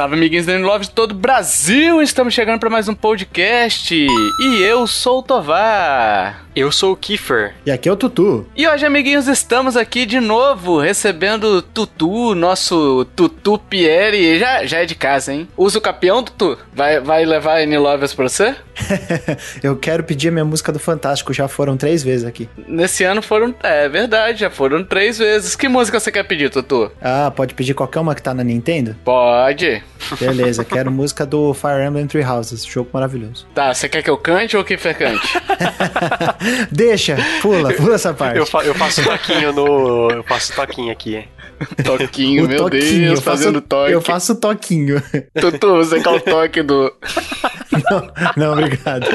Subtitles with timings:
[0.00, 2.00] Salve, amiguinhos da Love de todo o Brasil!
[2.00, 6.49] Estamos chegando para mais um podcast e eu sou o Tovar.
[6.54, 7.54] Eu sou o Kiefer.
[7.64, 8.44] E aqui é o Tutu.
[8.56, 14.36] E hoje, amiguinhos, estamos aqui de novo recebendo Tutu, nosso Tutu Pierre.
[14.38, 15.48] Já, já é de casa, hein?
[15.56, 16.58] Usa o capião, Tutu?
[16.74, 18.56] Vai, vai levar N-Lovers pra você?
[19.62, 22.48] eu quero pedir a minha música do Fantástico, já foram três vezes aqui.
[22.66, 23.54] Nesse ano foram.
[23.62, 25.54] É verdade, já foram três vezes.
[25.54, 26.90] Que música você quer pedir, Tutu?
[27.00, 28.96] Ah, pode pedir qualquer uma que tá na Nintendo?
[29.04, 29.82] Pode.
[30.18, 33.46] Beleza, quero música do Fire Emblem Three Houses, jogo maravilhoso.
[33.54, 35.28] Tá, você quer que eu cante ou que Fer cante?
[36.70, 38.38] Deixa, pula, pula essa parte.
[38.38, 40.10] Eu, fa eu faço toquinho no.
[40.10, 41.24] Eu faço toquinho aqui.
[41.84, 43.92] Toquinho, o meu toquinho, Deus, fazendo toque.
[43.92, 45.02] Eu faço toquinho.
[45.38, 46.92] Tutu, você quer o toque do.
[47.90, 49.06] Não, não obrigado.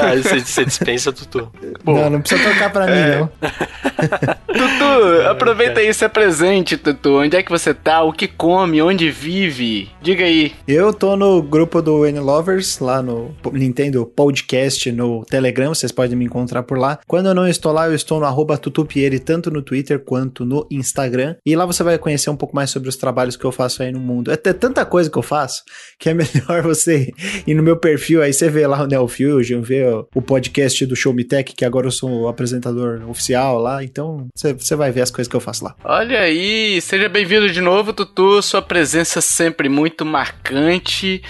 [0.00, 1.50] Ah, você, você dispensa, Tutu.
[1.84, 3.18] Não, não precisa tocar pra mim, é.
[3.18, 3.30] não.
[4.54, 7.20] Tutu, aproveita aí, se presente, Tutu.
[7.20, 8.02] Onde é que você tá?
[8.02, 8.80] O que come?
[8.80, 9.90] Onde vive?
[10.00, 10.52] Diga aí.
[10.66, 16.24] Eu tô no grupo do N-Lovers, lá no Nintendo Podcast, no Telegram, vocês podem me
[16.24, 16.98] encontrar por lá.
[17.06, 20.66] Quando eu não estou lá, eu estou no arroba Tutupieri, tanto no Twitter quanto no
[20.70, 21.36] Instagram.
[21.44, 23.92] E lá você vai conhecer um pouco mais sobre os trabalhos que eu faço aí
[23.92, 24.30] no mundo.
[24.30, 25.64] É tanta coisa que eu faço
[25.98, 27.12] que é melhor você
[27.46, 29.84] ir no meu perfil, aí você vê lá o Neofusion, vê
[30.14, 34.28] o podcast do Show Me Tech, que agora eu sou o apresentador oficial lá, então
[34.34, 35.74] você vai ver as coisas que eu faço lá.
[35.82, 41.22] Olha aí, seja bem-vindo de novo, Tutu, sua presença sempre muito marcante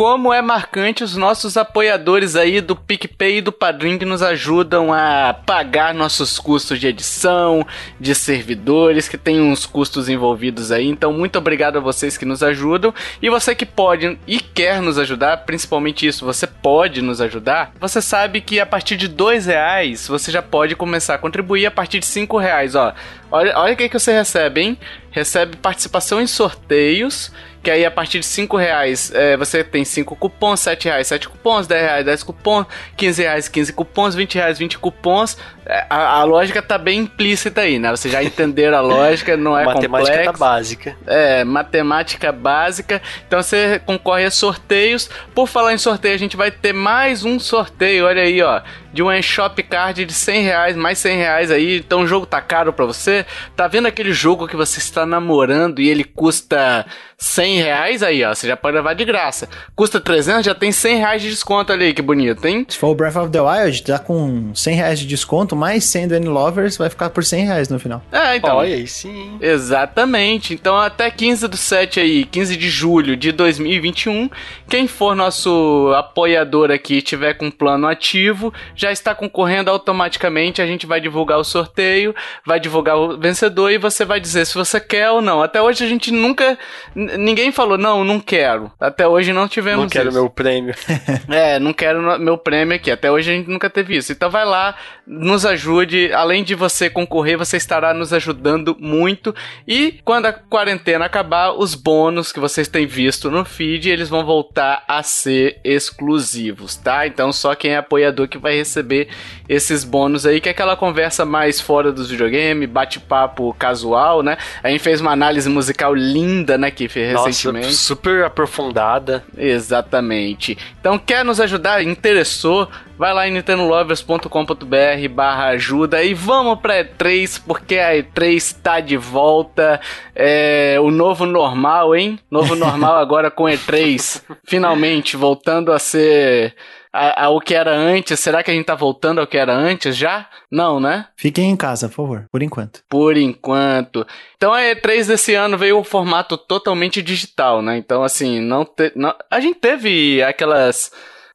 [0.00, 4.90] como é marcante os nossos apoiadores aí do PicPay e do Padrim que nos ajudam
[4.90, 7.66] a pagar nossos custos de edição,
[8.00, 10.86] de servidores, que tem uns custos envolvidos aí.
[10.86, 12.94] Então, muito obrigado a vocês que nos ajudam.
[13.20, 17.70] E você que pode e quer nos ajudar, principalmente isso, você pode nos ajudar.
[17.78, 21.70] Você sabe que a partir de dois reais você já pode começar a contribuir a
[21.70, 22.94] partir de cinco reais, ó.
[23.30, 24.78] Olha, olha o que, que você recebe, hein?
[25.10, 27.30] Recebe participação em sorteios
[27.62, 31.28] que aí a partir de 5 reais é, você tem 5 cupons, 7 reais 7
[31.28, 32.66] cupons, 10 reais 10 cupons,
[32.96, 35.36] 15 reais 15 cupons, 20 reais 20 cupons.
[35.66, 37.90] É, a, a, lógica tá bem implícita aí, né?
[37.90, 40.10] Vocês já entenderam a lógica, não é matemática complexo.
[40.10, 40.96] Matemática tá básica.
[41.06, 43.02] É, matemática básica.
[43.26, 45.08] Então você concorre a sorteios.
[45.34, 48.62] Por falar em sorteio, a gente vai ter mais um sorteio, olha aí, ó.
[48.92, 51.78] De um shop card de 100 reais, mais 100 reais aí.
[51.78, 53.24] Então o jogo tá caro pra você.
[53.54, 56.84] Tá vendo aquele jogo que você está namorando e ele custa
[57.16, 58.34] 100 reais aí, ó.
[58.34, 59.48] Você já pode levar de graça.
[59.74, 62.66] Custa 300, já tem 100 reais de desconto ali, que bonito, hein?
[62.68, 66.08] Se for o Breath of the Wild, tá com 100 reais de desconto, mais 100
[66.08, 68.02] do N-Lovers, vai ficar por 100 reais no final.
[68.12, 68.56] É, então.
[68.56, 69.38] Olha aí, sim.
[69.40, 70.54] Exatamente.
[70.54, 74.28] Então, até 15 do 7 aí, 15 de julho de 2021,
[74.68, 80.60] quem for nosso apoiador aqui tiver com plano ativo, já está concorrendo automaticamente.
[80.60, 84.54] A gente vai divulgar o sorteio, vai divulgar o vencedor e você vai dizer se
[84.54, 85.42] você quer ou não.
[85.42, 86.58] Até hoje a gente nunca
[86.94, 88.70] ninguém falou, não, não quero.
[88.78, 90.18] Até hoje não tivemos Não quero isso.
[90.18, 90.74] meu prêmio.
[91.30, 92.90] é, não quero meu prêmio aqui.
[92.90, 94.12] Até hoje a gente nunca teve isso.
[94.12, 96.12] Então vai lá, nos ajude.
[96.12, 99.34] Além de você concorrer, você estará nos ajudando muito.
[99.66, 104.24] E quando a quarentena acabar, os bônus que vocês têm visto no feed, eles vão
[104.24, 107.06] voltar a ser exclusivos, tá?
[107.06, 109.08] Então só quem é apoiador que vai receber
[109.48, 114.36] esses bônus aí, que é aquela conversa mais fora dos videogames, bate-papo casual, né?
[114.62, 116.88] A gente fez uma análise musical linda, né, que
[117.30, 117.74] recentemente.
[117.74, 119.24] Super aprofundada.
[119.36, 120.56] Exatamente.
[120.80, 121.82] Então, quer nos ajudar?
[121.82, 122.68] Interessou?
[122.98, 128.96] Vai lá em nintendolovers.com.br barra ajuda e vamos pra E3, porque a E3 tá de
[128.96, 129.80] volta.
[130.14, 132.18] É o novo normal, hein?
[132.30, 134.22] Novo normal agora com E3.
[134.44, 136.54] Finalmente, voltando a ser
[136.92, 138.18] ao que era antes.
[138.20, 140.28] Será que a gente tá voltando ao que era antes já?
[140.50, 141.06] Não, né?
[141.16, 142.82] Fiquem em casa, por favor, por enquanto.
[142.88, 144.06] Por enquanto.
[144.36, 147.76] Então a E3 desse ano veio o formato totalmente digital, né?
[147.76, 150.90] Então, assim, não, te, não a gente teve aquelas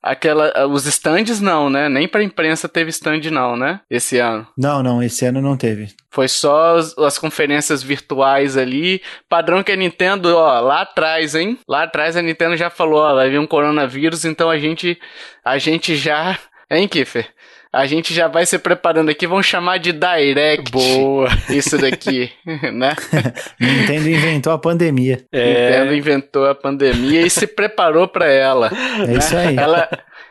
[0.06, 1.90] aquela os stands não, né?
[1.90, 3.82] Nem para imprensa teve stand não, né?
[3.90, 4.48] Esse ano.
[4.56, 5.88] Não, não, esse ano não teve.
[6.12, 11.58] Foi só as, as, conferências virtuais ali, padrão que a Nintendo, ó, lá atrás, hein?
[11.68, 14.98] Lá atrás a Nintendo já falou, ó, vai vir um coronavírus, então a gente
[15.44, 16.38] a gente já,
[16.70, 17.28] hein, Kiffer?
[17.76, 20.72] A gente já vai se preparando aqui, vamos chamar de Direct.
[20.72, 21.28] Boa.
[21.52, 22.32] Isso daqui,
[22.72, 22.96] né?
[23.60, 25.26] Nintendo inventou a pandemia.
[25.30, 28.72] É, Nintendo inventou a pandemia e se preparou pra ela.
[29.06, 29.58] É isso aí.
[29.58, 29.90] Ela,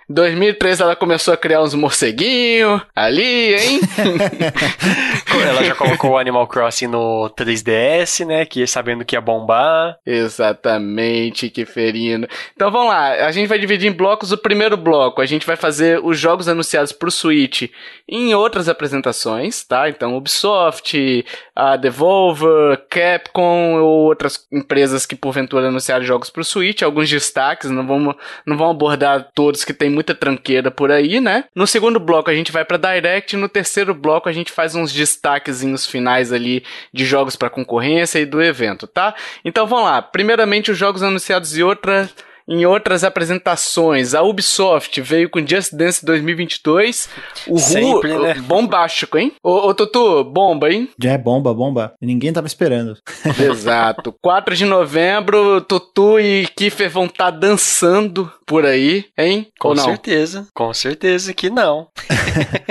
[0.08, 3.80] em 2003 ela começou a criar uns morceguinhos ali, hein?
[5.46, 8.44] ela já colocou o Animal Crossing no 3DS, né?
[8.44, 9.96] Que sabendo que ia bombar.
[10.04, 12.26] Exatamente, que ferino.
[12.54, 14.32] Então vamos lá, a gente vai dividir em blocos.
[14.32, 17.70] O primeiro bloco, a gente vai fazer os jogos anunciados pro Switch
[18.08, 19.88] em outras apresentações, tá?
[19.88, 21.24] Então Ubisoft,
[21.54, 27.86] a Devolver, Capcom ou outras empresas que porventura anunciaram jogos pro Switch, alguns destaques, não
[27.86, 28.14] vamos,
[28.46, 31.44] não vamos abordar todos que tem muita tranqueira por aí, né?
[31.54, 34.92] No segundo bloco a gente vai pra Direct, no terceiro bloco a gente faz uns
[34.92, 36.62] destaquezinhos finais ali
[36.92, 39.14] de jogos para concorrência e do evento, tá?
[39.44, 40.02] Então vamos lá.
[40.02, 42.08] Primeiramente os jogos anunciados e outra
[42.49, 47.08] em outras apresentações, a Ubisoft veio com Just Dance 2022.
[47.49, 48.35] O Sempre, Ru, né?
[48.46, 49.32] bombástico, hein?
[49.43, 50.88] Ô, ô Tutu, bomba, hein?
[51.00, 51.94] Já é bomba, bomba.
[52.00, 52.96] Ninguém tava esperando.
[53.41, 54.14] Exato.
[54.23, 59.49] 4 de novembro, Tutu e Kiefer vão estar dançando por aí, hein?
[59.58, 59.85] Com Ou não?
[59.85, 60.47] certeza.
[60.55, 61.88] Com certeza que não.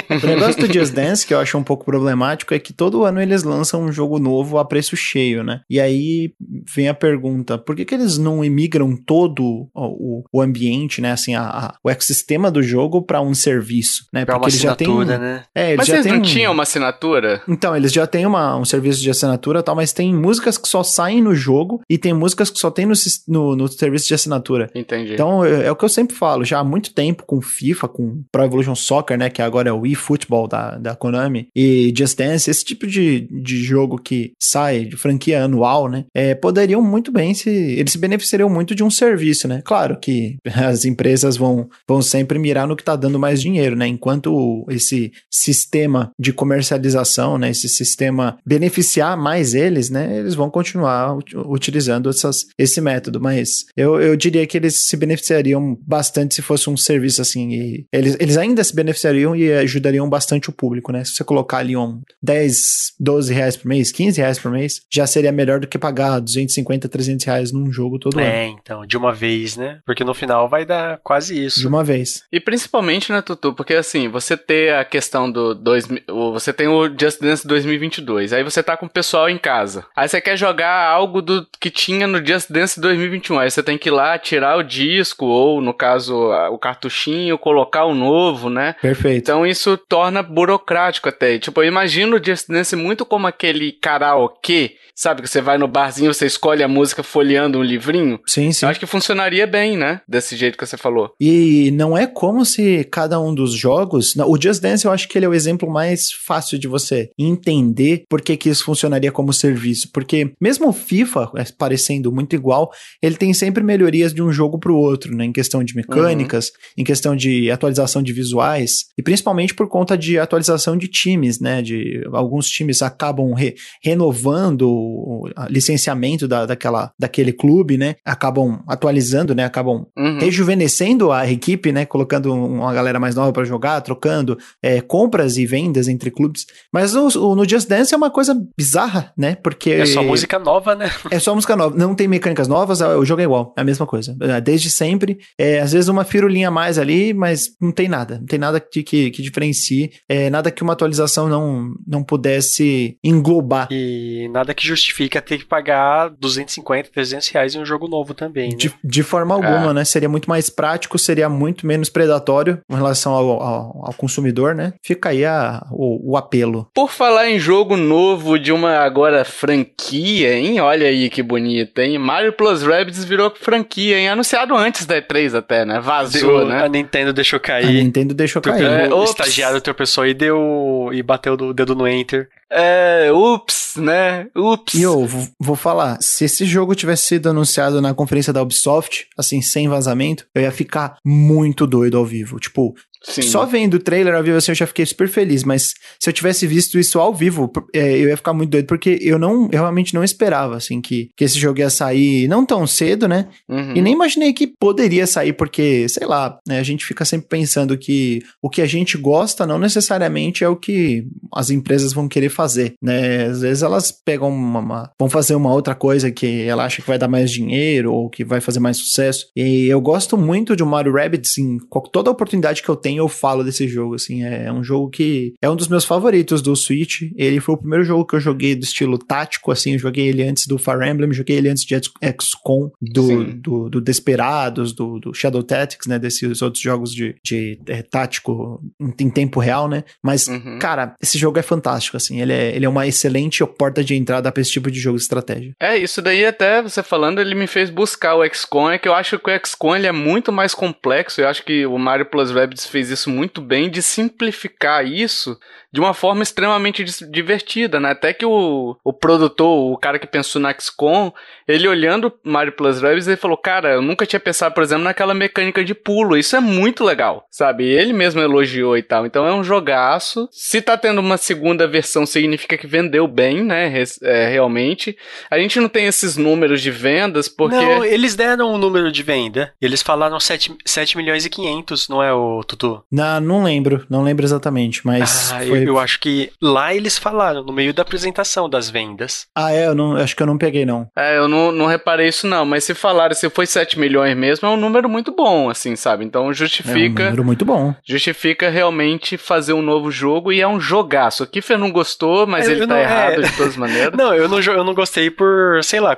[0.09, 3.21] O negócio do Just Dance, que eu acho um pouco problemático, é que todo ano
[3.21, 5.61] eles lançam um jogo novo a preço cheio, né?
[5.69, 6.33] E aí
[6.75, 11.11] vem a pergunta: por que, que eles não imigram todo o, o ambiente, né?
[11.11, 14.25] Assim, a, a- o ecossistema do jogo para um serviço, né?
[14.25, 14.87] Pra uma eles já têm.
[14.87, 15.43] assinatura, né?
[15.53, 17.41] É, eles Mas já eles têm não tinham uma assinatura?
[17.47, 20.67] Então, eles já têm uma, um serviço de assinatura e tal, mas tem músicas que
[20.67, 22.93] só saem no jogo e tem músicas que só tem no,
[23.27, 24.69] no, no serviço de assinatura.
[24.73, 25.13] Entendi.
[25.13, 28.23] Então, é, é o que eu sempre falo, já há muito tempo com FIFA, com
[28.31, 32.49] Pro Evolution Soccer, né, que agora é o eFootball da, da Konami, e Just Dance,
[32.49, 37.33] esse tipo de, de jogo que sai de franquia anual, né, é, poderiam muito bem
[37.33, 42.01] se, eles se beneficiariam muito de um serviço, né, claro que as empresas vão, vão
[42.01, 47.49] sempre mirar no que tá dando mais dinheiro, né, enquanto esse sistema de comercialização, né,
[47.49, 53.65] esse sistema beneficiar mais eles, né, eles vão continuar ut- utilizando essas, esse método, mas
[53.75, 58.15] eu, eu diria que eles se beneficiariam bastante se fosse um serviço assim, e eles,
[58.19, 62.01] eles ainda se beneficiariam e ajudariam bastante o público, né, se você colocar ali um
[62.21, 66.19] 10, 12 reais por mês, 15 reais por mês, já seria melhor do que pagar
[66.19, 69.79] 250, 300 reais num jogo todo ano, É, então, de uma vez, né?
[69.85, 71.67] Porque no final vai dar quase de isso.
[71.67, 72.23] uma vez.
[72.31, 73.53] E principalmente, né, Tutu?
[73.53, 75.53] Porque assim, você ter a questão do.
[75.53, 78.33] Dois, você tem o Just Dance 2022.
[78.33, 79.85] Aí você tá com o pessoal em casa.
[79.95, 83.39] Aí você quer jogar algo do que tinha no Just Dance 2021.
[83.39, 86.15] Aí você tem que ir lá tirar o disco, ou no caso,
[86.51, 88.75] o cartuchinho, colocar o novo, né?
[88.81, 89.17] Perfeito.
[89.17, 91.37] Então isso torna burocrático até.
[91.37, 95.21] Tipo, eu imagino o Just Dance muito como aquele karaokê, sabe?
[95.21, 98.19] Que você vai no barzinho, você escolhe a música folheando um livrinho.
[98.25, 98.65] Sim, sim.
[98.65, 100.01] Eu acho que funcionaria bem, né?
[100.07, 101.11] Desse jeito que você falou.
[101.19, 104.15] E não é como se cada um dos jogos.
[104.15, 107.09] não, O Just Dance eu acho que ele é o exemplo mais fácil de você
[107.17, 109.89] entender por que, que isso funcionaria como serviço.
[109.93, 112.71] Porque mesmo o FIFA, é, parecendo muito igual,
[113.01, 115.25] ele tem sempre melhorias de um jogo para o outro, né?
[115.25, 120.19] Em questão de mecânicas, em questão de atualização de visuais, e principalmente por conta de
[120.19, 121.61] atualização de times, né?
[121.61, 127.95] De alguns times acabam re- renovando o licenciamento da, daquela, daquele clube, né?
[128.05, 129.45] Acabam atualizando, né?
[129.45, 130.17] Acabam Uhum.
[130.19, 131.85] rejuvenescendo a equipe, né?
[131.85, 136.45] Colocando uma galera mais nova pra jogar, trocando é, compras e vendas entre clubes.
[136.71, 139.35] Mas o, o- no Just Dance é uma coisa bizarra, né?
[139.35, 140.91] Porque É só música nova, né?
[141.11, 143.63] é só música nova, não tem mecânicas novas, é- o jogo é igual, é a
[143.63, 144.15] mesma coisa.
[144.21, 148.17] É, Desde sempre, é, às vezes uma firulinha a mais ali, mas não tem nada,
[148.19, 152.97] não tem nada que, que, que diferencie, é, nada que uma atualização não, não pudesse
[153.03, 153.67] englobar.
[153.71, 158.49] E nada que justifica ter que pagar 250, 300 reais em um jogo novo também,
[158.51, 158.55] né?
[158.55, 159.85] De, de forma alguma, né?
[159.85, 164.73] Seria muito mais prático, seria muito menos predatório em relação ao, ao, ao consumidor, né?
[164.83, 166.67] Fica aí a, o, o apelo.
[166.73, 170.59] Por falar em jogo novo de uma agora franquia, hein?
[170.59, 171.97] Olha aí que bonito, hein?
[171.99, 174.09] Mario Plus Rabbids virou franquia, hein?
[174.09, 175.79] Anunciado antes da E3 até, né?
[175.79, 176.63] Vazou, Deu- né?
[176.63, 177.83] A Nintendo deixou A cair.
[177.83, 178.63] Nintendo deixou cair.
[178.63, 180.89] É, o estagiário tropeçou e deu.
[180.91, 182.27] e bateu o dedo no Enter.
[182.55, 184.27] É, ups, né?
[184.35, 184.75] Ups.
[184.75, 185.05] E eu
[185.39, 190.25] vou- falar, se esse jogo tivesse sido anunciado na conferência da Ubisoft, assim, sem vazamento,
[190.35, 192.39] eu ia ficar muito doido ao vivo.
[192.39, 193.21] Tipo, Sim.
[193.23, 196.13] só vendo o trailer ao vivo assim, eu já fiquei super feliz, mas se eu
[196.13, 199.59] tivesse visto isso ao vivo, é, eu ia ficar muito doido, porque eu não, eu
[199.59, 203.27] realmente não esperava, assim, que, que esse jogo ia sair não tão cedo, né?
[203.49, 203.75] Uhum.
[203.75, 207.77] E nem imaginei que poderia sair, porque, sei lá, né, a gente fica sempre pensando
[207.77, 212.29] que o que a gente gosta não necessariamente é o que as empresas vão querer
[212.29, 213.25] fazer, né?
[213.25, 216.87] Às vezes elas pegam uma, uma- vão fazer uma outra coisa que ela acha que
[216.87, 219.25] vai dar mais dinheiro ou que vai fazer mais sucesso.
[219.35, 221.57] E eu gosto muito de Mario Rabbids em
[221.91, 224.23] toda oportunidade que eu tenho tem, eu falo desse jogo, assim.
[224.23, 227.03] É um jogo que é um dos meus favoritos do Switch.
[227.15, 229.73] Ele foi o primeiro jogo que eu joguei do estilo tático, assim.
[229.73, 233.81] Eu joguei ele antes do Fire Emblem, joguei ele antes de XCOM, do, do, do,
[233.81, 235.97] Desperados, do, do Shadow Tactics, né?
[235.97, 239.83] Desses outros jogos de, de é, tático em, em, tempo real, né?
[240.01, 240.59] Mas, uhum.
[240.59, 242.21] cara, esse jogo é fantástico, assim.
[242.21, 245.03] Ele é, ele é uma excelente porta de entrada para esse tipo de jogo de
[245.03, 245.53] estratégia.
[245.59, 248.93] É, isso daí até você falando, ele me fez buscar o XCOM, é que eu
[248.93, 251.21] acho que o XCOM ele é muito mais complexo.
[251.21, 255.39] Eu acho que o Mario Plus Rabbids fez isso muito bem de simplificar isso
[255.73, 257.89] de uma forma extremamente divertida, né?
[257.89, 261.11] Até que o, o produtor, o cara que pensou na XCOM,
[261.47, 265.15] ele olhando Mario Plus Rabbids, ele falou, cara, eu nunca tinha pensado, por exemplo, naquela
[265.15, 267.65] mecânica de pulo, isso é muito legal, sabe?
[267.65, 270.29] Ele mesmo elogiou e tal, então é um jogaço.
[270.31, 273.73] Se tá tendo uma segunda versão, significa que vendeu bem, né?
[274.03, 274.95] É, realmente.
[275.31, 277.55] A gente não tem esses números de vendas, porque...
[277.55, 282.03] Não, eles deram um número de venda, eles falaram 7, 7 milhões e 500, não
[282.03, 282.83] é, o Tutu?
[282.91, 285.31] Não, não lembro, não lembro exatamente, mas...
[285.31, 289.27] Ah, foi eu acho que lá eles falaram, no meio da apresentação das vendas.
[289.35, 289.67] Ah, é?
[289.67, 290.87] Eu não, acho que eu não peguei, não.
[290.95, 292.45] É, eu não, não reparei isso, não.
[292.45, 296.03] Mas se falaram, se foi 7 milhões mesmo, é um número muito bom, assim, sabe?
[296.05, 297.03] Então justifica.
[297.03, 297.73] É um número muito bom.
[297.85, 301.23] Justifica realmente fazer um novo jogo e é um jogaço.
[301.23, 303.21] O Kiffer não gostou, mas ele tá não, errado é...
[303.21, 303.93] de todas as maneiras.
[303.97, 305.97] não, eu não, eu não gostei por, sei lá,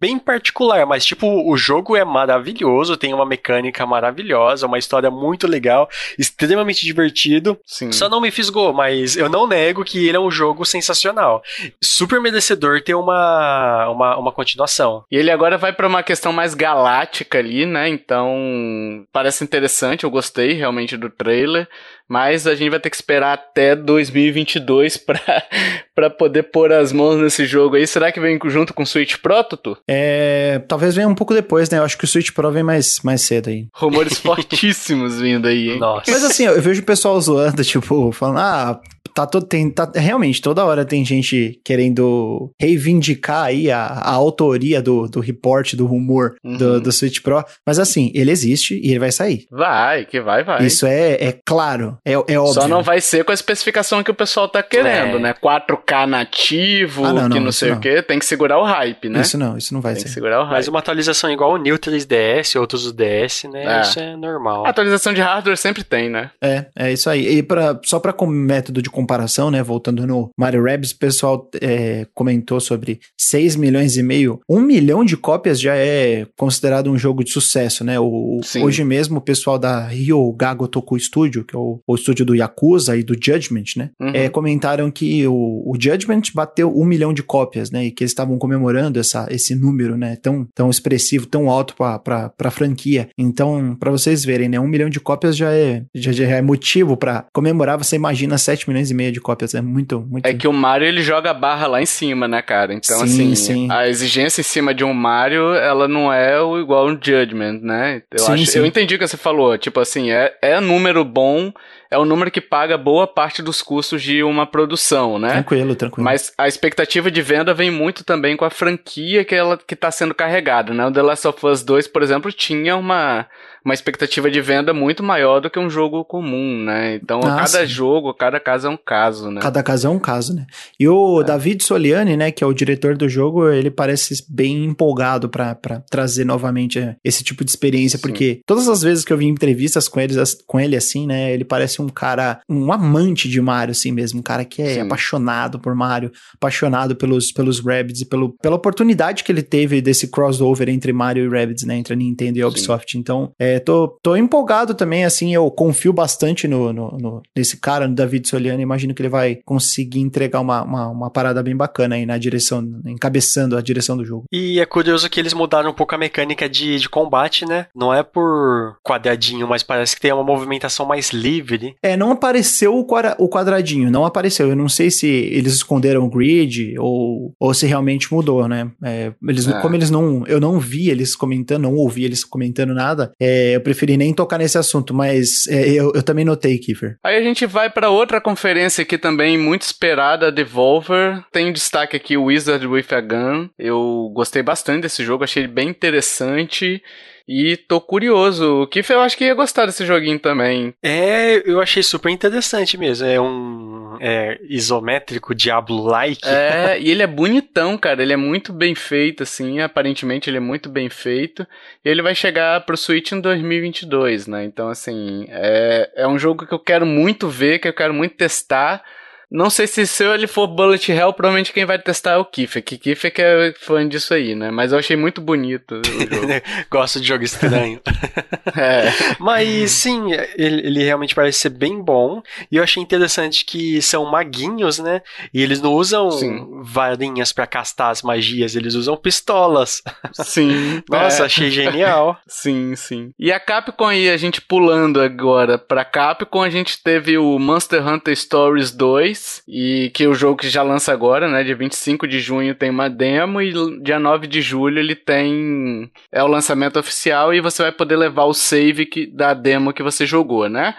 [0.00, 5.46] bem particular, mas tipo, o jogo é maravilhoso, tem uma mecânica maravilhosa, uma história muito
[5.46, 7.58] legal, extremamente divertido.
[7.66, 7.92] Sim.
[7.92, 11.40] Só não me fisgou, mas mas eu não nego que ele é um jogo sensacional.
[11.82, 15.04] Super merecedor ter uma, uma, uma continuação.
[15.10, 17.88] E ele agora vai para uma questão mais galáctica ali, né?
[17.88, 21.68] Então, parece interessante, eu gostei realmente do trailer.
[22.08, 24.96] Mas a gente vai ter que esperar até 2022
[25.94, 27.86] para poder pôr as mãos nesse jogo aí.
[27.86, 29.76] Será que vem junto com o Switch Pro, Tutu?
[29.88, 31.78] É, talvez venha um pouco depois, né?
[31.78, 33.66] Eu acho que o Switch Pro vem mais, mais cedo aí.
[33.72, 35.78] Rumores fortíssimos vindo aí, hein?
[35.80, 36.08] Nossa.
[36.08, 38.80] Mas assim, eu vejo o pessoal zoando, tipo, falando, ah,
[39.16, 44.82] tá todo, tem, tá, realmente, toda hora tem gente querendo reivindicar aí a, a autoria
[44.82, 46.58] do, do report, do rumor uhum.
[46.58, 47.42] do, do Switch Pro.
[47.66, 49.46] Mas assim, ele existe e ele vai sair.
[49.50, 50.66] Vai, que vai, vai.
[50.66, 52.52] Isso é, é claro, é, é óbvio.
[52.52, 55.18] Só não vai ser com a especificação que o pessoal tá querendo, é.
[55.18, 55.34] né?
[55.34, 57.78] 4K nativo, ah, não, que não, não sei não.
[57.78, 58.02] o que.
[58.02, 59.22] Tem que segurar o hype, né?
[59.22, 60.04] Isso não, isso não vai tem ser.
[60.04, 60.56] Tem que segurar o hype.
[60.56, 63.78] Mas uma atualização igual o New 3DS, outros DS, né?
[63.78, 63.80] É.
[63.80, 64.66] Isso é normal.
[64.66, 66.30] A atualização de hardware sempre tem, né?
[66.42, 67.38] É, é isso aí.
[67.38, 69.05] E pra, só pra como método de comparação,
[69.50, 69.62] né?
[69.62, 74.40] Voltando no Mario Rabbids, o pessoal é, comentou sobre 6 milhões e meio.
[74.48, 77.98] Um milhão de cópias já é considerado um jogo de sucesso, né?
[77.98, 82.24] O, hoje mesmo o pessoal da Ryo Gago Toku Studio, que é o, o estúdio
[82.24, 83.90] do Yakuza e do Judgment, né?
[84.00, 84.10] Uhum.
[84.14, 87.86] É, comentaram que o, o Judgment bateu um milhão de cópias, né?
[87.86, 90.16] E que eles estavam comemorando essa, esse número, né?
[90.16, 93.08] Tão, tão expressivo, tão alto pra, pra franquia.
[93.18, 94.60] Então, para vocês verem, né?
[94.60, 97.78] Um milhão de cópias já é, já, já é motivo para comemorar.
[97.78, 99.54] Você imagina 7 milhões e meio de cópias.
[99.54, 100.26] É muito, muito.
[100.26, 102.72] É que o Mario ele joga a barra lá em cima, né, cara?
[102.72, 103.68] Então, sim, assim, sim.
[103.70, 108.02] a exigência em cima de um Mario, ela não é o igual um Judgment, né?
[108.10, 108.58] Eu, sim, acho, sim.
[108.58, 109.56] eu entendi o que você falou.
[109.58, 111.52] Tipo assim, é, é número bom
[111.90, 115.30] é o número que paga boa parte dos custos de uma produção, né?
[115.30, 116.04] Tranquilo, tranquilo.
[116.04, 119.90] Mas a expectativa de venda vem muito também com a franquia que ela que está
[119.90, 120.86] sendo carregada, né?
[120.86, 123.26] O The Last of Us 2, por exemplo, tinha uma
[123.66, 126.94] uma expectativa de venda muito maior do que um jogo comum, né?
[127.02, 127.66] Então, ah, cada sim.
[127.66, 129.40] jogo, cada caso é um caso, né?
[129.40, 130.46] Cada caso é um caso, né?
[130.78, 131.24] E o é.
[131.24, 135.56] David Soliani, né, que é o diretor do jogo, ele parece bem empolgado para
[135.90, 138.02] trazer novamente esse tipo de experiência, sim.
[138.02, 140.14] porque todas as vezes que eu vi entrevistas com ele,
[140.46, 144.22] com ele assim, né, ele parece um cara, um amante de Mario, assim mesmo, um
[144.22, 144.80] cara que é sim.
[144.82, 150.06] apaixonado por Mario, apaixonado pelos, pelos Rabbids e pelo, pela oportunidade que ele teve desse
[150.06, 152.96] crossover entre Mario e Rabbids, né, entre a Nintendo e a Ubisoft.
[152.96, 157.56] Então, é, é, tô, tô empolgado também, assim, eu confio bastante no, no, no, nesse
[157.56, 161.56] cara, no David Soliani, imagino que ele vai conseguir entregar uma, uma, uma, parada bem
[161.56, 164.24] bacana aí na direção, encabeçando a direção do jogo.
[164.30, 167.66] E é curioso que eles mudaram um pouco a mecânica de, de combate, né?
[167.74, 171.74] Não é por quadradinho, mas parece que tem uma movimentação mais livre.
[171.82, 174.48] É, não apareceu o, quadra, o quadradinho, não apareceu.
[174.48, 178.70] Eu não sei se eles esconderam o grid ou, ou se realmente mudou, né?
[178.84, 179.60] É, eles, é.
[179.60, 183.60] Como eles não, eu não vi eles comentando, não ouvi eles comentando nada, é, eu
[183.60, 186.96] preferi nem tocar nesse assunto, mas é, eu, eu, também notei, Kiefer.
[187.04, 191.24] Aí a gente vai para outra conferência aqui também, muito esperada, Devolver.
[191.32, 193.48] Tem destaque aqui o Wizard with a Gun.
[193.58, 196.82] Eu gostei bastante desse jogo, achei ele bem interessante.
[197.28, 198.62] E tô curioso.
[198.62, 200.72] O Kiff eu acho que ia gostar desse joguinho também.
[200.82, 203.06] É, eu achei super interessante mesmo.
[203.06, 206.26] É um é, isométrico Diablo-like.
[206.26, 208.02] É, e ele é bonitão, cara.
[208.02, 209.60] Ele é muito bem feito, assim.
[209.60, 211.46] Aparentemente ele é muito bem feito.
[211.84, 214.44] E ele vai chegar pro Switch em 2022, né?
[214.44, 218.14] Então, assim, é, é um jogo que eu quero muito ver, que eu quero muito
[218.14, 218.82] testar.
[219.30, 222.62] Não sei se se ele for Bullet Hell, provavelmente quem vai testar é o Kiffer,
[222.62, 224.52] que Kiffer que é fã disso aí, né?
[224.52, 226.26] Mas eu achei muito bonito o jogo.
[226.70, 227.80] Gosto de jogo estranho.
[228.56, 228.84] é.
[229.18, 232.22] Mas sim, ele, ele, realmente parece ser bem bom.
[232.52, 235.02] E eu achei interessante que são maguinhos, né?
[235.34, 236.46] E eles não usam sim.
[236.62, 239.82] varinhas para castar as magias, eles usam pistolas.
[240.12, 240.82] Sim.
[240.88, 241.26] Nossa, é.
[241.26, 242.16] achei genial.
[242.28, 243.10] sim, sim.
[243.18, 247.86] E a Capcom aí, a gente pulando agora pra Capcom, a gente teve o Monster
[247.86, 251.42] Hunter Stories 2 2, e que é o jogo que já lança agora, né?
[251.42, 256.22] Dia 25 de junho tem uma demo e dia 9 de julho ele tem é
[256.22, 260.06] o lançamento oficial e você vai poder levar o save que, da demo que você
[260.06, 260.74] jogou, né?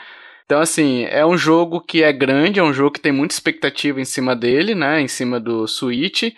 [0.45, 3.99] Então, assim, é um jogo que é grande, é um jogo que tem muita expectativa
[3.99, 5.01] em cima dele, né?
[5.01, 6.33] Em cima do Switch.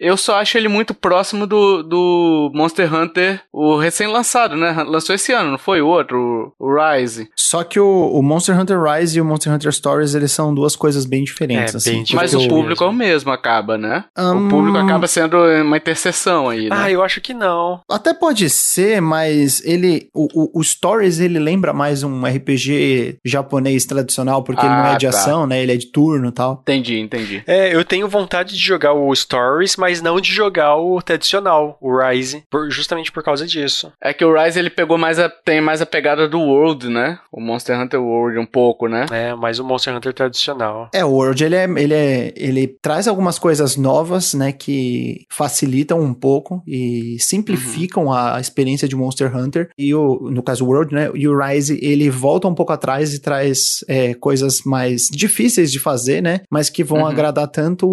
[0.00, 4.82] Eu só acho ele muito próximo do, do Monster Hunter, o recém-lançado, né?
[4.86, 7.28] Lançou esse ano, não foi o outro, o, Rise.
[7.36, 10.74] Só que o, o, Monster Hunter Rise e o Monster Hunter Stories, eles são duas
[10.74, 11.92] coisas bem diferentes, é, assim.
[12.04, 12.84] Bem Mas o público mesmo.
[12.84, 14.04] é o mesmo, acaba, né?
[14.16, 14.46] Um...
[14.46, 16.76] O público acaba sendo uma interseção aí, né?
[16.78, 17.80] Ah, eu acho que não.
[17.90, 20.08] Até pode ser, mas ele...
[20.14, 24.86] O, o, o Stories, ele lembra mais um RPG japonês tradicional, porque ah, ele não
[24.86, 25.10] é de tá.
[25.10, 25.62] ação, né?
[25.62, 26.60] Ele é de turno e tal.
[26.62, 27.42] Entendi, entendi.
[27.46, 31.76] É, eu tenho vontade de jogar o Stories, mas mas não de jogar o tradicional,
[31.80, 33.92] o Rise, por, justamente por causa disso.
[34.00, 37.18] É que o Rise ele pegou mais a, tem mais a pegada do World, né?
[37.32, 39.06] O Monster Hunter World um pouco, né?
[39.10, 40.88] É, mais o Monster Hunter tradicional.
[40.94, 46.00] É, o World ele é, ele é, ele traz algumas coisas novas, né, que facilitam
[46.00, 48.12] um pouco e simplificam uhum.
[48.12, 49.70] a experiência de Monster Hunter.
[49.76, 53.12] E o, no caso o World, né, e o Rise ele volta um pouco atrás
[53.12, 57.06] e traz é, coisas mais difíceis de fazer, né, mas que vão uhum.
[57.06, 57.88] agradar tanto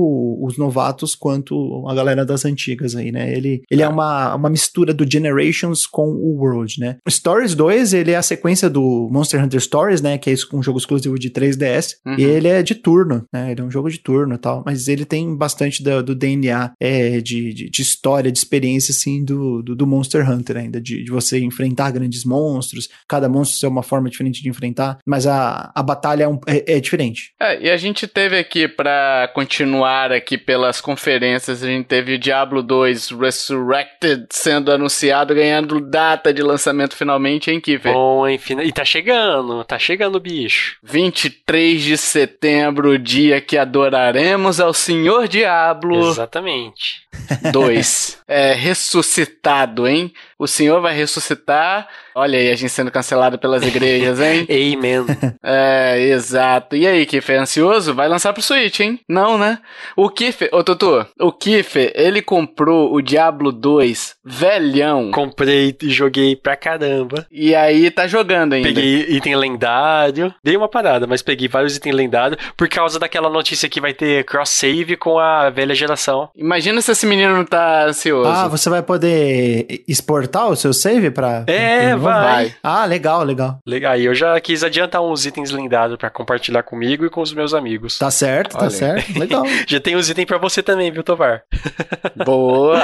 [0.46, 3.34] os novatos quanto a galera das antigas aí, né?
[3.36, 6.98] Ele, ele é, é uma, uma mistura do Generations com o World, né?
[7.10, 10.18] Stories 2, ele é a sequência do Monster Hunter Stories, né?
[10.18, 11.96] Que é um jogo exclusivo de 3DS.
[12.06, 12.16] Uhum.
[12.18, 13.52] E ele é de turno, né?
[13.52, 14.64] Ele é um jogo de turno e tal.
[14.66, 19.24] Mas ele tem bastante do, do DNA é, de, de, de, história, de experiência, assim,
[19.24, 20.82] do, do, do Monster Hunter ainda.
[20.82, 22.90] De, de, você enfrentar grandes monstros.
[23.08, 25.00] Cada monstro ser uma forma diferente de enfrentar.
[25.06, 27.34] Mas a, a batalha é, um, é, é diferente.
[27.40, 32.20] É, e a gente teve aqui, para continuar aqui pelas conferências, a gente teve o
[32.20, 37.94] Diablo 2 Resurrected sendo anunciado, ganhando data de lançamento finalmente, hein, Kiffer?
[37.94, 40.78] Bom, enfim, e tá chegando, tá chegando o bicho.
[40.84, 46.10] 23 de setembro, dia que adoraremos ao Senhor Diablo.
[46.10, 47.08] Exatamente.
[47.52, 48.22] 2.
[48.28, 50.14] é, ressuscitado, hein?
[50.40, 51.88] O Senhor vai ressuscitar.
[52.14, 54.46] Olha aí, a gente sendo cancelado pelas igrejas, hein?
[54.50, 55.06] Amen.
[55.50, 56.76] É, exato.
[56.76, 57.94] E aí, Kiffer, ansioso?
[57.94, 59.00] Vai lançar pro Switch, hein?
[59.08, 59.60] Não, né?
[59.96, 65.10] O Kiffer, ô Tutu, o Kiffer, ele comprou o Diablo 2 velhão.
[65.12, 67.26] Comprei e joguei pra caramba.
[67.32, 68.68] E aí tá jogando ainda.
[68.68, 70.34] Peguei item lendário.
[70.44, 74.26] Dei uma parada, mas peguei vários itens lendários por causa daquela notícia que vai ter
[74.26, 76.30] cross-save com a velha geração.
[76.36, 78.30] Imagina se esse menino não tá ansioso.
[78.30, 81.44] Ah, você vai poder exportar o seu save pra.
[81.48, 82.24] É, vai.
[82.24, 82.56] vai.
[82.64, 83.60] Ah, legal, legal.
[83.66, 83.94] Legal.
[83.94, 87.54] Aí eu já quis adiantar uns itens lendários pra compartilhar comigo e com os meus
[87.54, 87.98] amigos.
[87.98, 88.70] Tá certo, tá Olha.
[88.70, 89.08] tá certo.
[89.18, 89.44] Legal.
[89.68, 91.44] já tem uns itens pra você também, viu, Tovar?
[92.26, 92.82] Boa!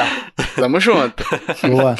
[0.55, 1.23] Tamo junto.
[1.67, 1.95] Boa.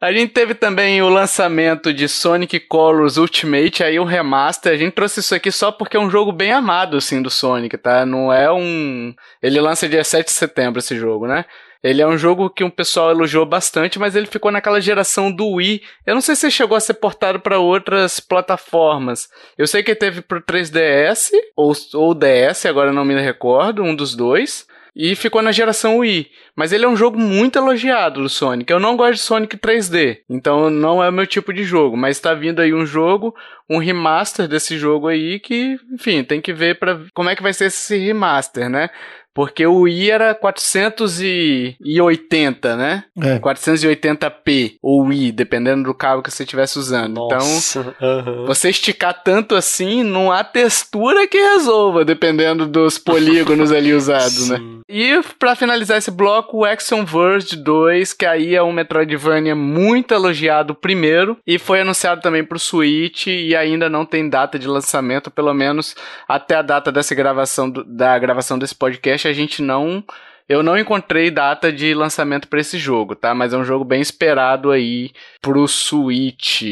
[0.00, 4.72] A gente teve também o lançamento de Sonic Colors Ultimate, aí o remaster.
[4.72, 7.78] A gente trouxe isso aqui só porque é um jogo bem amado, assim, do Sonic,
[7.78, 8.04] tá?
[8.04, 9.14] Não é um.
[9.42, 11.46] Ele lança dia 7 de setembro esse jogo, né?
[11.84, 15.46] Ele é um jogo que um pessoal elogiou bastante, mas ele ficou naquela geração do
[15.46, 15.82] Wii.
[16.06, 19.28] Eu não sei se chegou a ser portado para outras plataformas.
[19.58, 24.16] Eu sei que teve pro 3DS ou, ou DS, agora não me recordo, um dos
[24.16, 24.66] dois.
[24.96, 26.30] E ficou na geração Wii.
[26.56, 28.72] Mas ele é um jogo muito elogiado do Sonic.
[28.72, 31.96] Eu não gosto de Sonic 3D, então não é o meu tipo de jogo.
[31.96, 33.34] Mas está vindo aí um jogo,
[33.68, 37.52] um remaster desse jogo aí que, enfim, tem que ver para como é que vai
[37.52, 38.88] ser esse remaster, né?
[39.34, 43.04] Porque o i era 480, né?
[43.20, 43.38] É.
[43.40, 47.16] 480p, ou i, dependendo do cabo que você estivesse usando.
[47.16, 48.46] Nossa, então, uhum.
[48.46, 54.60] você esticar tanto assim, não há textura que resolva, dependendo dos polígonos ali usados, né?
[54.88, 60.12] E para finalizar esse bloco, o Action Verge 2, que aí é um Metroidvania muito
[60.12, 65.30] elogiado primeiro, e foi anunciado também pro Switch, e ainda não tem data de lançamento,
[65.30, 65.96] pelo menos
[66.28, 70.04] até a data dessa gravação, do, da gravação desse podcast a gente não
[70.48, 73.34] Eu não encontrei data de lançamento para esse jogo, tá?
[73.34, 76.62] Mas é um jogo bem esperado aí pro Switch.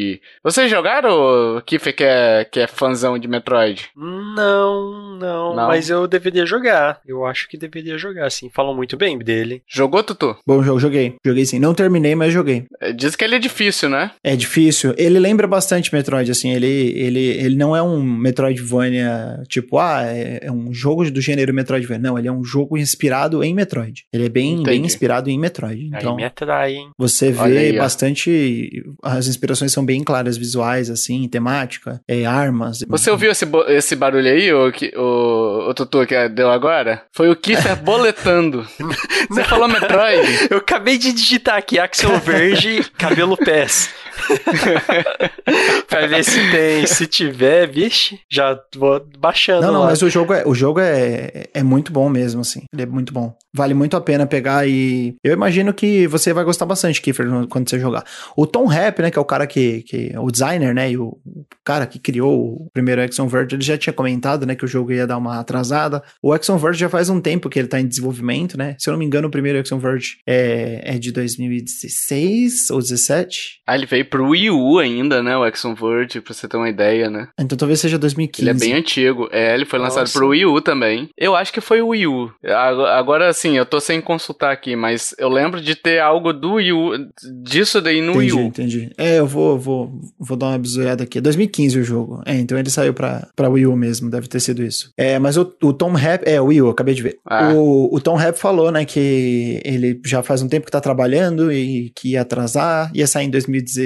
[0.44, 3.88] Vocês jogaram, Kiffer, que é, que é fãzão de Metroid?
[3.96, 7.00] Não, não, não, mas eu deveria jogar.
[7.06, 8.50] Eu acho que deveria jogar, sim.
[8.54, 9.62] Falam muito bem dele.
[9.66, 10.36] Jogou, Tutu?
[10.46, 11.16] Bom jogo, joguei.
[11.24, 11.58] Joguei sim.
[11.58, 12.66] Não terminei, mas joguei.
[12.78, 14.10] É, diz que ele é difícil, né?
[14.22, 14.94] É difícil.
[14.98, 16.50] Ele lembra bastante Metroid, assim.
[16.52, 21.54] Ele, ele, ele não é um Metroidvania, tipo, ah, é, é um jogo do gênero
[21.54, 22.02] Metroidvania.
[22.02, 23.61] Não, ele é um jogo inspirado em Metroid.
[24.12, 25.86] Ele é bem, bem inspirado em Metroid.
[25.86, 26.90] Então, aí me atrai, hein?
[26.98, 28.84] Você vê aí, bastante.
[29.02, 32.80] As inspirações são bem claras, visuais, assim, temática, é, armas.
[32.88, 37.02] Você ouviu esse, esse barulho aí, o, o, o Tutu, que deu agora?
[37.12, 38.66] Foi o Kiffer boletando.
[39.28, 40.48] Você falou Metroid?
[40.50, 43.90] Eu acabei de digitar aqui Axel Verge, cabelo pés.
[45.88, 46.86] pra ver se tem.
[46.86, 49.62] Se tiver, vixe, já vou baixando.
[49.62, 49.86] Não, não, lá.
[49.86, 52.64] mas o jogo, é, o jogo é, é muito bom mesmo, assim.
[52.72, 53.34] Ele é muito bom.
[53.52, 55.16] Vale muito a pena pegar e.
[55.22, 58.04] Eu imagino que você vai gostar bastante, Kiefer, quando você jogar.
[58.36, 59.82] O Tom Rap, né, que é o cara que.
[59.82, 63.64] que o designer, né, e o, o cara que criou o primeiro Exxon Verge, ele
[63.64, 66.02] já tinha comentado, né, que o jogo ia dar uma atrasada.
[66.22, 68.76] O Exxon Verge já faz um tempo que ele tá em desenvolvimento, né?
[68.78, 73.60] Se eu não me engano, o primeiro Exxon Verge é, é de 2016 ou 17.
[73.66, 75.36] Ah, ele veio pro Wii U ainda, né?
[75.36, 77.28] O Exxon Verge, pra você ter uma ideia, né?
[77.38, 78.42] Então talvez seja 2015.
[78.42, 79.28] Ele é bem antigo.
[79.32, 80.18] É, ele foi lançado Nossa.
[80.18, 81.08] pro Wii U também.
[81.16, 82.30] Eu acho que foi o Wii U.
[82.94, 86.72] Agora, assim, eu tô sem consultar aqui, mas eu lembro de ter algo do Wii
[86.72, 86.90] U,
[87.42, 88.46] disso daí no entendi, Wii U.
[88.46, 91.20] Entendi, É, eu vou, vou, vou dar uma bisoiada aqui.
[91.20, 92.22] 2015 o jogo.
[92.26, 94.90] É, então ele saiu pra, pra Wii U mesmo, deve ter sido isso.
[94.96, 97.18] É, mas o, o Tom Rap, é, o Wii U, acabei de ver.
[97.26, 97.52] Ah.
[97.52, 101.52] O, o Tom Rap falou, né, que ele já faz um tempo que tá trabalhando
[101.52, 103.30] e que ia atrasar, ia sair em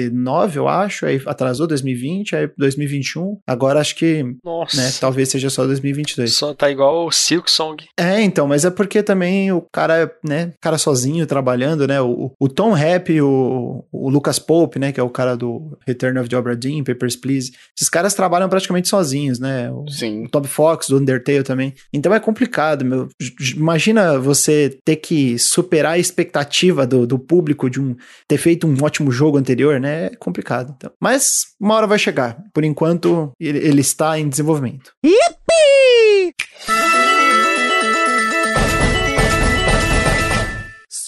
[0.09, 4.77] 2019, eu acho, aí atrasou 2020, aí 2021, agora acho que, Nossa.
[4.77, 6.33] né, talvez seja só 2022.
[6.33, 7.83] Só tá igual o Silk Song.
[7.97, 12.49] É, então, mas é porque também o cara, né, cara sozinho trabalhando, né, o, o
[12.49, 16.37] Tom Rap, o, o Lucas Pope, né, que é o cara do Return of the
[16.37, 20.25] Obra Dinn, Papers, Please, esses caras trabalham praticamente sozinhos, né, o, Sim.
[20.25, 23.07] o Toby Fox, do Undertale também, então é complicado, meu,
[23.55, 27.95] imagina você ter que superar a expectativa do, do público de um,
[28.27, 30.91] ter feito um ótimo jogo anterior, né, é complicado, então.
[31.01, 32.37] Mas uma hora vai chegar.
[32.53, 34.91] Por enquanto, ele, ele está em desenvolvimento.
[35.05, 35.76] Yippee!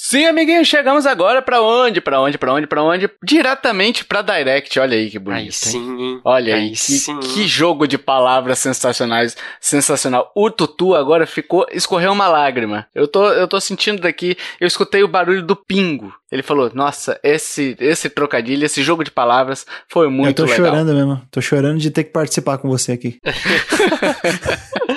[0.10, 2.02] Sim, amiguinho, chegamos agora para onde?
[2.02, 2.36] Para onde?
[2.36, 2.65] Para onde?
[2.65, 3.08] Para onde?
[3.24, 4.80] Diretamente para Direct.
[4.80, 5.43] Olha aí que bonito.
[5.43, 6.19] Aí sim.
[6.26, 10.32] Olha aí, aí que, que, jogo de palavras sensacionais, sensacional.
[10.34, 12.88] O Tutu agora ficou escorreu uma lágrima.
[12.95, 16.12] Eu tô eu tô sentindo daqui, eu escutei o barulho do pingo.
[16.32, 20.63] Ele falou: "Nossa, esse esse trocadilho, esse jogo de palavras foi muito legal." Eu tô
[20.63, 20.72] legal.
[20.72, 21.22] chorando mesmo.
[21.30, 23.19] Tô chorando de ter que participar com você aqui.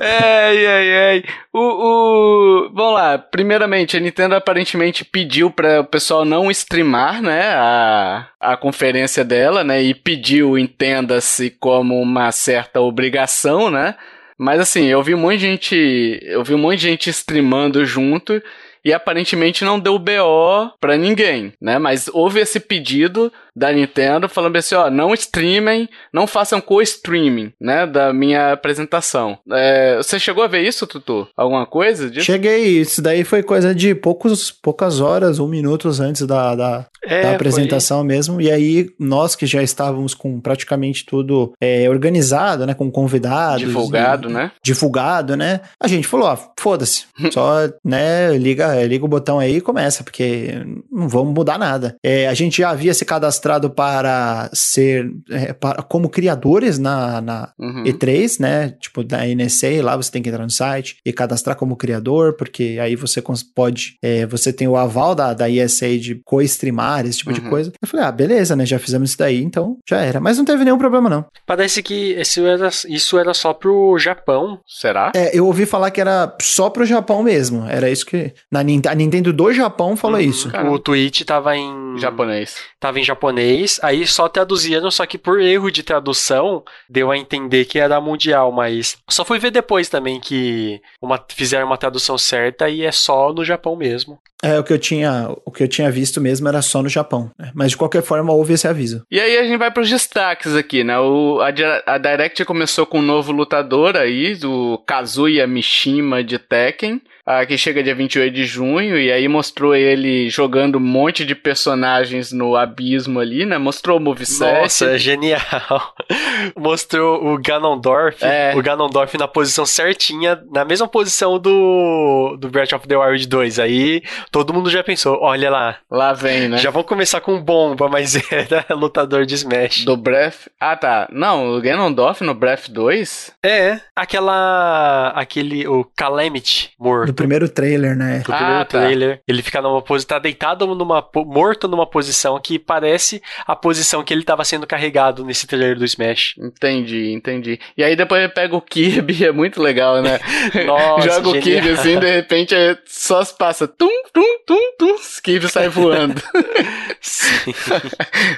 [0.00, 1.24] ai, ai, ai.
[1.52, 2.70] O, o...
[2.74, 3.18] Vamos lá.
[3.18, 9.64] Primeiramente, a Nintendo aparentemente pediu para o pessoal não streamar, né, a, a conferência dela,
[9.64, 13.94] né, e pediu, entenda-se, como uma certa obrigação, né.
[14.38, 17.84] Mas assim, eu vi um monte de gente, eu vi um monte de gente streamando
[17.86, 18.42] junto
[18.84, 21.78] e aparentemente não deu BO para ninguém, né?
[21.78, 27.86] Mas houve esse pedido da Nintendo falando assim, ó, não streamem, não façam co-streaming, né,
[27.86, 29.38] da minha apresentação.
[29.50, 31.26] É, você chegou a ver isso, Tutu?
[31.34, 32.26] Alguma coisa disso?
[32.26, 37.22] Cheguei, isso daí foi coisa de poucos, poucas horas ou minutos antes da, da, é,
[37.22, 38.08] da apresentação foi...
[38.08, 43.60] mesmo, e aí nós que já estávamos com praticamente tudo é, organizado, né, com convidados.
[43.60, 44.52] Divulgado, e, né?
[44.62, 49.60] Divulgado, né, a gente falou, ó, foda-se, só, né, liga, liga o botão aí e
[49.62, 51.96] começa, porque não vamos mudar nada.
[52.04, 57.20] É, a gente já havia se cadastrado cadastrado para ser é, para, como criadores na,
[57.20, 57.84] na uhum.
[57.84, 58.70] E3, né?
[58.80, 62.78] Tipo, da NSA, lá você tem que entrar no site e cadastrar como criador, porque
[62.80, 63.22] aí você
[63.54, 67.36] pode, é, você tem o aval da, da ESA de co-streamar, esse tipo uhum.
[67.36, 67.72] de coisa.
[67.80, 68.66] Eu falei, ah, beleza, né?
[68.66, 70.20] Já fizemos isso daí, então já era.
[70.20, 71.24] Mas não teve nenhum problema, não.
[71.46, 75.12] Parece que isso era, isso era só pro Japão, será?
[75.14, 77.66] É, eu ouvi falar que era só pro Japão mesmo.
[77.68, 78.32] Era isso que.
[78.50, 80.50] Na, a Nintendo do Japão falou uhum, isso.
[80.70, 81.98] O tweet tava em.
[81.98, 82.56] Japonês.
[82.80, 87.18] Tava em japonês japonês, aí só traduziram, só que por erro de tradução deu a
[87.18, 92.16] entender que era mundial, mas só fui ver depois também que uma, fizeram uma tradução
[92.16, 94.18] certa e é só no Japão mesmo.
[94.42, 97.30] É, o que eu tinha, o que eu tinha visto mesmo era só no Japão.
[97.38, 97.50] Né?
[97.54, 99.02] Mas de qualquer forma houve esse aviso.
[99.10, 100.98] E aí a gente vai para os destaques aqui, né?
[100.98, 101.48] O, a,
[101.94, 107.00] a Direct começou com um novo lutador aí, do Kazuya Mishima de Tekken.
[107.26, 111.34] Uh, que chega dia 28 de junho, e aí mostrou ele jogando um monte de
[111.34, 113.58] personagens no abismo ali, né?
[113.58, 114.60] Mostrou o moveset.
[114.60, 115.94] Nossa, genial.
[116.56, 118.54] mostrou o Ganondorf, é.
[118.56, 123.58] o Ganondorf na posição certinha, na mesma posição do, do Breath of the Wild 2.
[123.58, 125.76] Aí todo mundo já pensou, olha lá.
[125.90, 126.58] Lá vem, né?
[126.58, 129.84] Já vão começar com bomba, mas era lutador de Smash.
[129.84, 130.48] Do Breath?
[130.60, 131.08] Ah, tá.
[131.10, 133.32] Não, o Ganondorf no Breath 2?
[133.42, 135.12] É, aquela...
[135.14, 135.66] aquele...
[135.66, 137.15] o Calamity morto.
[137.16, 138.22] Primeiro trailer, né?
[138.24, 138.64] Do ah, primeiro tá.
[138.64, 139.20] trailer.
[139.26, 140.08] Ele fica numa posição...
[140.08, 141.06] tá deitado numa...
[141.14, 145.84] morto numa posição que parece a posição que ele tava sendo carregado nesse trailer do
[145.84, 146.34] Smash.
[146.38, 147.58] Entendi, entendi.
[147.76, 150.18] E aí depois ele pega o Kirby, é muito legal, né?
[150.66, 151.36] Nossa, Joga genial.
[151.36, 155.68] o Kirby assim, de repente é só passa tum, tum, tum, tum, o Kirby sai
[155.68, 156.20] voando.
[157.00, 157.54] Sim.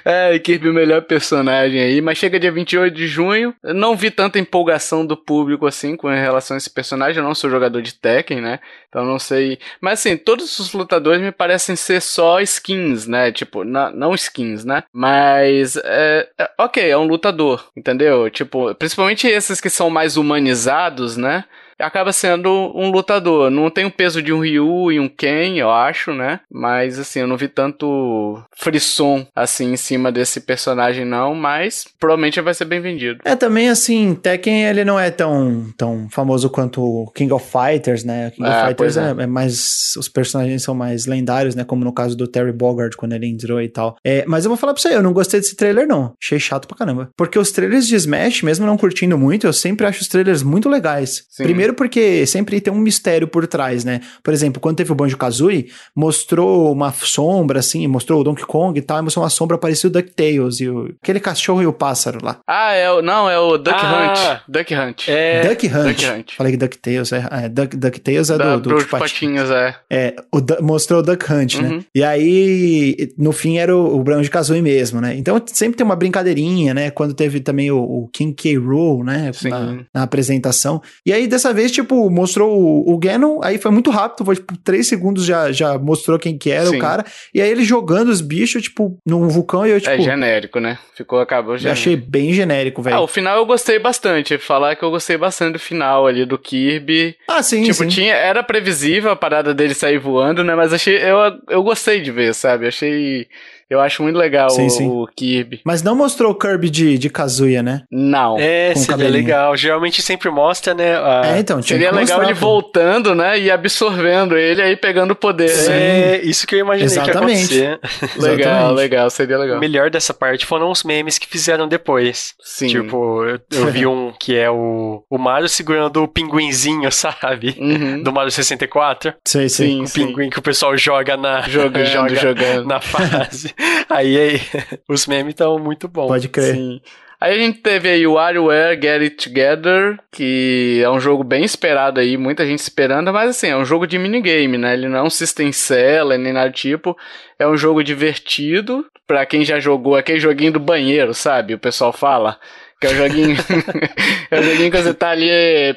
[0.05, 3.55] é, Kirby é o melhor personagem aí, mas chega dia 28 de junho.
[3.63, 7.19] Não vi tanta empolgação do público assim com relação a esse personagem.
[7.19, 8.61] Eu não sou jogador de Tekken, né?
[8.89, 9.59] Então não sei.
[9.81, 13.31] Mas assim, todos os lutadores me parecem ser só skins, né?
[13.31, 14.83] Tipo, não, não skins, né?
[14.93, 18.31] Mas, é, é, ok, é um lutador, entendeu?
[18.31, 21.45] Tipo, principalmente esses que são mais humanizados, né?
[21.79, 23.51] Acaba sendo um lutador.
[23.51, 26.41] Não tem o peso de um Ryu e um Ken, eu acho, né?
[26.51, 32.41] Mas assim, eu não vi tanto frisson assim em cima desse personagem não, mas provavelmente
[32.41, 33.21] vai ser bem vendido.
[33.25, 38.31] É, também assim, Tekken ele não é tão, tão famoso quanto King of Fighters, né?
[38.31, 39.15] King of é, Fighters é.
[39.19, 39.27] É, é.
[39.27, 41.65] mais os personagens são mais lendários, né?
[41.65, 43.97] Como no caso do Terry Bogard quando ele entrou e tal.
[44.05, 46.13] É, mas eu vou falar pra você, eu não gostei desse trailer não.
[46.23, 47.11] Achei chato pra caramba.
[47.17, 50.69] Porque os trailers de Smash, mesmo não curtindo muito, eu sempre acho os trailers muito
[50.69, 51.25] legais.
[51.31, 51.45] Sim.
[51.45, 54.01] Primeiro Primeiro porque sempre tem um mistério por trás, né?
[54.23, 58.83] Por exemplo, quando teve o Banjo-Kazooie, mostrou uma sombra, assim, mostrou o Donkey Kong e
[58.83, 62.19] tal, e mostrou uma sombra parecida o DuckTales, e o, aquele cachorro e o pássaro
[62.23, 62.39] lá.
[62.47, 64.41] Ah, é o, não, é o Duck ah, Hunt.
[64.49, 65.09] Duck Hunt.
[65.09, 65.89] É, Duck Hunt.
[65.89, 66.35] Duck Hunt.
[66.37, 69.75] Falei que DuckTales, é, é Duck, DuckTales é da, do, do, do Patinhos, é.
[69.91, 71.69] É, o, mostrou o Duck Hunt, né?
[71.69, 71.77] uhum.
[71.77, 71.85] né?
[71.95, 75.15] E aí, no fim, era o, o Banjo-Kazooie mesmo, né?
[75.17, 76.91] Então sempre tem uma brincadeirinha, né?
[76.91, 78.57] Quando teve também o, o King K.
[78.57, 79.31] Rool, né?
[79.45, 80.81] Na, na, apresentação.
[81.05, 84.57] E aí, dessa vez, tipo, mostrou o, o Ganon, aí foi muito rápido, foi tipo
[84.59, 86.77] 3 segundos já, já mostrou quem que era Sim.
[86.77, 89.93] o cara, e aí ele jogando os bichos, tipo, num vulcão e eu, tipo...
[89.93, 90.79] É genérico, né?
[90.95, 91.81] Ficou, acabou genérico.
[91.81, 92.97] Achei bem genérico, velho.
[92.97, 96.39] Ah, o final eu gostei bastante, falar que eu gostei bastante do final ali, do
[96.39, 97.17] Kirby.
[97.29, 97.89] Ah, sim, Tipo, sim.
[97.89, 100.55] tinha, era previsível a parada dele sair voando, né?
[100.55, 101.19] Mas achei, eu,
[101.49, 102.67] eu gostei de ver, sabe?
[102.67, 103.27] Achei...
[103.71, 104.89] Eu acho muito legal sim, o, sim.
[104.89, 105.61] o, Kirby.
[105.63, 107.83] Mas não mostrou o Kirby de, de Kazuya, né?
[107.91, 108.39] Não.
[108.39, 109.57] É, Com seria legal.
[109.57, 110.97] Geralmente sempre mostra, né?
[110.97, 111.23] A...
[111.37, 111.61] É, então.
[111.63, 113.39] Seria legal ele voltando, né?
[113.39, 115.51] E absorvendo ele aí pegando o poder.
[115.51, 115.73] Sim.
[115.73, 117.49] É, isso que eu imaginei Exatamente.
[117.49, 118.17] que ia acontecer.
[118.17, 119.11] legal, legal.
[119.11, 119.59] Seria legal.
[119.59, 122.35] O melhor dessa parte foram os memes que fizeram depois.
[122.41, 122.69] Sim.
[122.69, 127.55] Tipo, eu, eu vi um que é o, o Mario segurando o pinguinzinho, sabe?
[127.59, 128.03] Uhum.
[128.03, 129.13] Do Mario 64.
[129.27, 129.85] Sim, sim.
[129.85, 131.43] O pinguim que o pessoal joga na...
[131.43, 132.67] Jogando, joga jogando.
[132.67, 133.55] Na fase.
[133.89, 134.41] Aí, aí
[134.89, 136.09] os memes estão muito bons.
[136.09, 136.55] Pode crer.
[136.55, 136.81] Sim.
[137.21, 141.45] Aí a gente teve aí o WarioWare Get It Together, que é um jogo bem
[141.45, 144.75] esperado aí, muita gente esperando, mas assim, é um jogo de minigame, né?
[144.75, 146.97] Ele não é um system seller nem nada do tipo.
[147.37, 151.55] É um jogo divertido, pra quem já jogou aquele joguinho do banheiro, sabe?
[151.55, 152.39] O pessoal fala.
[152.81, 153.37] Que é o joguinho.
[154.31, 155.29] é o joguinho que você tá ali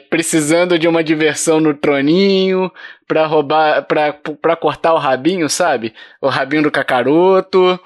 [0.09, 2.71] precisando de uma diversão no troninho,
[3.07, 3.83] pra roubar.
[3.83, 5.93] Pra, pra cortar o rabinho, sabe?
[6.21, 7.79] O rabinho do cacaroto.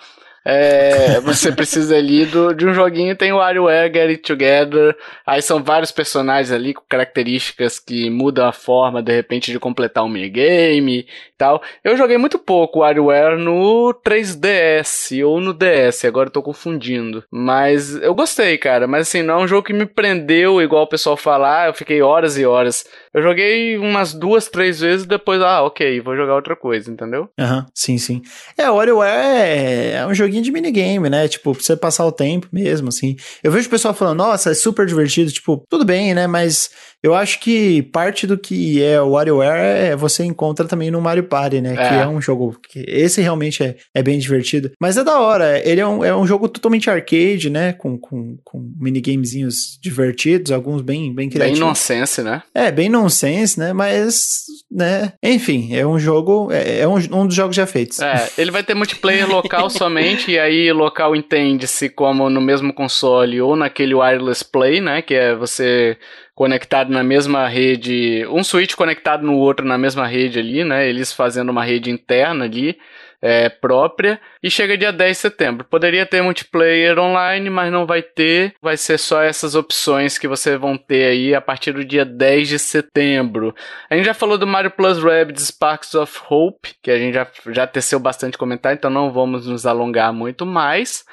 [0.48, 5.42] É, você precisa ali do, de um joguinho, tem o WarioWare Get It Together, aí
[5.42, 10.10] são vários personagens ali com características que mudam a forma, de repente, de completar um
[10.10, 11.64] minigame e tal.
[11.84, 17.24] Eu joguei muito pouco WarioWare no 3DS ou no DS, agora eu tô confundindo.
[17.32, 20.90] Mas eu gostei, cara, mas assim, não é um jogo que me prendeu, igual o
[20.90, 22.86] pessoal falar, eu fiquei horas e horas.
[23.16, 27.30] Eu joguei umas duas, três vezes, depois, ah, ok, vou jogar outra coisa, entendeu?
[27.40, 28.22] Aham, uhum, sim, sim.
[28.58, 31.26] É, o WarioWare é, é um joguinho de minigame, né?
[31.30, 33.16] Tipo, pra você passar o tempo mesmo, assim.
[33.42, 35.32] Eu vejo o pessoal falando, nossa, é super divertido.
[35.32, 36.28] Tipo, tudo bem, né?
[36.28, 36.70] Mas
[37.06, 41.26] eu acho que parte do que é o WarioWare é você encontra também no Mario
[41.26, 41.74] Party, né?
[41.74, 41.76] É.
[41.76, 44.72] Que é um jogo que esse realmente é, é bem divertido.
[44.80, 45.62] Mas é da hora.
[45.64, 47.74] Ele é um, é um jogo totalmente arcade, né?
[47.74, 51.60] Com, com, com minigamezinhos divertidos, alguns bem, bem criativos.
[51.60, 52.42] Bem nonsense, né?
[52.56, 53.72] É, bem nonsense, né?
[53.72, 55.14] Mas, né?
[55.22, 56.52] Enfim, é um jogo.
[56.52, 58.00] É, é um, um dos jogos já feitos.
[58.00, 63.40] É, ele vai ter multiplayer local somente, e aí local entende-se como no mesmo console
[63.42, 65.04] ou naquele wireless play, né?
[65.04, 66.00] Que é você
[66.36, 70.88] conectado na mesma rede, um switch conectado no outro na mesma rede ali, né?
[70.88, 72.78] Eles fazendo uma rede interna ali.
[73.22, 74.20] é, própria.
[74.44, 75.66] E chega dia 10 de setembro.
[75.66, 78.54] Poderia ter multiplayer online, mas não vai ter.
[78.62, 82.50] Vai ser só essas opções que vocês vão ter aí a partir do dia 10
[82.50, 83.56] de setembro.
[83.90, 87.28] A gente já falou do Mario Plus Rabbids Sparks of Hope, que a gente já,
[87.48, 91.04] já teceu bastante comentário, então não vamos nos alongar muito mais.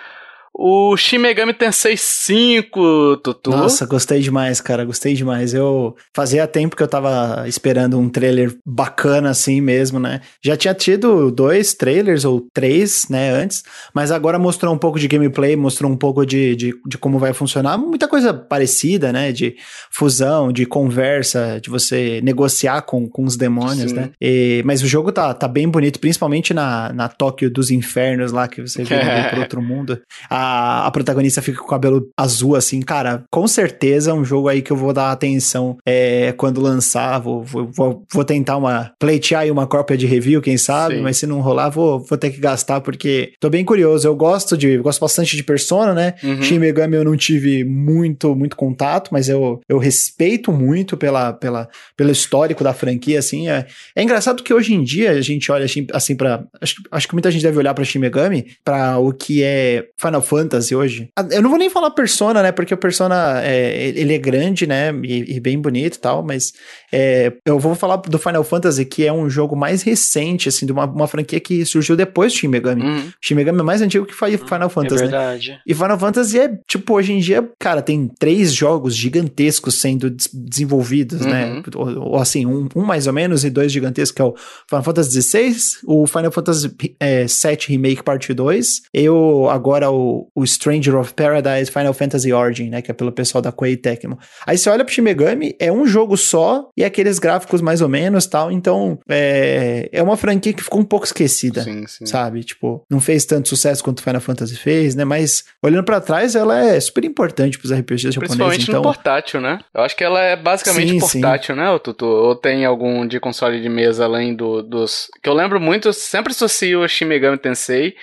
[0.55, 3.51] O Shin Megami Tensei 5, Tutu.
[3.51, 5.55] Nossa, gostei demais, cara, gostei demais.
[5.55, 10.21] Eu fazia tempo que eu tava esperando um trailer bacana assim mesmo, né?
[10.45, 15.09] Já tinha tido dois trailers ou três, né, antes, mas agora mostrou um pouco de
[15.09, 17.79] gameplay, mostrou um pouco de, de, de como vai funcionar.
[17.79, 19.33] Muita coisa parecida, né?
[19.33, 19.57] De
[19.91, 23.97] fusão, de conversa, de você negociar com, com os demônios, Sim.
[23.97, 24.11] né?
[24.21, 28.47] E, mas o jogo tá, tá bem bonito, principalmente na, na Tóquio dos Infernos lá,
[28.47, 29.31] que você vê é.
[29.31, 29.99] por outro mundo.
[30.29, 34.49] A a, protagonista fica com o cabelo azul, assim, cara, com certeza é um jogo
[34.49, 37.19] aí que eu vou dar atenção é, quando lançar.
[37.21, 41.03] Vou, vou, vou tentar uma pleitear aí uma cópia de review, quem sabe, Sim.
[41.03, 44.07] mas se não rolar, vou, vou ter que gastar, porque tô bem curioso.
[44.07, 44.79] Eu gosto de.
[44.79, 46.15] gosto bastante de Persona, né?
[46.23, 46.43] Uhum.
[46.43, 51.69] Shin Megami eu não tive muito, muito contato, mas eu, eu respeito muito pela, pela,
[51.97, 53.49] pelo histórico da franquia, assim.
[53.49, 57.09] É, é engraçado que hoje em dia a gente olha assim, assim para acho, acho
[57.09, 61.11] que muita gente deve olhar pra Shin Megami, pra o que é Final Fantasy hoje.
[61.15, 62.53] Ah, eu não vou nem falar Persona, né?
[62.53, 64.91] Porque o Persona, é, ele é grande, né?
[65.03, 66.55] E, e, bem bonito e tal, mas
[66.91, 70.73] é, eu vou falar do Final Fantasy, que é um jogo mais recente, assim, de
[70.73, 72.83] uma, uma franquia que surgiu depois do Shin Megami.
[72.83, 73.13] Uhum.
[73.21, 75.51] Shin Megami é mais antigo que Final Fantasy, É verdade.
[75.51, 75.59] Né?
[75.67, 81.21] E Final Fantasy é, tipo, hoje em dia, cara, tem três jogos gigantescos sendo desenvolvidos,
[81.21, 81.47] né?
[81.47, 81.57] uhum.
[81.57, 81.63] né?
[81.75, 84.35] Ou, ou, assim, um, um, mais ou menos e dois gigantescos, que é o
[84.67, 90.22] Final Fantasy XVI, o Final Fantasy é, VII Remake Parte 2, e o, agora o
[90.35, 92.83] o, Stranger of Paradise Final Fantasy Origin, né?
[92.83, 94.19] Que é pelo pessoal da Koei Tecmo.
[94.47, 97.89] Aí você olha pro Shin Megami, é um jogo só e aqueles gráficos mais ou
[97.89, 98.51] menos tal.
[98.51, 102.07] Então, é, é uma franquia que ficou um pouco esquecida, sim, sim.
[102.07, 102.45] sabe?
[102.45, 105.05] Tipo, não fez tanto sucesso quanto Final Fantasy fez, né?
[105.05, 108.37] Mas olhando para trás, ela é super importante pros RPGs japoneses.
[108.37, 108.83] Principalmente então...
[108.83, 109.59] no portátil, né?
[109.75, 112.07] Eu acho que ela é basicamente sim, portátil, né, Tutu?
[112.07, 115.11] Ou tem algum de console de mesa além do, dos...
[115.23, 117.95] Que eu lembro muito, sempre associo o Shin Megami Tensei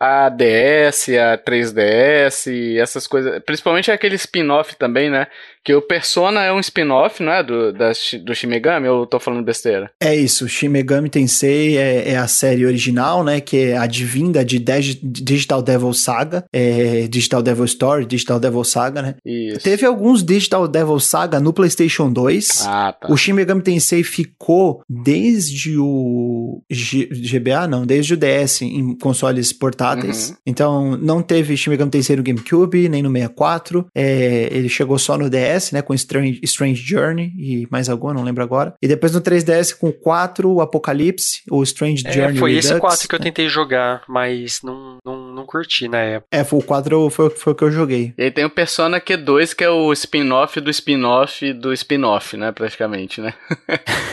[0.00, 3.42] a DS, a 3DS, essas coisas.
[3.44, 5.26] Principalmente aquele spin-off também, né?
[5.64, 7.42] Que o Persona é um spin-off, não é?
[7.42, 7.92] Do, da,
[8.24, 9.90] do Shimegami, ou eu tô falando besteira?
[10.00, 13.40] É isso, Shimegami Tensei é, é a série original, né?
[13.40, 19.14] Que é advinda de Digital Devil Saga, é, Digital Devil Story, Digital Devil Saga, né?
[19.24, 19.60] Isso.
[19.60, 22.64] Teve alguns Digital Devil Saga no PlayStation 2.
[22.66, 23.12] Ah, tá.
[23.12, 30.30] O Shimegami Tensei ficou desde o G GBA, não, desde o DS em consoles portáteis.
[30.30, 30.36] Uhum.
[30.46, 33.86] Então, não teve Shimegami Tensei no GameCube, nem no 64.
[33.94, 35.82] É, ele chegou só no DS né?
[35.82, 38.74] Com Strange, Strange Journey e mais alguma, não lembro agora.
[38.82, 42.80] E depois no 3DS com 4, o Apocalipse, o Strange é, Journey Foi Redux, esse
[42.80, 46.28] 4 que eu tentei jogar, mas não, não, não curti na época.
[46.30, 48.12] É, foi o 4 foi, foi o que eu joguei.
[48.18, 52.52] E aí tem o Persona Q2, que é o spin-off do spin-off do spin-off, né?
[52.52, 53.32] Praticamente, né?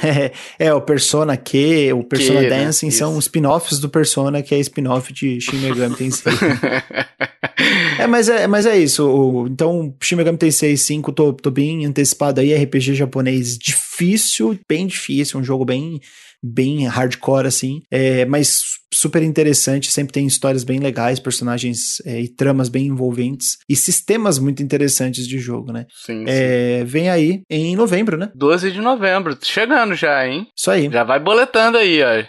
[0.03, 0.31] é,
[0.67, 2.63] é, o Persona Q, o Persona Q, né?
[2.63, 2.91] Dancing né?
[2.91, 6.33] são spin-offs do Persona, que é spin-off de Shin Megami Tensei.
[7.99, 9.07] é, mas é, mas é isso.
[9.07, 12.55] O, então, Shin Megami Tensei 5, tô, tô bem antecipado aí.
[12.55, 15.39] RPG japonês difícil, bem difícil.
[15.39, 15.99] Um jogo bem,
[16.45, 17.81] bem hardcore, assim.
[17.89, 18.61] É, mas
[18.93, 24.39] super interessante, sempre tem histórias bem legais, personagens é, e tramas bem envolventes e sistemas
[24.39, 25.85] muito interessantes de jogo, né?
[25.93, 26.85] Sim, é, sim.
[26.85, 28.31] Vem aí em novembro, né?
[28.33, 30.47] 12 de novembro, chegando já, hein?
[30.55, 30.89] Isso aí.
[30.89, 32.23] Já vai boletando aí, ó.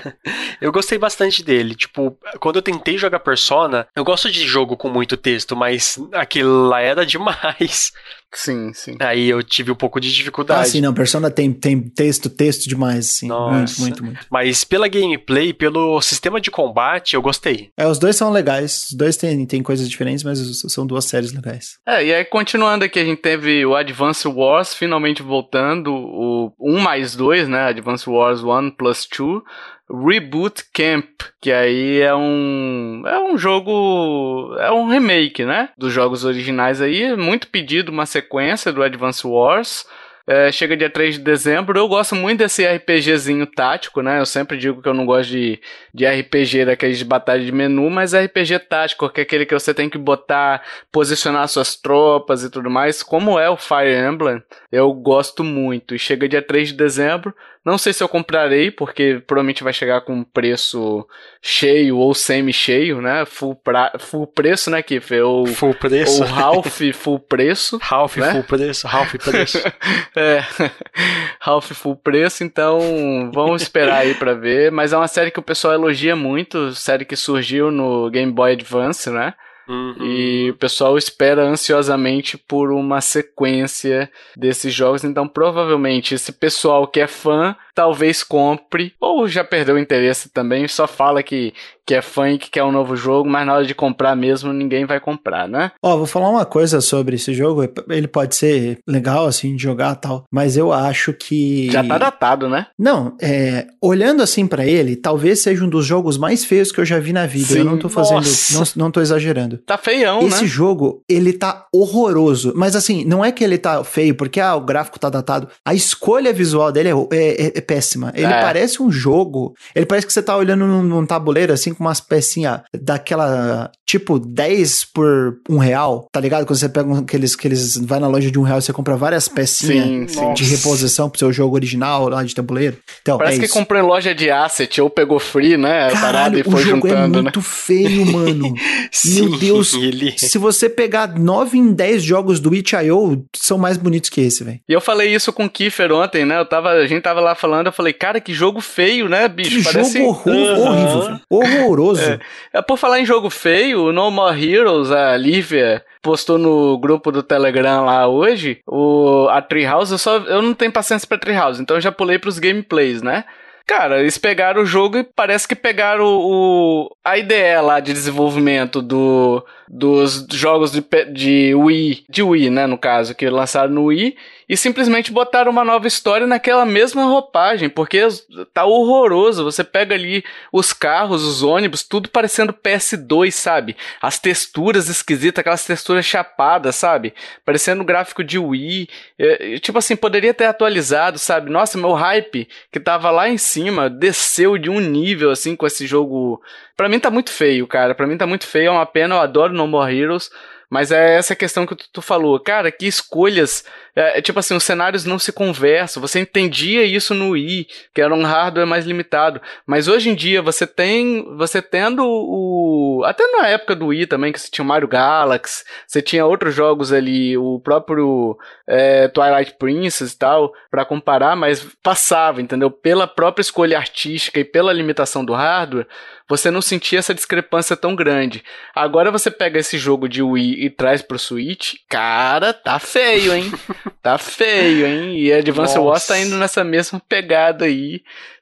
[0.60, 4.88] eu gostei bastante dele, tipo, quando eu tentei jogar Persona, eu gosto de jogo com
[4.88, 7.92] muito texto, mas aquilo lá era demais.
[8.34, 8.96] Sim, sim.
[9.00, 10.62] Aí eu tive um pouco de dificuldade.
[10.62, 10.94] Ah, sim, não.
[10.94, 13.28] Persona tem, tem texto, texto demais, sim.
[13.28, 13.80] Nossa.
[13.80, 14.26] Muito, muito, muito.
[14.30, 17.70] Mas pela gameplay, pelo sistema de combate, eu gostei.
[17.76, 18.88] É, os dois são legais.
[18.90, 20.38] Os dois têm, têm coisas diferentes, mas
[20.72, 21.78] são duas séries legais.
[21.86, 26.78] É, e aí continuando aqui, a gente teve o Advance Wars finalmente voltando, o 1
[26.80, 27.68] mais 2, né?
[27.68, 29.42] Advance Wars 1 plus 2.
[29.90, 36.24] Reboot Camp, que aí é um é um jogo é um remake, né, dos jogos
[36.24, 39.86] originais aí, muito pedido uma sequência do Advance Wars.
[40.24, 41.76] É, chega dia 3 de dezembro.
[41.76, 44.20] Eu gosto muito desse RPGzinho tático, né?
[44.20, 45.60] Eu sempre digo que eu não gosto de,
[45.92, 49.74] de RPG daqueles de batalha de menu, mas RPG tático, que é aquele que você
[49.74, 54.40] tem que botar, posicionar suas tropas e tudo mais, como é o Fire Emblem,
[54.70, 55.94] eu gosto muito.
[55.94, 57.34] E chega dia 3 de dezembro,
[57.64, 61.06] Não sei se eu comprarei, porque provavelmente vai chegar com preço
[61.40, 63.24] cheio ou semi-cheio, né?
[63.24, 65.14] Full, pra, full preço, né, Kiff?
[65.20, 66.24] Ou, full preço.
[66.24, 67.78] Ou half full preço.
[67.88, 68.32] half né?
[68.32, 69.58] full preço, half preço.
[70.16, 70.42] é,
[71.40, 74.72] half full preço, então vamos esperar aí pra ver.
[74.72, 78.54] Mas é uma série que o pessoal elogia muito, série que surgiu no Game Boy
[78.54, 79.34] Advance, né?
[79.68, 80.04] Uhum.
[80.04, 85.04] E o pessoal espera ansiosamente por uma sequência desses jogos.
[85.04, 90.68] Então, provavelmente, esse pessoal que é fã talvez compre, ou já perdeu o interesse também,
[90.68, 91.52] só fala que,
[91.86, 94.52] que é fã e que quer um novo jogo, mas na hora de comprar mesmo,
[94.52, 95.72] ninguém vai comprar, né?
[95.82, 99.94] Ó, vou falar uma coisa sobre esse jogo, ele pode ser legal, assim, de jogar
[99.96, 101.70] tal, mas eu acho que...
[101.70, 102.66] Já tá datado, né?
[102.78, 106.84] Não, é, olhando assim para ele, talvez seja um dos jogos mais feios que eu
[106.84, 109.58] já vi na vida, Sim, eu não tô fazendo, não, não tô exagerando.
[109.58, 110.36] Tá feião, esse né?
[110.36, 114.54] Esse jogo, ele tá horroroso, mas assim, não é que ele tá feio porque, ah,
[114.54, 118.12] o gráfico tá datado, a escolha visual dele é, é, é péssima.
[118.14, 118.40] Ele é.
[118.40, 119.54] parece um jogo.
[119.74, 124.18] Ele parece que você tá olhando num, num tabuleiro assim com umas pecinhas daquela tipo
[124.18, 126.46] 10 por um real, tá ligado?
[126.46, 129.84] Quando você pega aqueles, aqueles vai na loja de um real você compra várias pecinhas
[129.84, 130.34] sim, sim.
[130.34, 132.78] de reposição pro seu jogo original lá de tabuleiro.
[133.02, 135.90] Então, Parece é que comprou em loja de asset ou pegou free, né?
[135.90, 137.44] Caralho, e foi o jogo é juntando, é muito né?
[137.46, 138.54] feio, mano.
[138.90, 140.14] sim, Meu Deus, ele...
[140.16, 144.60] se você pegar 9 em 10 jogos do itch.io, são mais bonitos que esse, velho.
[144.68, 146.38] E eu falei isso com o Kiefer ontem, né?
[146.38, 149.58] Eu tava, a gente tava lá falando, eu falei, cara, que jogo feio, né, bicho?
[149.58, 149.98] Que Parece...
[149.98, 152.02] jogo horror, horrível, horroroso.
[152.02, 152.18] É.
[152.54, 152.62] é.
[152.62, 157.22] Por falar em jogo feio, o No More Heroes, a Lívia postou no grupo do
[157.22, 161.76] Telegram lá hoje, o, a Treehouse, eu, só, eu não tenho paciência pra Treehouse, então
[161.76, 163.24] eu já pulei pros gameplays, né?
[163.66, 167.92] Cara, eles pegaram o jogo e parece que pegaram o, o a ideia lá de
[167.92, 169.44] desenvolvimento do,
[169.74, 174.14] dos jogos de, de Wii, de Wii, né, no caso, que lançaram no Wii,
[174.46, 178.06] e simplesmente botaram uma nova história naquela mesma roupagem, porque
[178.52, 179.44] tá horroroso.
[179.44, 183.74] Você pega ali os carros, os ônibus, tudo parecendo PS2, sabe?
[183.98, 187.14] As texturas esquisitas, aquelas texturas chapadas, sabe?
[187.46, 188.90] Parecendo gráfico de Wii.
[189.18, 191.50] É, tipo assim, poderia ter atualizado, sabe?
[191.50, 195.86] Nossa, meu hype que tava lá em cima desceu de um nível assim com esse
[195.86, 196.42] jogo.
[196.76, 197.94] Pra mim tá muito feio, cara.
[197.94, 199.14] Pra mim tá muito feio, é uma pena.
[199.14, 200.30] Eu adoro No More Heroes.
[200.72, 202.40] Mas é essa questão que tu, tu falou.
[202.40, 203.62] Cara, que escolhas.
[203.94, 206.00] É, é, tipo assim, os cenários não se conversam.
[206.00, 209.38] Você entendia isso no Wii, que era um hardware mais limitado.
[209.66, 211.36] Mas hoje em dia, você tem.
[211.36, 213.02] Você tendo o.
[213.04, 216.54] Até na época do Wii também, que você tinha o Mario Galaxy, você tinha outros
[216.54, 222.70] jogos ali, o próprio é, Twilight Princess e tal, para comparar, mas passava, entendeu?
[222.70, 225.86] Pela própria escolha artística e pela limitação do hardware,
[226.32, 228.42] você não sentia essa discrepância tão grande.
[228.74, 233.52] Agora você pega esse jogo de Wii e traz pro Switch, cara, tá feio, hein?
[234.00, 235.18] tá feio, hein?
[235.18, 238.00] E Advance Wars tá indo nessa mesma pegada aí.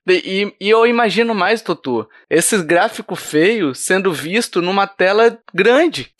[0.08, 6.12] E, e, eu imagino mais, Tutu, esses gráficos feios sendo visto numa tela grande.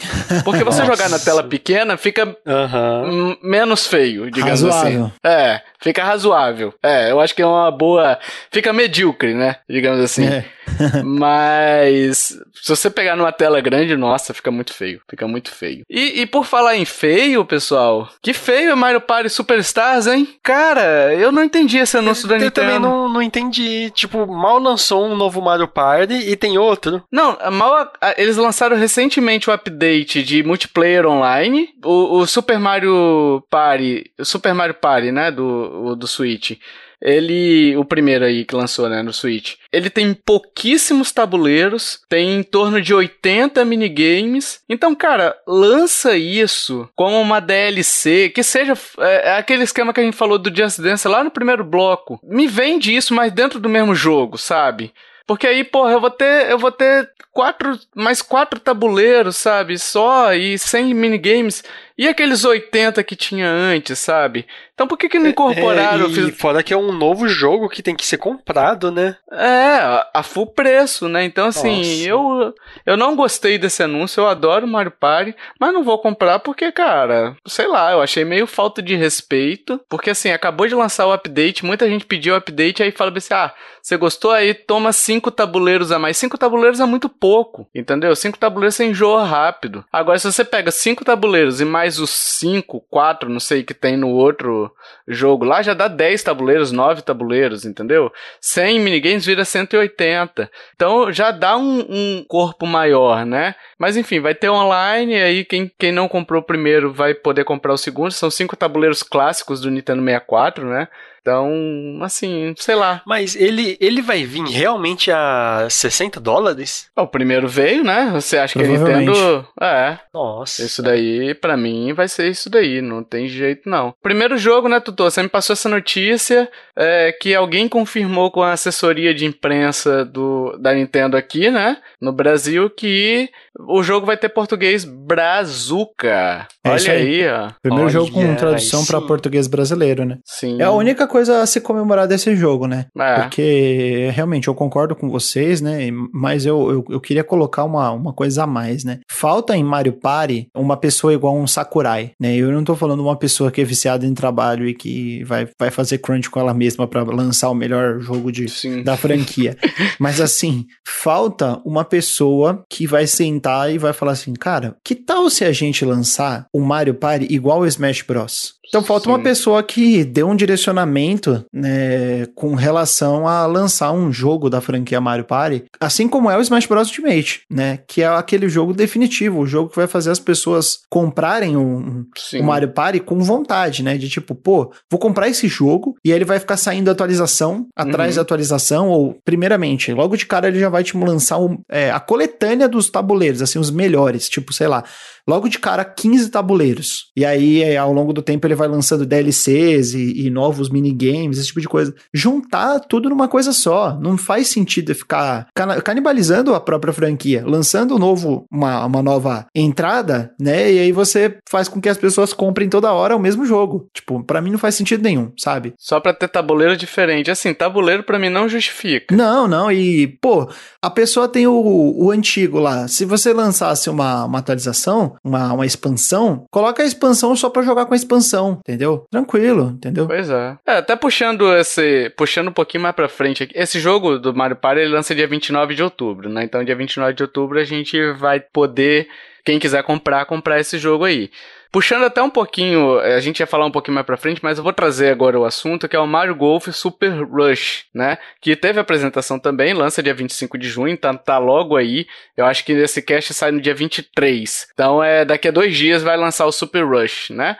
[0.44, 3.36] Porque você jogar na tela pequena fica uhum.
[3.42, 5.04] menos feio, digamos razoável.
[5.04, 5.12] assim.
[5.24, 6.74] É, fica razoável.
[6.82, 8.18] É, eu acho que é uma boa.
[8.50, 9.56] Fica medíocre, né?
[9.68, 10.26] Digamos assim.
[10.26, 10.44] É.
[11.04, 15.00] Mas se você pegar numa tela grande, nossa, fica muito feio.
[15.08, 15.84] Fica muito feio.
[15.88, 20.28] E, e por falar em feio, pessoal, que feio é Mario Party Superstars, hein?
[20.42, 22.46] Cara, eu não entendi esse anúncio eu, da Nintendo.
[22.46, 23.90] Eu também não, não entendi.
[23.90, 27.02] Tipo, mal lançou um novo Mario Party e tem outro.
[27.10, 31.70] Não, mal eles lançaram recentemente o update de multiplayer online.
[31.84, 36.58] O, o Super Mario Party, o Super Mario Party, né, do, do Switch
[37.02, 42.42] ele, o primeiro aí que lançou, né, no Switch, ele tem pouquíssimos tabuleiros, tem em
[42.42, 44.60] torno de 80 minigames.
[44.68, 50.02] Então, cara, lança isso como uma DLC, que seja é, é, aquele esquema que a
[50.02, 52.20] gente falou do Just Dance lá no primeiro bloco.
[52.22, 54.92] Me vende isso, mas dentro do mesmo jogo, sabe?
[55.26, 59.78] Porque aí, porra, eu vou ter, eu vou ter quatro, mais quatro tabuleiros, sabe?
[59.78, 61.62] Só e sem minigames.
[61.96, 64.46] E aqueles 80 que tinha antes, sabe?
[64.72, 66.06] Então por que que não é, incorporaram?
[66.06, 66.40] É, e fiz...
[66.40, 69.16] fora que é um novo jogo que tem que ser comprado, né?
[69.30, 71.22] É, a full preço, né?
[71.24, 72.54] Então assim, eu
[72.86, 77.36] eu não gostei desse anúncio, eu adoro Mario Party, mas não vou comprar porque, cara,
[77.46, 81.66] sei lá, eu achei meio falta de respeito, porque assim, acabou de lançar o update,
[81.66, 83.52] muita gente pediu o update, aí fala assim, ah,
[83.82, 86.16] você gostou aí, toma cinco tabuleiros a mais.
[86.16, 88.16] Cinco tabuleiros é muito pouco, entendeu?
[88.16, 89.84] Cinco tabuleiros você enjoa rápido.
[89.92, 93.96] Agora, se você pega cinco tabuleiros e mais os cinco, quatro, não sei, que tem
[93.96, 94.74] no outro
[95.06, 98.10] jogo lá, já dá 10 tabuleiros, 9 tabuleiros, entendeu?
[98.40, 100.50] 100 minigames vira 180.
[100.74, 103.54] Então já dá um, um corpo maior, né?
[103.78, 107.74] Mas enfim, vai ter online, aí quem, quem não comprou o primeiro vai poder comprar
[107.74, 108.10] o segundo.
[108.12, 110.88] São cinco tabuleiros clássicos do Nintendo 64, né?
[111.20, 113.02] Então, assim, sei lá.
[113.06, 116.88] Mas ele, ele vai vir realmente a 60 dólares?
[116.96, 118.10] O primeiro veio, né?
[118.12, 119.46] Você acha que a Nintendo.
[119.60, 119.98] É.
[120.12, 120.62] Nossa.
[120.62, 122.80] Isso daí, para mim, vai ser isso daí.
[122.80, 123.94] Não tem jeito, não.
[124.02, 125.10] Primeiro jogo, né, Tutor?
[125.10, 130.56] Você me passou essa notícia é, que alguém confirmou com a assessoria de imprensa do,
[130.58, 131.76] da Nintendo aqui, né?
[132.00, 136.46] No Brasil, que o jogo vai ter português brazuca.
[136.64, 137.24] É Olha aí.
[137.24, 137.50] aí, ó.
[137.62, 140.18] Primeiro Olha jogo com tradução para português brasileiro, né?
[140.24, 140.60] Sim.
[140.60, 142.86] É a única coisa a se comemorar desse jogo, né?
[142.98, 143.20] É.
[143.20, 145.90] Porque realmente eu concordo com vocês, né?
[146.12, 149.00] Mas eu, eu, eu, queria colocar uma, uma coisa a mais, né?
[149.10, 152.34] Falta em Mario Party uma pessoa igual um Sakurai, né?
[152.36, 155.70] Eu não tô falando uma pessoa que é viciada em trabalho e que vai, vai
[155.70, 158.46] fazer crunch com ela mesma para lançar o melhor jogo de,
[158.82, 159.56] da franquia.
[159.98, 165.28] Mas assim, falta uma pessoa que vai sentar e vai falar assim, cara, que tal
[165.28, 168.59] se a gente lançar o Mario Party igual o Smash Bros?
[168.70, 169.10] Então falta Sim.
[169.10, 175.00] uma pessoa que dê um direcionamento né, com relação a lançar um jogo da franquia
[175.00, 177.80] Mario Party, assim como é o Smash Bros Ultimate, né?
[177.88, 182.06] Que é aquele jogo definitivo, o jogo que vai fazer as pessoas comprarem o,
[182.38, 183.98] o Mario Party com vontade, né?
[183.98, 188.10] De tipo, pô, vou comprar esse jogo e aí ele vai ficar saindo atualização atrás
[188.10, 188.16] uhum.
[188.16, 191.98] da atualização, ou primeiramente, logo de cara ele já vai te lançar um, é, a
[191.98, 194.84] coletânea dos tabuleiros, assim, os melhores, tipo, sei lá,
[195.30, 197.10] logo de cara 15 tabuleiros.
[197.16, 201.38] E aí, é, ao longo do tempo, ele vai lançando DLCs e, e, novos minigames,
[201.38, 201.94] esse tipo de coisa.
[202.12, 203.96] Juntar tudo numa coisa só.
[204.00, 205.46] Não faz sentido ficar
[205.84, 210.72] canibalizando a própria franquia, lançando um novo, uma, uma nova entrada, né?
[210.72, 213.88] E aí você faz com que as pessoas comprem toda hora o mesmo jogo.
[213.94, 215.74] Tipo, para mim não faz sentido nenhum, sabe?
[215.78, 217.30] Só pra ter tabuleiro diferente.
[217.30, 219.14] Assim, tabuleiro para mim não justifica.
[219.14, 219.70] Não, não.
[219.70, 220.50] E, pô,
[220.82, 222.88] a pessoa tem o, o antigo lá.
[222.88, 227.86] Se você lançasse uma, uma atualização, uma, uma expansão, coloca a expansão só para jogar
[227.86, 229.06] com a expansão, entendeu?
[229.10, 230.06] Tranquilo, entendeu?
[230.06, 230.56] Pois é.
[230.66, 230.78] é.
[230.78, 232.10] Até puxando esse.
[232.16, 233.52] Puxando um pouquinho mais pra frente aqui.
[233.56, 236.44] Esse jogo do Mario Party ele lança dia 29 de outubro, né?
[236.44, 239.08] Então, dia 29 de outubro a gente vai poder.
[239.44, 241.30] Quem quiser comprar, comprar esse jogo aí.
[241.72, 244.58] Puxando até um pouquinho, eh, a gente ia falar um pouquinho mais pra frente, mas
[244.58, 248.18] eu vou trazer agora o assunto, que é o Mario Golf Super Rush, né?
[248.40, 252.08] Que teve apresentação também, lança dia 25 de junho, tá, tá logo aí.
[252.36, 254.68] Eu acho que esse cast sai no dia 23.
[254.72, 257.56] Então é daqui a dois dias vai lançar o Super Rush, né?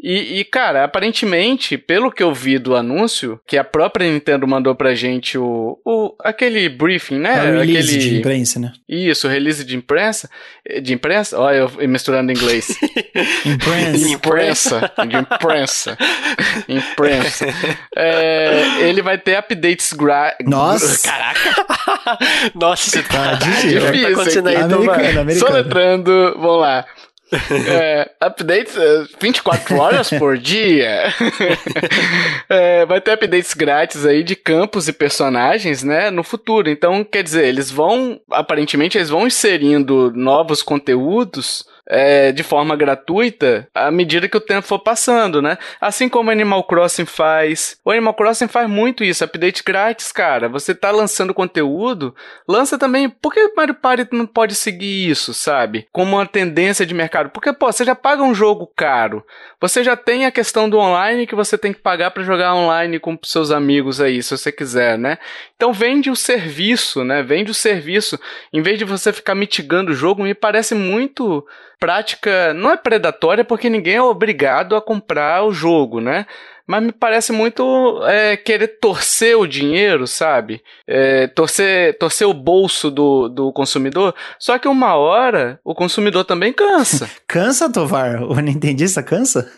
[0.00, 4.72] E, e, cara, aparentemente, pelo que eu vi do anúncio, que a própria Nintendo mandou
[4.74, 7.34] pra gente o, o aquele briefing, né?
[7.34, 8.10] É o release aquele...
[8.10, 8.72] de imprensa, né?
[8.88, 10.30] Isso, release de imprensa.
[10.82, 11.38] De imprensa?
[11.38, 12.68] Olha, eu misturando inglês.
[13.44, 14.08] imprensa.
[14.08, 14.92] imprensa.
[15.08, 15.98] De imprensa.
[16.68, 17.46] imprensa.
[17.96, 20.36] É, ele vai ter updates gra...
[20.44, 21.08] Nossa!
[21.08, 21.66] Caraca!
[22.54, 23.80] Nossa, você tá, tá difícil.
[23.80, 24.02] difícil.
[24.02, 25.34] Tá acontecendo aí, americano, americano.
[25.34, 26.86] Soletrando, vamos lá.
[27.68, 28.74] É, updates
[29.20, 31.12] 24 é, horas por dia.
[32.48, 36.70] é, vai ter updates grátis aí de campos e personagens, né, no futuro.
[36.70, 43.66] Então, quer dizer, eles vão, aparentemente, eles vão inserindo novos conteúdos é, de forma gratuita
[43.74, 45.56] à medida que o tempo for passando, né?
[45.80, 47.78] Assim como o Animal Crossing faz.
[47.84, 50.48] O Animal Crossing faz muito isso, update grátis, cara.
[50.48, 52.14] Você tá lançando conteúdo,
[52.46, 53.08] lança também.
[53.08, 55.86] Por que Mario Party não pode seguir isso, sabe?
[55.90, 57.30] Como uma tendência de mercado?
[57.30, 59.24] Porque, pô, você já paga um jogo caro.
[59.60, 63.00] Você já tem a questão do online que você tem que pagar para jogar online
[63.00, 65.18] com seus amigos aí, se você quiser, né?
[65.58, 67.20] Então vende o serviço, né?
[67.20, 68.16] Vende o serviço.
[68.52, 71.44] Em vez de você ficar mitigando o jogo, me parece muito
[71.80, 76.26] prática não é predatória porque ninguém é obrigado a comprar o jogo, né?
[76.64, 80.62] Mas me parece muito é, querer torcer o dinheiro, sabe?
[80.86, 84.14] É, torcer, torcer o bolso do, do consumidor.
[84.38, 87.10] Só que uma hora o consumidor também cansa.
[87.26, 88.22] cansa, Tovar?
[88.22, 89.50] O Nintendista cansa?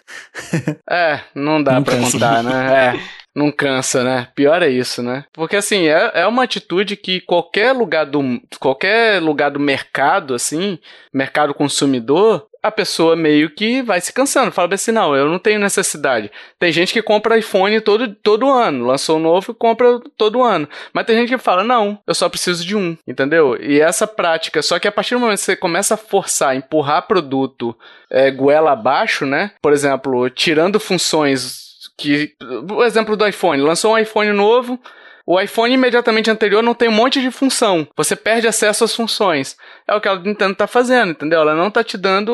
[0.89, 2.13] é, não dá não pra cansa.
[2.13, 2.95] contar, né?
[2.97, 3.20] É.
[3.35, 4.29] Não cansa, né?
[4.35, 5.25] Pior é isso, né?
[5.33, 10.79] Porque assim, é, é uma atitude que qualquer lugar do qualquer lugar do mercado, assim,
[11.13, 14.53] mercado consumidor, a pessoa meio que vai se cansando.
[14.53, 16.31] Fala assim, não, eu não tenho necessidade.
[16.59, 18.87] Tem gente que compra iPhone todo, todo ano.
[18.87, 20.69] Lançou um novo e compra todo ano.
[20.93, 22.97] Mas tem gente que fala, não, eu só preciso de um.
[23.07, 23.57] Entendeu?
[23.61, 27.07] E essa prática, só que a partir do momento que você começa a forçar, empurrar
[27.07, 27.77] produto
[28.11, 29.53] é, goela abaixo, né?
[29.63, 31.70] Por exemplo, tirando funções
[32.01, 32.35] que,
[32.71, 34.81] o exemplo do iPhone, lançou um iPhone novo,
[35.27, 37.87] o iPhone imediatamente anterior não tem um monte de função.
[37.97, 39.57] Você perde acesso às funções.
[39.87, 41.41] É o que a Nintendo tá fazendo, entendeu?
[41.41, 42.33] Ela não tá te dando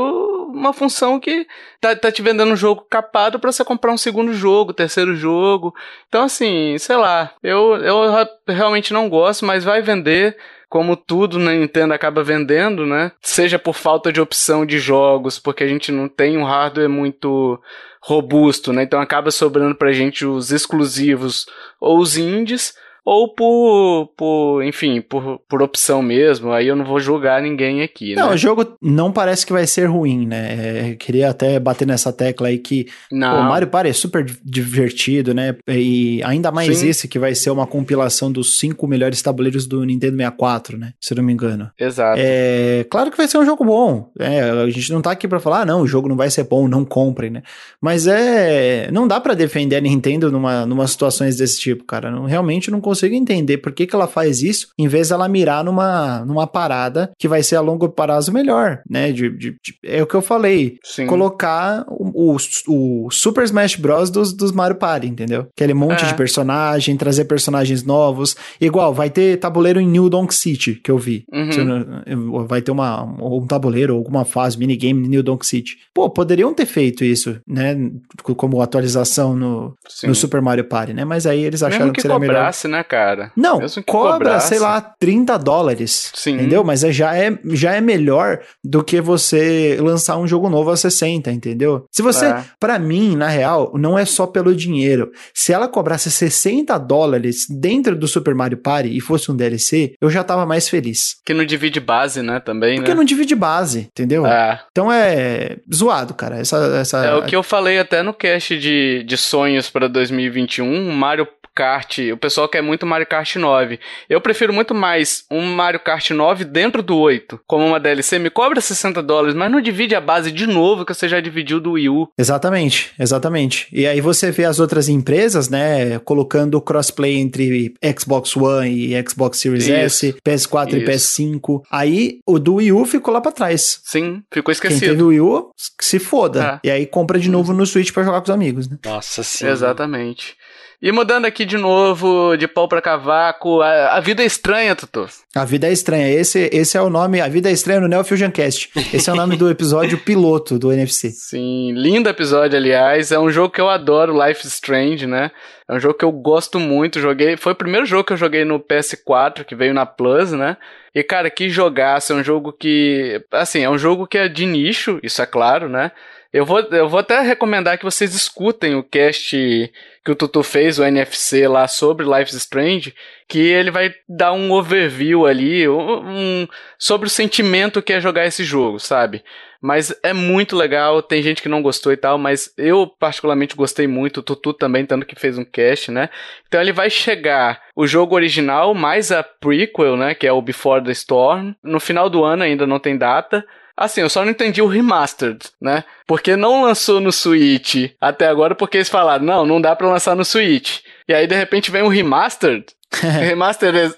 [0.54, 1.46] uma função que
[1.80, 5.74] tá, tá te vendendo um jogo capado para você comprar um segundo jogo, terceiro jogo.
[6.08, 8.00] Então, assim, sei lá, eu, eu
[8.48, 10.36] realmente não gosto, mas vai vender.
[10.68, 13.12] como tudo na Nintendo acaba vendendo, né?
[13.20, 17.60] Seja por falta de opção de jogos, porque a gente não tem um hardware muito
[18.06, 18.84] robusto, né?
[18.84, 21.44] Então acaba sobrando pra gente os exclusivos
[21.80, 22.72] ou os indies
[23.06, 26.50] ou por, por enfim, por, por opção mesmo.
[26.50, 28.34] Aí eu não vou julgar ninguém aqui, Não, né?
[28.34, 30.90] o jogo não parece que vai ser ruim, né?
[30.90, 33.42] É, queria até bater nessa tecla aí que não.
[33.42, 35.54] o Mario Party é super divertido, né?
[35.68, 36.88] E ainda mais Sim.
[36.88, 40.92] esse que vai ser uma compilação dos cinco melhores tabuleiros do Nintendo 64, né?
[41.00, 41.70] Se eu não me engano.
[41.78, 42.18] Exato.
[42.20, 44.10] É, claro que vai ser um jogo bom.
[44.18, 46.42] É, a gente não tá aqui para falar, ah, não, o jogo não vai ser
[46.42, 47.42] bom, não comprem, né?
[47.80, 52.10] Mas é, não dá para defender a Nintendo numa, numa situações desse tipo, cara.
[52.10, 55.28] Não, realmente não consigo consigo entender por que, que ela faz isso, em vez dela
[55.28, 59.12] mirar numa, numa parada que vai ser a longo prazo melhor, né?
[59.12, 60.78] De, de, de é o que eu falei.
[60.82, 61.06] Sim.
[61.06, 62.36] Colocar o, o,
[62.68, 64.10] o, Super Smash Bros.
[64.10, 65.46] dos, dos Mario Party, entendeu?
[65.54, 66.08] Aquele monte é.
[66.08, 68.34] de personagem, trazer personagens novos.
[68.60, 71.24] Igual, vai ter tabuleiro em New Donk City, que eu vi.
[71.32, 72.46] Uhum.
[72.46, 75.76] Vai ter uma, um tabuleiro, alguma fase, minigame em New Donk City.
[75.94, 77.76] Pô, poderiam ter feito isso, né?
[78.22, 81.04] Como atualização no, no Super Mario Party, né?
[81.04, 82.78] Mas aí eles acharam Mesmo que, que seria cobrasse, melhor.
[82.78, 83.32] né, cara.
[83.36, 84.48] Não, cobra, cobrasse.
[84.48, 86.12] sei lá, 30 dólares.
[86.14, 86.34] Sim.
[86.34, 86.64] Entendeu?
[86.64, 90.76] Mas é, já, é, já é melhor do que você lançar um jogo novo a
[90.76, 91.84] 60, entendeu?
[91.90, 92.44] Se você, é.
[92.58, 95.10] para mim, na real, não é só pelo dinheiro.
[95.34, 100.10] Se ela cobrasse 60 dólares dentro do Super Mario Party e fosse um DLC, eu
[100.10, 101.16] já tava mais feliz.
[101.24, 102.96] Que não divide base, né, também, Porque né?
[102.96, 104.26] não divide base, entendeu?
[104.26, 104.60] É.
[104.70, 106.38] Então é zoado, cara.
[106.38, 107.04] Essa, essa...
[107.04, 110.92] É o que eu falei até no cast de, de sonhos para 2021.
[110.92, 111.26] Mario
[111.56, 113.80] Kart, o pessoal quer muito Mario Kart 9.
[114.10, 118.18] Eu prefiro muito mais um Mario Kart 9 dentro do 8, como uma DLC.
[118.18, 121.58] Me cobra 60 dólares, mas não divide a base de novo que você já dividiu
[121.58, 122.08] do Wii U.
[122.18, 123.68] Exatamente, exatamente.
[123.72, 129.38] E aí você vê as outras empresas, né, colocando crossplay entre Xbox One e Xbox
[129.38, 129.72] Series Isso.
[129.72, 130.76] S, PS4 Isso.
[130.76, 131.62] e PS5.
[131.70, 133.80] Aí o do Wii U ficou lá pra trás.
[133.82, 134.80] Sim, ficou esquecido.
[134.80, 135.50] Quem teve o Wii U,
[135.80, 136.60] se foda.
[136.62, 136.68] É.
[136.68, 138.76] E aí compra de novo no Switch para jogar com os amigos, né?
[138.84, 139.46] Nossa, sim.
[139.46, 140.36] Exatamente.
[140.80, 145.06] E mudando aqui de novo, de pau pra cavaco, a, a vida é estranha, Tutu.
[145.34, 146.08] A vida é estranha.
[146.08, 148.70] Esse, esse é o nome, A Vida é Estranha no Neo Fusion Cast.
[148.92, 151.10] Esse é o nome do episódio piloto do NFC.
[151.16, 153.10] Sim, lindo episódio, aliás.
[153.10, 155.30] É um jogo que eu adoro, Life is Strange, né?
[155.68, 157.00] É um jogo que eu gosto muito.
[157.00, 160.56] Joguei, foi o primeiro jogo que eu joguei no PS4, que veio na Plus, né?
[160.94, 164.46] E cara, que jogaço, é um jogo que, assim, é um jogo que é de
[164.46, 165.90] nicho, isso é claro, né?
[166.32, 169.72] Eu vou, eu vou até recomendar que vocês escutem o cast
[170.04, 172.94] que o Tutu fez, o NFC lá sobre Life is Strange,
[173.28, 176.46] que ele vai dar um overview ali um,
[176.78, 179.24] sobre o sentimento que é jogar esse jogo, sabe?
[179.60, 183.88] Mas é muito legal, tem gente que não gostou e tal, mas eu particularmente gostei
[183.88, 186.08] muito, o Tutu também, tanto que fez um cast, né?
[186.46, 190.84] Então ele vai chegar o jogo original mais a prequel, né, que é o Before
[190.84, 191.52] the Storm.
[191.64, 193.44] No final do ano ainda não tem data,
[193.76, 195.84] Assim, eu só não entendi o remastered, né?
[196.06, 200.16] Porque não lançou no Switch até agora porque eles falaram, não, não dá para lançar
[200.16, 200.78] no Switch.
[201.06, 202.64] E aí de repente vem um remastered.
[203.20, 203.94] remastered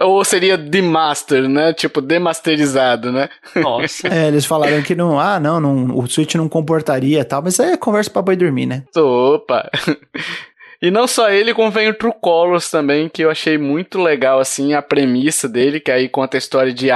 [0.00, 1.72] ou seria demaster, né?
[1.74, 3.28] Tipo demasterizado, né?
[3.54, 4.08] Nossa.
[4.08, 7.76] é, eles falaram que não, ah, não, não, o Switch não comportaria, tal, mas é
[7.76, 8.84] conversa para boi dormir, né?
[8.96, 9.70] Opa.
[10.82, 14.40] E não só ele, como vem o True Colors também, que eu achei muito legal,
[14.40, 16.88] assim, a premissa dele, que aí conta a história de,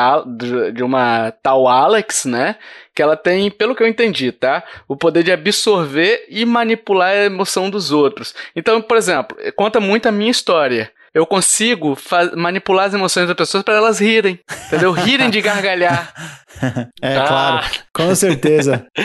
[0.72, 2.56] de uma tal Alex, né?
[2.94, 4.64] Que ela tem, pelo que eu entendi, tá?
[4.88, 8.34] O poder de absorver e manipular a emoção dos outros.
[8.56, 11.96] Então, por exemplo, conta muito a minha história eu consigo
[12.36, 14.90] manipular as emoções das pessoas para elas rirem, entendeu?
[14.90, 16.12] Rirem de gargalhar.
[17.00, 17.24] é, ah.
[17.26, 18.84] claro, com certeza.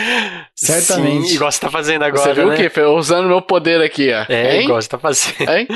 [0.60, 1.28] Certamente.
[1.28, 2.54] Sim, igual você tá fazendo agora, Você viu né?
[2.54, 2.80] o quê?
[2.82, 4.26] Usando meu poder aqui, ó.
[4.30, 4.64] É, hein?
[4.64, 5.50] igual você tá fazendo.
[5.50, 5.66] Hein?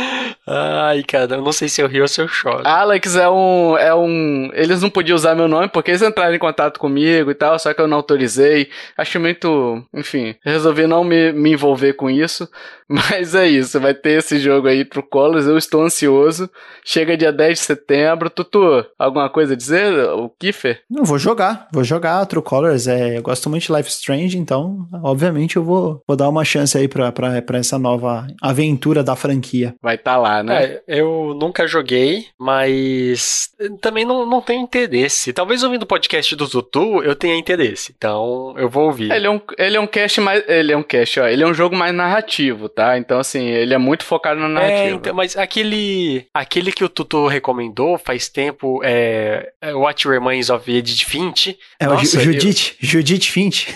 [0.46, 2.60] Ai, cara, eu não sei se eu rio ou se eu choro.
[2.66, 4.50] Alex é um, é um...
[4.52, 7.72] Eles não podiam usar meu nome porque eles entraram em contato comigo e tal, só
[7.72, 8.68] que eu não autorizei.
[8.96, 9.82] Acho muito...
[9.94, 12.46] Enfim, resolvi não me, me envolver com isso.
[12.86, 16.50] Mas é isso, vai ter esse jogo aí pro Colors, eu estou ansioso.
[16.84, 18.28] Chega dia 10 de setembro.
[18.28, 20.10] Tutu, alguma coisa a dizer?
[20.10, 20.82] O Kiffer?
[20.90, 22.86] Não, vou jogar, vou jogar True Colors.
[22.86, 26.76] É, eu gosto muito de Life Strange, então, obviamente, eu vou, vou dar uma chance
[26.76, 29.74] aí pra, pra, pra essa nova aventura da franquia.
[29.82, 30.64] Vai estar tá lá, né?
[30.64, 33.50] É, eu nunca joguei, mas
[33.80, 35.32] também não, não tenho interesse.
[35.32, 39.10] Talvez ouvindo o podcast do Tutu eu tenha interesse, então eu vou ouvir.
[39.10, 40.44] Ele é um, ele é um cast mais.
[40.48, 41.26] Ele é um cast, ó.
[41.26, 42.98] Ele é um jogo mais narrativo, tá?
[42.98, 44.78] Então, assim, ele é muito focado na narrativa.
[44.78, 50.50] É, então, mas aquele, aquele que o Tutu recomendou faz tempo, é, é What Remains
[50.50, 51.56] of Edith Finch.
[51.78, 52.88] É Nossa, o Judith, eu...
[52.88, 53.68] Judith Finch.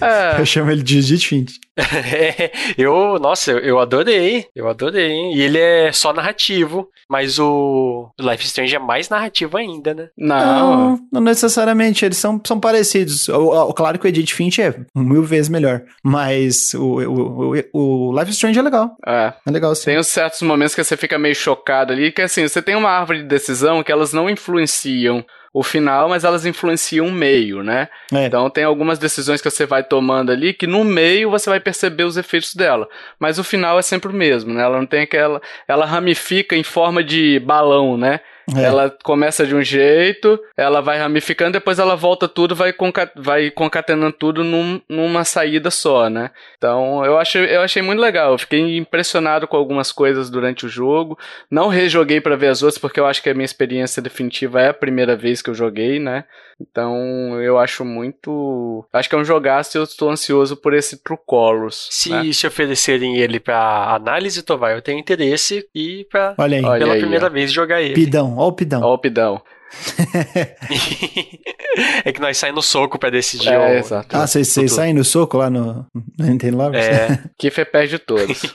[0.00, 0.17] é.
[0.38, 1.58] Eu chamo ele de Edith Finch.
[1.76, 5.32] é, eu, nossa, eu, adorei, eu adorei.
[5.32, 10.08] E ele é só narrativo, mas o Life Strange é mais narrativo ainda, né?
[10.16, 13.28] Não, não, não necessariamente, eles são, são parecidos.
[13.28, 18.10] O, o, claro que o Edith Finch é mil vezes melhor, mas o, o, o,
[18.10, 18.96] o Life Strange é legal.
[19.06, 19.32] É.
[19.46, 19.86] É legal sim.
[19.86, 23.22] Tem certos momentos que você fica meio chocado ali, que assim, você tem uma árvore
[23.22, 25.24] de decisão que elas não influenciam
[25.58, 27.88] o final, mas elas influenciam o meio, né?
[28.14, 28.26] É.
[28.26, 32.04] Então tem algumas decisões que você vai tomando ali que no meio você vai perceber
[32.04, 32.88] os efeitos dela,
[33.18, 34.62] mas o final é sempre o mesmo, né?
[34.62, 38.20] Ela não tem aquela, ela ramifica em forma de balão, né?
[38.56, 38.62] É.
[38.62, 43.50] Ela começa de um jeito, ela vai ramificando, depois ela volta tudo, vai, concat vai
[43.50, 46.30] concatenando tudo num, numa saída só, né?
[46.56, 48.32] Então eu achei, eu achei muito legal.
[48.32, 51.18] Eu fiquei impressionado com algumas coisas durante o jogo.
[51.50, 54.68] Não rejoguei para ver as outras, porque eu acho que a minha experiência definitiva é
[54.68, 56.24] a primeira vez que eu joguei, né?
[56.60, 58.84] Então eu acho muito.
[58.92, 61.86] Acho que é um jogaço e eu estou ansioso por esse True Colors.
[61.90, 62.32] Se, né?
[62.32, 67.30] se oferecerem ele para análise, Tovar, eu tenho interesse e para pela aí, primeira ó.
[67.30, 67.94] vez jogar ele.
[67.94, 68.82] Pidão, ó o pidão.
[68.82, 69.42] Ó o pidão.
[72.04, 73.78] é que nós saímos no soco pra decidir é, o.
[73.78, 74.16] Exato.
[74.16, 75.86] Ah, vocês saem no soco lá no,
[76.18, 76.86] no Nintendo Lovers?
[76.86, 77.22] É.
[77.38, 78.42] Kiffer perde todos.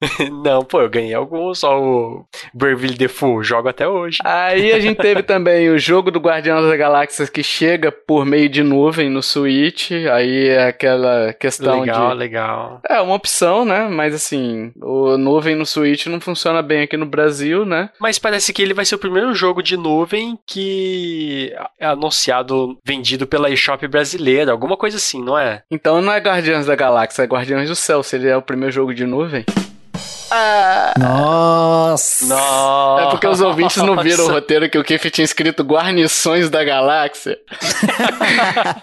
[0.44, 4.18] Não, pô, eu ganhei alguns, só o Bravely Default, jogo até hoje.
[4.24, 8.48] Aí a gente teve também o jogo do Guardiões da Galáxia que chega por meio
[8.48, 12.16] de nuvem no Switch, aí é aquela questão legal, de...
[12.16, 12.80] Legal, legal.
[12.88, 17.06] É, uma opção, né, mas assim, o nuvem no Switch não funciona bem aqui no
[17.06, 17.90] Brasil, né.
[18.00, 23.26] Mas parece que ele vai ser o primeiro jogo de nuvem que é anunciado, vendido
[23.26, 25.62] pela eShop brasileira, alguma coisa assim, não é?
[25.70, 28.72] Então não é Guardiões da Galáxia, é Guardiões do Céu, se ele é o primeiro
[28.72, 29.44] jogo de nuvem.
[30.98, 32.26] Nossa!
[32.26, 33.02] Nossa!
[33.02, 36.64] É porque os ouvintes não viram o roteiro que o Kiff tinha escrito Guarnições da
[36.64, 37.38] Galáxia.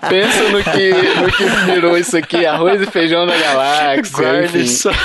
[0.09, 4.23] Pensa no que, no que virou isso aqui, arroz e feijão da galáxia.
[4.23, 4.95] Guarnições.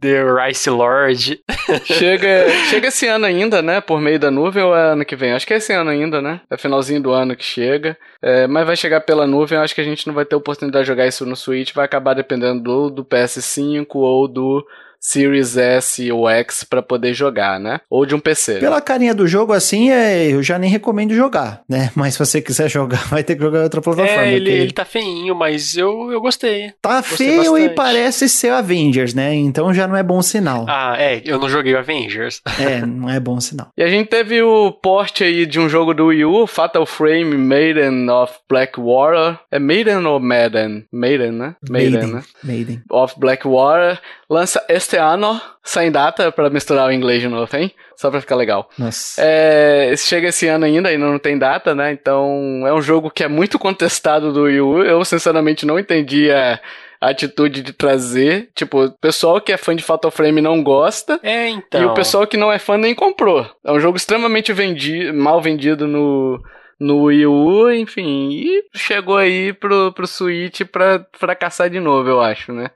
[0.00, 1.40] The Rice Lord.
[1.84, 3.80] Chega, chega esse ano ainda, né?
[3.80, 5.32] Por meio da nuvem ou é ano que vem?
[5.32, 6.40] Acho que é esse ano ainda, né?
[6.50, 7.96] É finalzinho do ano que chega.
[8.22, 10.88] É, mas vai chegar pela nuvem, acho que a gente não vai ter oportunidade de
[10.88, 14.62] jogar isso no Switch, vai acabar dependendo do, do PS5 ou do
[15.04, 17.78] Series S ou X para poder jogar, né?
[17.90, 18.58] Ou de um PC.
[18.58, 21.90] Pela carinha do jogo, assim, é, eu já nem recomendo jogar, né?
[21.94, 24.22] Mas se você quiser jogar, vai ter que jogar outra plataforma.
[24.22, 26.72] É, ele, ele tá feinho, mas eu, eu gostei.
[26.80, 27.72] Tá gostei feio bastante.
[27.72, 29.34] e parece ser Avengers, né?
[29.34, 30.64] Então já não é bom sinal.
[30.68, 32.40] Ah, é, eu não joguei Avengers.
[32.58, 33.68] é, não é bom sinal.
[33.76, 37.36] E a gente teve o porte aí de um jogo do Wii U, Fatal Frame
[37.36, 39.38] Maiden of Black Water.
[39.50, 40.86] É Maiden ou Madden?
[40.90, 41.56] Maiden, né?
[41.68, 42.14] Maiden, Maiden.
[42.14, 42.22] né?
[42.42, 42.82] Maiden.
[42.90, 44.00] Of Black Water.
[44.30, 47.72] Lança este ano, sem data, para misturar o inglês de novo, hein?
[47.96, 48.68] Só pra ficar legal.
[48.78, 49.20] Nossa.
[49.22, 51.92] É, chega esse ano ainda, ainda não tem data, né?
[51.92, 54.82] Então é um jogo que é muito contestado do Wii U.
[54.84, 56.60] Eu, sinceramente, não entendi a,
[57.00, 58.50] a atitude de trazer.
[58.54, 61.18] Tipo, o pessoal que é fã de Fatal Frame não gosta.
[61.22, 61.82] É, então.
[61.82, 63.46] E o pessoal que não é fã nem comprou.
[63.64, 66.42] É um jogo extremamente vendi mal vendido no
[66.78, 72.20] no Wii U, enfim, e chegou aí pro, pro Switch pra fracassar de novo, eu
[72.20, 72.70] acho, né?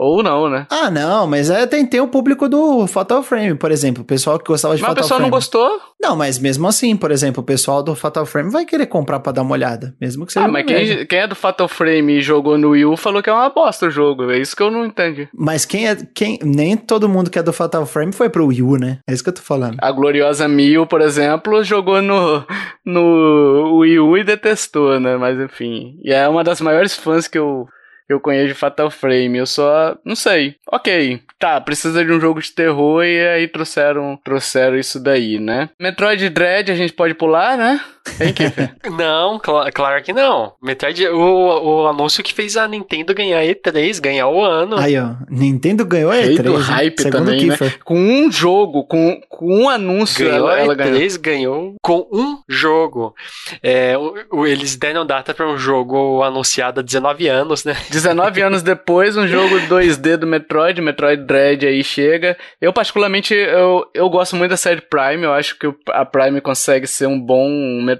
[0.00, 0.66] Ou não, né?
[0.70, 4.02] Ah, não, mas é, tem, tem o público do Fatal Frame, por exemplo.
[4.02, 5.30] O pessoal que gostava de mas Fatal Frame.
[5.30, 5.90] Mas o pessoal não gostou?
[6.00, 9.30] Não, mas mesmo assim, por exemplo, o pessoal do Fatal Frame vai querer comprar pra
[9.30, 9.94] dar uma olhada.
[10.00, 10.46] Mesmo que seja.
[10.46, 13.28] Ah, mas quem, quem, é do Fatal Frame e jogou no Wii U falou que
[13.28, 14.30] é uma bosta o jogo.
[14.30, 15.28] É isso que eu não entendi.
[15.34, 15.94] Mas quem é.
[16.14, 19.00] Quem, nem todo mundo que é do Fatal Frame foi pro Wii U, né?
[19.06, 19.76] É isso que eu tô falando.
[19.82, 22.42] A gloriosa Mio, por exemplo, jogou no,
[22.86, 25.18] no Wii U e detestou, né?
[25.18, 25.98] Mas enfim.
[26.02, 27.68] E é uma das maiores fãs que eu
[28.12, 29.38] eu conheço Fatal Frame.
[29.38, 29.96] Eu só.
[30.04, 30.56] Não sei.
[30.70, 31.20] Ok.
[31.38, 35.70] Tá, precisa de um jogo de terror e aí trouxeram, trouxeram isso daí, né?
[35.78, 37.80] Metroid Dread a gente pode pular, né?
[38.18, 38.34] Tem
[38.96, 40.54] Não, cl claro que não.
[40.62, 44.76] Metroid, o, o anúncio que fez a Nintendo ganhar E3, ganhar o ano.
[44.78, 45.14] Aí, ó.
[45.28, 46.26] Nintendo ganhou a E3.
[46.26, 47.56] Rei do hype também, né?
[47.84, 51.20] Com um jogo, com, com um anúncio, ganhou ela, ela E3, ganhou.
[51.20, 53.14] ganhou com um jogo.
[53.62, 57.76] É, o, o, eles deram data para um jogo anunciado há 19 anos, né?
[57.90, 62.36] 19 anos depois, um jogo 2D do Metroid, Metroid Dread aí chega.
[62.60, 65.24] Eu, particularmente, eu, eu gosto muito da série Prime.
[65.24, 67.48] Eu acho que a Prime consegue ser um bom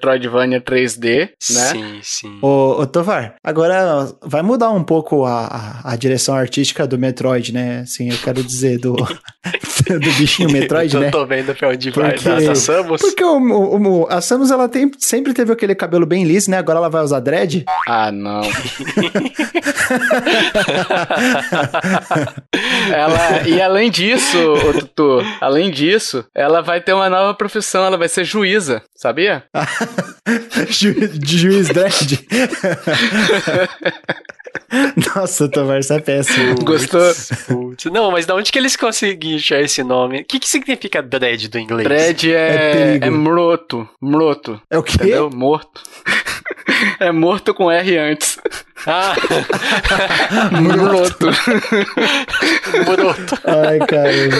[0.00, 1.30] Metroidvania 3D, né?
[1.38, 2.38] Sim, sim.
[2.40, 5.46] Ô, ô Tovar, agora vai mudar um pouco a,
[5.84, 7.80] a, a, direção artística do Metroid, né?
[7.80, 8.96] Assim, eu quero dizer, do.
[9.88, 11.08] do bichinho Metroid, né?
[11.08, 13.02] Eu tô vendo pra onde vai porque, a Samus.
[13.02, 16.56] Porque o, o, o, a Samus, ela tem, sempre teve aquele cabelo bem liso, né?
[16.58, 17.64] Agora ela vai usar dread.
[17.86, 18.40] Ah, não.
[22.92, 27.98] ela, e além disso, ô Tutu, além disso, ela vai ter uma nova profissão, ela
[27.98, 29.44] vai ser juíza, sabia?
[30.68, 30.94] Ju,
[31.24, 32.20] juiz dread.
[35.16, 36.56] Nossa, o Tomarça é péssimo.
[36.62, 37.00] Gostou?
[37.48, 37.86] Putz.
[37.86, 40.20] Não, mas de onde que eles conseguiram achar esse nome?
[40.20, 41.88] O que, que significa dread do inglês?
[41.88, 43.88] Dread é, é, é mroto.
[44.02, 44.60] Mroto.
[44.70, 44.96] É o quê?
[44.96, 45.30] Entendeu?
[45.30, 45.82] Morto.
[47.00, 48.38] é morto com R antes.
[48.86, 49.14] Ah!
[50.60, 51.26] Mroto.
[52.86, 53.38] Mroto.
[53.44, 54.36] Ai, caramba.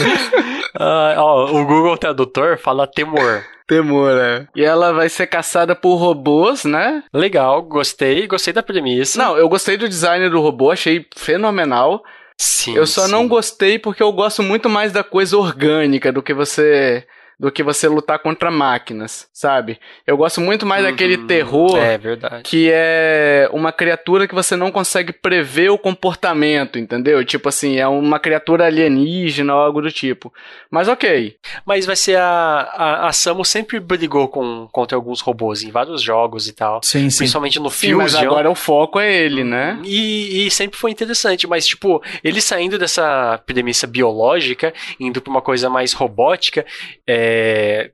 [0.79, 3.43] Ah, ó, o Google Tradutor fala temor.
[3.71, 4.49] Temor, é.
[4.53, 7.05] E ela vai ser caçada por robôs, né?
[7.15, 9.17] Legal, gostei, gostei da premissa.
[9.17, 12.03] Não, eu gostei do design do robô, achei fenomenal.
[12.37, 12.75] Sim.
[12.75, 13.13] Eu só sim.
[13.13, 17.07] não gostei porque eu gosto muito mais da coisa orgânica do que você
[17.41, 19.81] do que você lutar contra máquinas, sabe?
[20.07, 22.43] Eu gosto muito mais uhum, daquele terror é, verdade.
[22.43, 27.25] que é uma criatura que você não consegue prever o comportamento, entendeu?
[27.25, 30.31] Tipo assim, é uma criatura alienígena ou algo do tipo.
[30.71, 31.37] Mas ok.
[31.65, 36.03] Mas vai ser a, a, a Samus sempre brigou com, contra alguns robôs em vários
[36.03, 36.81] jogos e tal.
[36.83, 37.21] Sim, sim.
[37.21, 39.81] Principalmente no Sim, mas agora o foco é ele, né?
[39.83, 45.41] E, e sempre foi interessante, mas tipo, ele saindo dessa premissa biológica, indo pra uma
[45.41, 46.67] coisa mais robótica,
[47.07, 47.30] é,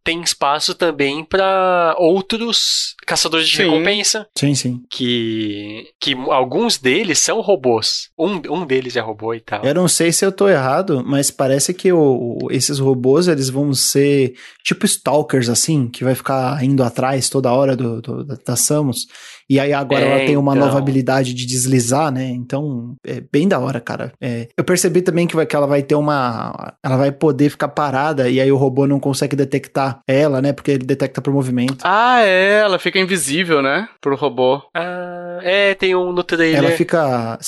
[0.05, 3.63] tem espaço também para outros caçadores de Sim.
[3.65, 4.83] recompensa, Sim, sim.
[4.91, 8.09] que, que alguns deles são robôs.
[8.19, 9.65] Um, um deles é robô e tal.
[9.65, 13.49] Eu não sei se eu tô errado, mas parece que o, o- esses robôs, eles
[13.49, 14.35] vão ser
[14.65, 19.07] tipo stalkers, assim, que vai ficar indo atrás toda hora do, do- da- da Samus.
[19.49, 20.67] E aí agora É, ela tem uma então.
[20.67, 22.25] nova habilidade de deslizar, né?
[22.29, 24.13] Então, é bem da hora, cara.
[24.21, 26.75] É, eu percebi também que, vai, que ela vai ter uma...
[26.85, 30.53] Ela vai poder ficar parada e aí o robô não consegue detectar ela, né?
[30.53, 31.79] Porque ele detecta por movimento.
[31.85, 33.89] Ah, é, ela fica invisível, né?
[34.01, 34.63] Pro robô.
[34.75, 36.59] Ah, é, tem um no trailer.
[36.65, 37.39] Ela fica...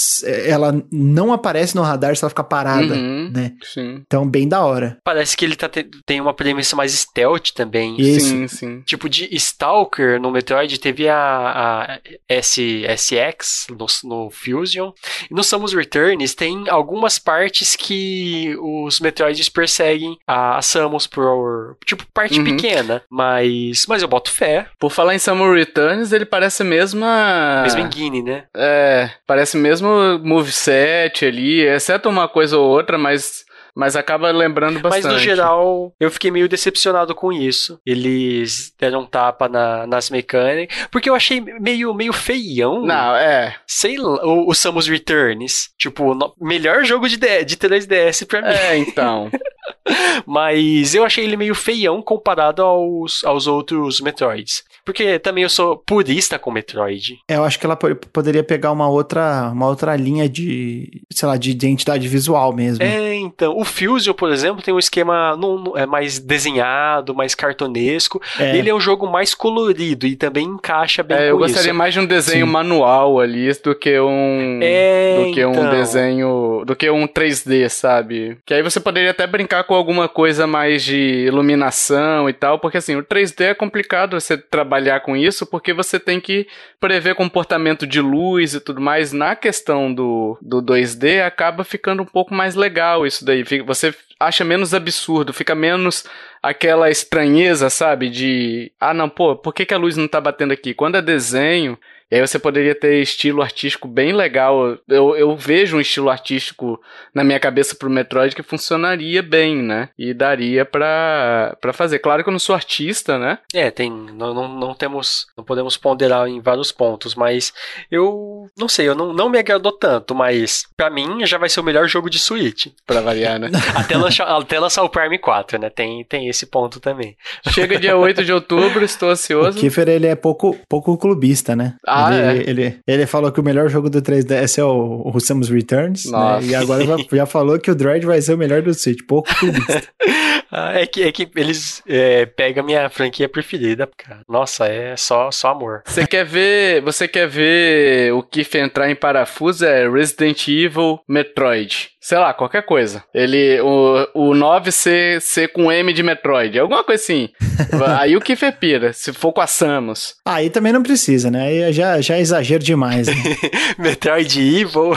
[0.46, 3.30] Ela não aparece no radar se ela ficar parada, Uhum.
[3.34, 3.52] né?
[3.62, 4.02] Sim.
[4.06, 4.98] Então, bem da hora.
[5.04, 7.96] Parece que ele tá te- tem uma premissa mais stealth também.
[8.00, 8.26] Isso.
[8.28, 8.80] Sim, sim.
[8.82, 14.92] Tipo, de Stalker no Metroid teve a, a S, SX no, no Fusion.
[15.30, 21.76] E no Samus Returns tem algumas partes que os Metroids perseguem a, a Samus por.
[21.84, 22.44] Tipo, parte Uhum.
[22.44, 23.02] pequena.
[23.10, 23.84] Mas.
[23.88, 24.66] Mas eu boto fé.
[24.78, 27.62] Por falar em Samus Returns, ele parece mesmo a...
[27.64, 28.44] Mesmo Guinea, né?
[28.56, 29.88] É, parece mesmo
[30.22, 35.04] moveset ali, exceto uma coisa ou outra, mas, mas acaba lembrando bastante.
[35.04, 37.80] Mas no geral, eu fiquei meio decepcionado com isso.
[37.86, 40.76] Eles deram um tapa na- nas mecânicas.
[40.90, 42.82] Porque eu achei meio, meio feião.
[42.84, 43.54] Não, é.
[43.66, 45.70] Sei lá, o, o Samus Returns.
[45.78, 48.48] Tipo, no- melhor jogo de, de 3DS pra mim.
[48.48, 49.30] É, então.
[50.26, 54.62] Mas eu achei ele meio feião comparado aos, aos outros Metroids.
[54.88, 57.18] Porque também eu sou purista com Metroid.
[57.28, 61.28] É, Eu acho que ela po- poderia pegar uma outra, uma outra linha de, sei
[61.28, 62.82] lá, de identidade visual mesmo.
[62.82, 63.54] É, então.
[63.54, 68.18] O Fusion, por exemplo, tem um esquema não- é mais desenhado, mais cartonesco.
[68.40, 68.56] É.
[68.56, 71.78] Ele é um jogo mais colorido e também encaixa bem É, eu com gostaria isso.
[71.78, 72.52] mais de um desenho Sim.
[72.52, 74.58] manual ali do que um.
[74.62, 75.70] É, do que um então.
[75.70, 76.62] desenho.
[76.64, 78.38] Do que um 3D, sabe?
[78.46, 82.78] Que aí você poderia até brincar com alguma coisa mais de iluminação e tal, porque
[82.78, 86.46] assim, o 3D é complicado você trabalhar com isso, porque você tem que
[86.80, 89.12] prever comportamento de luz e tudo mais.
[89.12, 93.42] Na questão do, do 2D, acaba ficando um pouco mais legal isso daí.
[93.66, 96.04] Você acha menos absurdo, fica menos
[96.42, 98.08] aquela estranheza, sabe?
[98.08, 100.74] De, ah, não, pô, por que, que a luz não tá batendo aqui?
[100.74, 101.78] Quando é desenho,
[102.10, 104.78] e aí você poderia ter estilo artístico bem legal.
[104.88, 106.80] Eu, eu vejo um estilo artístico
[107.14, 109.90] na minha cabeça pro Metroid que funcionaria bem, né?
[109.98, 111.98] E daria pra, pra fazer.
[111.98, 113.38] Claro que eu não sou artista, né?
[113.54, 113.90] É, tem.
[113.90, 115.26] Não, não, não temos.
[115.36, 117.52] Não podemos ponderar em vários pontos, mas
[117.90, 121.60] eu não sei, eu não, não me agradou tanto, mas pra mim já vai ser
[121.60, 122.68] o melhor jogo de Switch.
[122.86, 123.50] Pra variar, né?
[123.74, 125.70] Até lançar, até lançar o Prime 4, né?
[125.70, 127.16] Tem, tem esse ponto também.
[127.50, 129.58] Chega dia 8 de outubro, estou O ansioso.
[129.58, 131.76] Kiefer, ele é pouco, pouco clubista, né?
[131.86, 132.50] Ah, ele, é?
[132.50, 136.40] ele, ele falou que o melhor jogo do 3DS é o, o Samus Returns, né?
[136.42, 139.00] E agora já, já falou que o Dread vai ser o melhor do Switch.
[139.06, 139.82] Pouco clubista.
[140.50, 144.22] Ah, é, que, é que eles é, pegam a minha franquia preferida, cara.
[144.26, 145.82] Nossa, é só, só amor.
[145.84, 151.90] Você quer ver, você quer ver o Kiff entrar em parafuso é Resident Evil Metroid.
[152.00, 153.02] Sei lá, qualquer coisa.
[153.12, 157.28] Ele, o, o 9 ser, ser com M de Metroid, alguma coisa assim.
[157.98, 160.14] Aí o Kiff é pira, se for com a Samus.
[160.24, 161.42] Aí também não precisa, né?
[161.42, 163.14] Aí já, já é exagero demais, né?
[163.78, 164.94] Metroid Evil.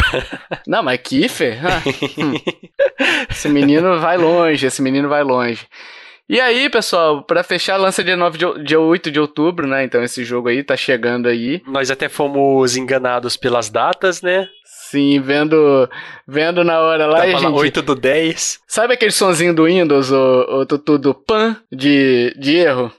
[0.68, 1.60] Não, mas Kiffer?
[1.66, 1.82] Ah,
[2.18, 2.34] hum.
[3.30, 5.68] Esse menino vai longe, esse menino vai longe.
[6.30, 9.84] E aí, pessoal, para fechar, lança dia, 9 de, dia 8 de outubro, né?
[9.84, 11.62] Então esse jogo aí tá chegando aí.
[11.68, 14.48] Nós até fomos enganados pelas datas, né?
[14.92, 15.90] Sim, vendo,
[16.28, 17.20] vendo na hora lá.
[17.20, 18.60] Tava gente, 8 do 10.
[18.68, 22.92] Sabe aquele sonzinho do Windows, o, o tutu do pan de, de erro?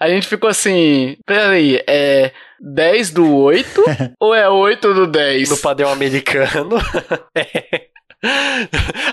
[0.00, 3.84] A gente ficou assim, peraí, é 10 do 8
[4.18, 5.50] ou é 8 do 10?
[5.50, 6.78] No padrão americano.
[7.32, 7.85] é.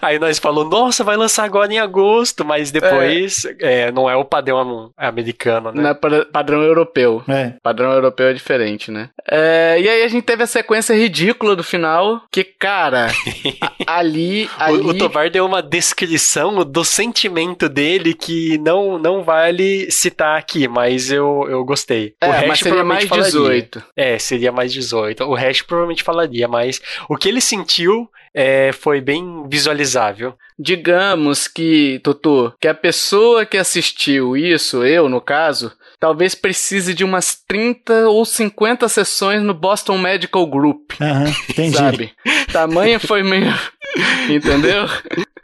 [0.01, 3.83] Aí nós falou, nossa, vai lançar agora em agosto, mas depois é.
[3.87, 5.81] É, não é o padrão americano, né?
[5.81, 7.23] Não é padrão europeu.
[7.27, 7.53] É.
[7.61, 9.09] Padrão europeu é diferente, né?
[9.29, 13.07] É, e aí a gente teve a sequência ridícula do final, que, cara,
[13.85, 14.77] ali, ali...
[14.79, 20.67] O, o Tovar deu uma descrição do sentimento dele que não, não vale citar aqui,
[20.67, 22.15] mas eu, eu gostei.
[22.21, 23.31] É, o resto mas seria mais falaria.
[23.31, 23.83] 18.
[23.95, 25.23] É, seria mais 18.
[25.23, 30.33] O resto provavelmente falaria, mas o que ele sentiu é, foi bem visualizável.
[30.57, 37.03] Digamos que, Tutu, que a pessoa que assistiu isso, eu no caso, talvez precise de
[37.03, 40.93] umas 30 ou 50 sessões no Boston Medical Group.
[40.99, 41.77] Aham, entendi.
[41.77, 42.11] Sabe?
[42.51, 43.53] Tamanho foi meio.
[44.29, 44.87] Entendeu?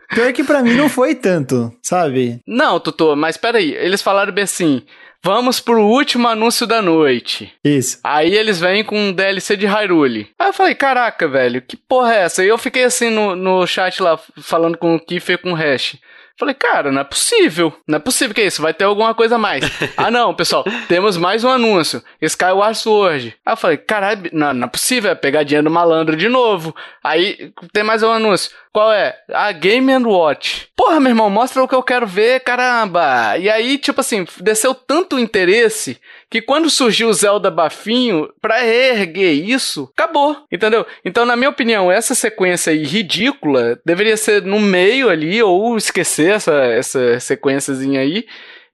[0.10, 2.42] Pior que pra mim não foi tanto, sabe?
[2.48, 4.82] Não, Tutu, mas peraí, eles falaram bem assim.
[5.24, 7.52] Vamos pro último anúncio da noite.
[7.64, 8.00] Isso.
[8.04, 10.30] Aí eles vêm com um DLC de Hyrule.
[10.40, 12.44] Aí eu falei, caraca, velho, que porra é essa?
[12.44, 15.56] E eu fiquei assim no, no chat lá, falando com o Kiffer e com o
[15.56, 15.98] Hash.
[16.40, 17.74] Falei, cara, não é possível.
[17.86, 18.62] Não é possível que é isso.
[18.62, 19.62] Vai ter alguma coisa a mais.
[19.98, 20.64] ah, não, pessoal.
[20.88, 22.02] Temos mais um anúncio.
[22.22, 23.36] Skyward Sword.
[23.46, 25.12] Aí eu falei, caralho, não, não é possível.
[25.12, 26.74] É pegadinha do malandro de novo.
[27.04, 28.52] Aí tem mais um anúncio.
[28.72, 29.18] Qual é?
[29.34, 30.70] A Game and Watch.
[30.78, 33.38] Porra, meu irmão, mostra o que eu quero ver, caramba.
[33.38, 36.00] E aí, tipo assim, desceu tanto interesse
[36.30, 40.86] que quando surgiu o Zelda Bafinho, pra reerguer isso, acabou, entendeu?
[41.04, 46.34] Então, na minha opinião, essa sequência aí ridícula deveria ser no meio ali, ou esquecer
[46.34, 48.26] essa, essa sequenciazinha aí,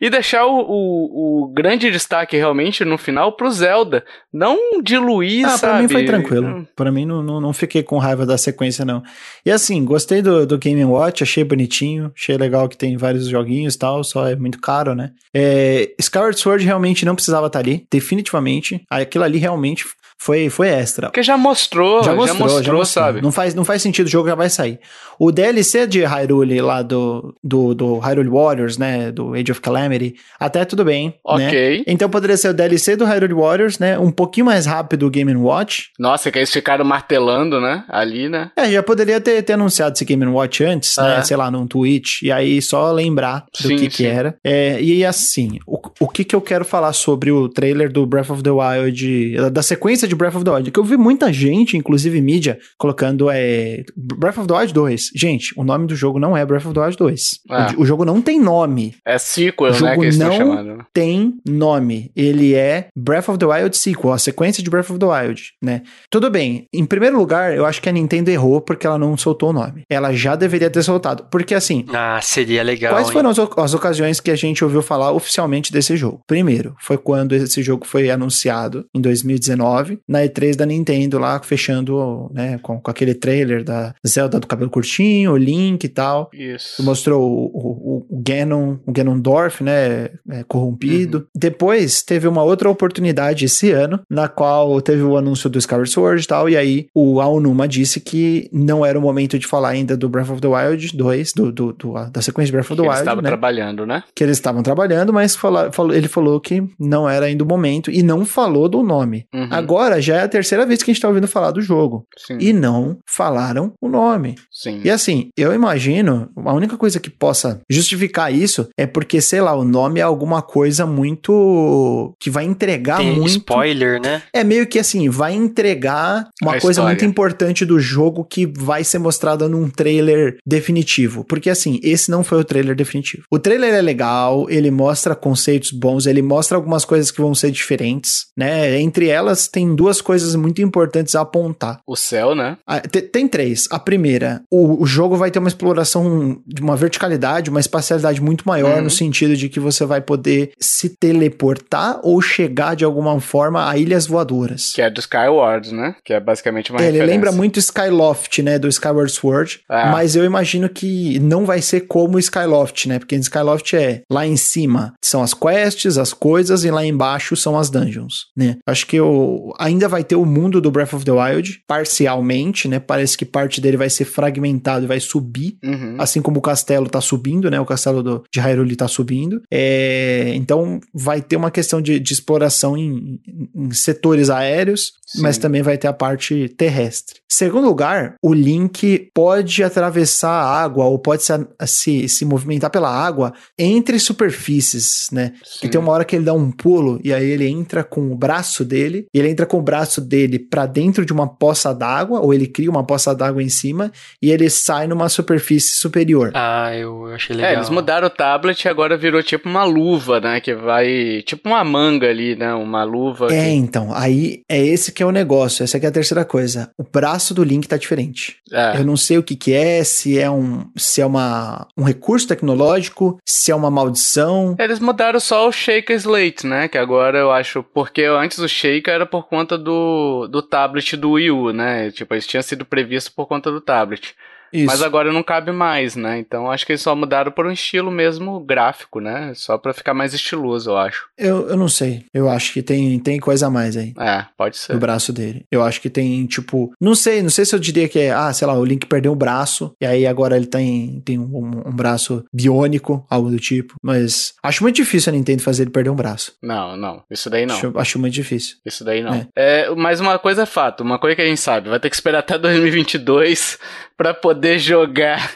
[0.06, 4.06] e deixar o, o, o, grande destaque realmente no final pro Zelda.
[4.32, 5.72] Não diluir, ah, sabe?
[5.72, 6.47] Pra mim foi tranquilo.
[6.47, 6.68] Hum.
[6.76, 9.01] Pra mim não, não, não fiquei com raiva da sequência, não.
[9.43, 13.74] E assim, gostei do, do Game Watch, achei bonitinho, achei legal que tem vários joguinhos
[13.74, 15.10] e tal, só é muito caro, né?
[15.34, 18.86] É, Skyward Sword realmente não precisava estar tá ali, definitivamente.
[18.88, 19.86] Aquilo ali realmente
[20.18, 21.07] foi, foi extra.
[21.07, 23.22] Porque já mostrou, já mostrou, já mostrou, já mostrou, sabe?
[23.22, 24.80] Não faz, não faz sentido, o jogo já vai sair.
[25.20, 30.16] O DLC de Hyrule lá do, do, do Hyrule Warriors, né, do Age of Calamity,
[30.39, 31.13] até tudo bem, né?
[31.24, 31.78] Ok.
[31.80, 31.84] Né?
[31.88, 35.34] Então poderia ser o DLC do Hyrule Warriors, né, um pouquinho mais rápido o Game
[35.36, 35.91] Watch.
[35.99, 38.51] Nossa, que eles ficaram martelando, né, ali, né?
[38.55, 41.18] É, já poderia ter, ter anunciado esse Game Watch antes, né, é.
[41.18, 43.89] né, sei lá, num Twitch, e aí só lembrar do sim, que sim.
[43.89, 44.36] que era.
[44.43, 48.30] É, e assim, o, o que que eu quero falar sobre o trailer do Breath
[48.30, 51.78] of the Wild, da sequência de Breath of the Wild, que eu vi muita gente,
[51.78, 55.12] inclusive mídia, colocando é, Breath of the Wild 2.
[55.16, 57.39] Gente, o nome do jogo não é Breath of the Wild 2.
[57.49, 57.76] É.
[57.78, 58.95] O, o, jogo não tem nome.
[59.06, 60.86] É sequel, o né, jogo não chamando.
[60.93, 62.12] tem nome.
[62.16, 65.84] Ele é Breath of the Wild sequel, a sequência de Breath of the Wild, né?
[66.10, 66.68] Tudo bem.
[66.74, 69.84] Em primeiro lugar, eu acho que a Nintendo errou porque ela não soltou o nome.
[69.89, 71.86] Ela já deveria ter soltado, porque assim...
[71.93, 75.95] Ah, seria legal, Quais foram as, as ocasiões que a gente ouviu falar oficialmente desse
[75.95, 76.22] jogo?
[76.28, 82.30] Primeiro, foi quando esse jogo foi anunciado em 2019, na E3 da Nintendo lá, fechando,
[82.34, 86.30] né, com, com aquele trailer da Zelda do cabelo curtinho, o Link e tal.
[86.34, 86.84] Isso.
[86.84, 91.20] Mostrou o, o, o Ganon, o Ganondorf, né, é, corrompido.
[91.20, 91.26] Uhum.
[91.36, 96.24] Depois teve uma outra oportunidade esse ano, na qual teve o anúncio do Skyward Sword
[96.24, 99.96] e tal, e aí o Aonuma disse que não era o momento de falar ainda
[99.98, 102.82] do Breath of the Wild 2, do, do, do da sequência de Breath of the
[102.82, 103.30] que Wild, eles estavam né?
[103.30, 104.04] trabalhando, né?
[104.16, 107.89] Que eles estavam trabalhando, mas fala, falou, ele falou que não era ainda o momento
[107.91, 109.26] e não falou do nome.
[109.34, 109.48] Uhum.
[109.52, 112.06] Agora já é a terceira vez que a gente tá ouvindo falar do jogo.
[112.18, 112.38] Sim.
[112.40, 114.36] E não falaram o nome.
[114.52, 114.82] Sim.
[114.84, 119.54] E assim, eu imagino, a única coisa que possa justificar isso é porque, sei lá,
[119.56, 122.16] o nome é alguma coisa muito.
[122.20, 123.30] que vai entregar Tem muito.
[123.30, 124.22] spoiler, né?
[124.34, 126.90] É meio que assim, vai entregar uma a coisa história.
[126.90, 131.24] muito importante do jogo que vai ser mostrada num trailer definitivo.
[131.24, 133.24] Porque assim, esse não foi o trailer definitivo.
[133.32, 137.52] O trailer é legal, ele mostra conceitos bons, ele mostra algumas coisas que vão ser
[137.52, 138.80] diferentes, né?
[138.80, 141.80] Entre elas, tem duas coisas muito importantes a apontar.
[141.86, 142.57] O céu, né?
[142.65, 143.67] Ah, tem, tem três.
[143.71, 148.47] A primeira, o, o jogo vai ter uma exploração de uma verticalidade, uma espacialidade muito
[148.47, 148.84] maior, uhum.
[148.84, 153.78] no sentido de que você vai poder se teleportar ou chegar de alguma forma a
[153.78, 154.71] ilhas voadoras.
[154.73, 155.95] Que é do Skyward, né?
[156.03, 158.57] Que é basicamente uma é, Ele lembra muito Skyloft, né?
[158.57, 159.61] Do Skyward Sword.
[159.69, 159.89] É.
[159.89, 162.99] Mas eu imagino que não vai ser como Skyloft, né?
[162.99, 167.57] Porque Skyloft é lá em cima são as quests, as coisas, e lá embaixo são
[167.57, 168.57] as dungeons, né?
[168.65, 172.80] Acho que eu, ainda vai ter o mundo do Breath of the Wild, parcialmente, né?
[172.80, 175.95] Parece que parte dele vai ser fragmentado e vai subir, uhum.
[175.97, 177.59] assim como o castelo tá subindo, né?
[177.59, 179.41] O castelo do, de Hyrule tá subindo.
[179.51, 183.20] É, então vai ter uma questão de, de exploração em,
[183.55, 185.24] em, setores aéreos, Sim.
[185.24, 187.20] mas também vai ter a parte terrestre.
[187.28, 191.34] Segundo lugar, o Link pode atravessar a água ou pode se,
[191.66, 195.34] se, se movimentar pela água entre superfícies, né?
[195.43, 195.66] Sim.
[195.66, 198.16] E tem uma hora que ele dá um pulo e aí ele entra com o
[198.16, 202.34] braço dele, ele entra com o braço dele para dentro de uma poça d'água, ou
[202.34, 203.91] ele cria uma poça d'água em cima
[204.22, 206.32] e ele sai numa superfície superior.
[206.34, 207.51] Ah, eu achei legal.
[207.51, 210.39] É, eles mudaram o tablet e agora virou tipo uma luva, né?
[210.39, 211.24] Que vai.
[211.26, 212.53] Tipo uma manga ali, né?
[212.53, 213.28] Uma luva.
[213.28, 213.49] É, que...
[213.49, 213.93] então.
[213.93, 215.64] Aí é esse que é o negócio.
[215.64, 216.72] Essa é a terceira coisa.
[216.78, 218.38] O braço do Link tá diferente.
[218.51, 218.78] É.
[218.80, 220.66] Eu não sei o que que é, se é um.
[220.76, 224.56] Se é uma, um recurso tecnológico, se é uma maldição.
[224.60, 226.68] Eles mudaram só o Shaker Slate, né?
[226.68, 227.64] Que agora eu acho.
[227.64, 231.92] Porque antes o Shaker era por conta do, do tablet do Wii U, né?
[231.92, 234.16] Tipo, eles tinham sido previsto por conta do tablet.
[234.52, 234.68] Isso.
[234.68, 236.20] Mas agora não cabe mais, né?
[236.20, 239.32] Então acho que eles só mudaram por um estilo mesmo gráfico, né?
[239.36, 241.08] Só pra ficar mais estiloso, eu acho.
[241.18, 242.06] Eu, eu não sei.
[242.14, 243.93] Eu acho que tem, tem coisa a mais aí.
[244.00, 244.74] É, pode ser.
[244.74, 245.46] No braço dele.
[245.52, 246.74] Eu acho que tem, tipo.
[246.80, 249.12] Não sei, não sei se eu diria que é, ah, sei lá, o Link perdeu
[249.12, 253.76] o braço, e aí agora ele tem, tem um, um braço biônico, algo do tipo.
[253.84, 256.34] Mas acho muito difícil a Nintendo fazer ele perder um braço.
[256.41, 257.04] Não, não.
[257.10, 257.56] Isso daí não.
[257.56, 258.58] Acho, acho muito difícil.
[258.66, 259.14] Isso daí não.
[259.14, 259.28] É.
[259.36, 259.76] é.
[259.76, 262.20] mas uma coisa é fato, uma coisa que a gente sabe, vai ter que esperar
[262.20, 263.58] até 2022
[263.98, 265.32] para poder jogar.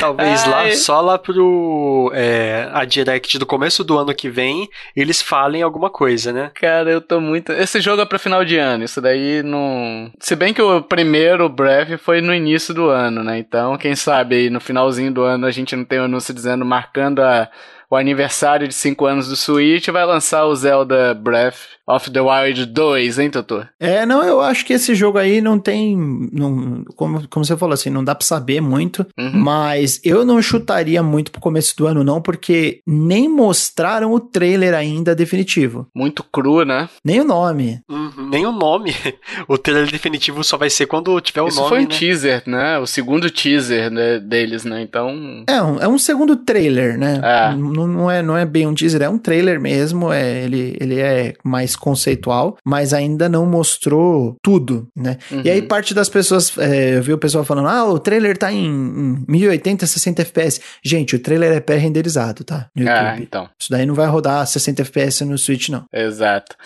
[0.00, 0.50] Talvez Ai.
[0.50, 5.62] lá, só lá pro é, a Direct do começo do ano que vem, eles falem
[5.62, 6.50] alguma coisa, né?
[6.54, 7.52] Cara, eu tô muito.
[7.52, 10.10] Esse jogo é pra final de ano, isso daí não.
[10.18, 13.38] Se bem que o primeiro Breath foi no início do ano, né?
[13.38, 16.64] Então, quem sabe aí no finalzinho do ano a gente não tem um anúncio dizendo,
[16.64, 17.48] marcando a
[17.90, 22.66] o aniversário de 5 anos do Switch, vai lançar o Zelda Breath of the Wild
[22.66, 23.62] 2, hein, Totô?
[23.78, 25.96] É, não, eu acho que esse jogo aí não tem.
[26.32, 29.32] Não, como, como você falou assim, não dá pra saber muito, uhum.
[29.34, 34.74] mas eu não chutaria muito pro começo do ano, não, porque nem mostraram o trailer
[34.74, 35.88] ainda definitivo.
[35.94, 36.88] Muito cru, né?
[37.04, 37.80] Nem o nome.
[37.88, 38.94] Uhum, nem o nome.
[39.48, 41.66] O trailer definitivo só vai ser quando tiver o Isso nome.
[41.66, 41.98] Isso foi um né?
[41.98, 42.78] teaser, né?
[42.78, 44.82] O segundo teaser né, deles, né?
[44.82, 45.44] Então.
[45.48, 47.20] É um, é um segundo trailer, né?
[47.22, 47.56] É.
[47.56, 50.12] Não, não, é, não é bem um teaser, é um trailer mesmo.
[50.12, 55.18] É, ele, ele é mais conceitual, mas ainda não mostrou tudo, né?
[55.30, 55.42] Uhum.
[55.44, 58.52] E aí parte das pessoas, é, eu vi o pessoal falando, ah, o trailer tá
[58.52, 60.60] em, em 1080, 60 FPS.
[60.82, 62.68] Gente, o trailer é pré-renderizado, tá?
[62.74, 63.06] No ah, YouTube.
[63.06, 63.48] Ah, então.
[63.58, 65.84] Isso daí não vai rodar 60 FPS no Switch, não.
[65.92, 66.56] Exato.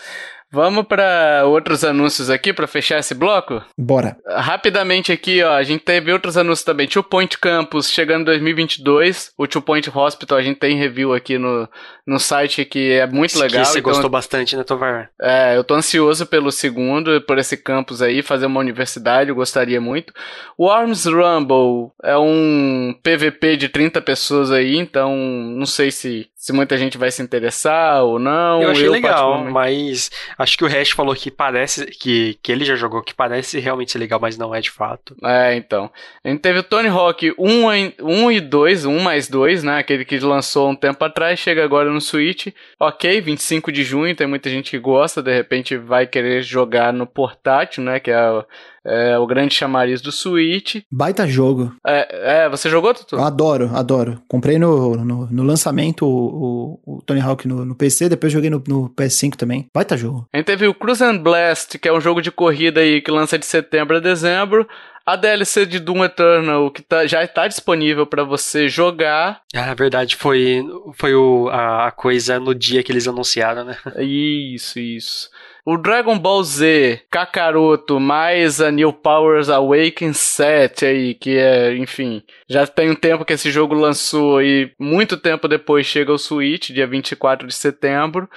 [0.55, 3.61] Vamos para outros anúncios aqui para fechar esse bloco?
[3.77, 4.17] Bora.
[4.25, 6.87] Rapidamente aqui, ó, a gente teve outros anúncios também.
[6.87, 9.33] Two Point Campus chegando em 2022.
[9.37, 11.69] O Two Point Hospital a gente tem review aqui no,
[12.07, 13.65] no site que é muito esse legal.
[13.65, 15.11] você então, gostou bastante, né, Tovar?
[15.21, 19.81] É, eu tô ansioso pelo segundo, por esse campus aí, fazer uma universidade, eu gostaria
[19.81, 20.13] muito.
[20.57, 26.53] O Arms Rumble é um PVP de 30 pessoas aí, então não sei se se
[26.53, 28.61] muita gente vai se interessar ou não.
[28.61, 32.67] Eu achei eu, legal, mas acho que o Hash falou que parece que, que ele
[32.67, 35.17] já jogou, que parece realmente ser legal, mas não é de fato.
[35.25, 35.91] É, então.
[36.23, 37.67] A gente teve o Tony Hawk 1,
[37.99, 39.79] 1 e 2, 1 mais 2, né?
[39.79, 42.49] Aquele que lançou um tempo atrás, chega agora no Switch.
[42.79, 47.07] Ok, 25 de junho, tem muita gente que gosta, de repente vai querer jogar no
[47.07, 47.99] portátil, né?
[47.99, 48.45] Que é
[48.87, 50.83] é o grande chamariz do Switch.
[50.91, 51.75] Baita jogo.
[51.87, 53.17] É, é você jogou, Tutu?
[53.17, 54.23] Eu adoro, adoro.
[54.29, 58.51] Comprei no, no, no lançamento o, o, o, Tony Hawk no, no, PC, depois joguei
[58.51, 59.67] no, no, PS5 também.
[59.75, 60.29] Baita jogo.
[60.33, 63.11] A gente teve o Cruise and Blast, que é um jogo de corrida aí que
[63.11, 64.69] lança de setembro a dezembro.
[65.07, 69.43] A DLC de Doom Eternal, que tá, já está disponível para você jogar.
[69.55, 70.65] Ah, é verdade, foi,
[70.95, 73.77] foi o, a, a coisa no dia que eles anunciaram, né?
[74.01, 75.29] Isso, isso.
[75.67, 82.23] O Dragon Ball Z Kakaroto mais a New Powers Awaken 7 aí, que é, enfim,
[82.47, 86.69] já tem um tempo que esse jogo lançou e muito tempo depois chega ao Switch,
[86.69, 88.29] dia 24 de setembro.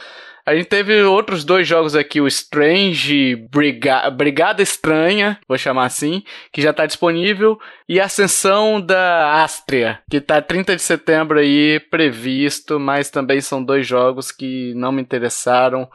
[0.45, 6.23] A gente teve outros dois jogos aqui, o Strange Briga Brigada Estranha, vou chamar assim,
[6.53, 7.59] que já está disponível,
[7.89, 13.85] e Ascensão da Astria, que está 30 de setembro aí previsto, mas também são dois
[13.85, 15.89] jogos que não me interessaram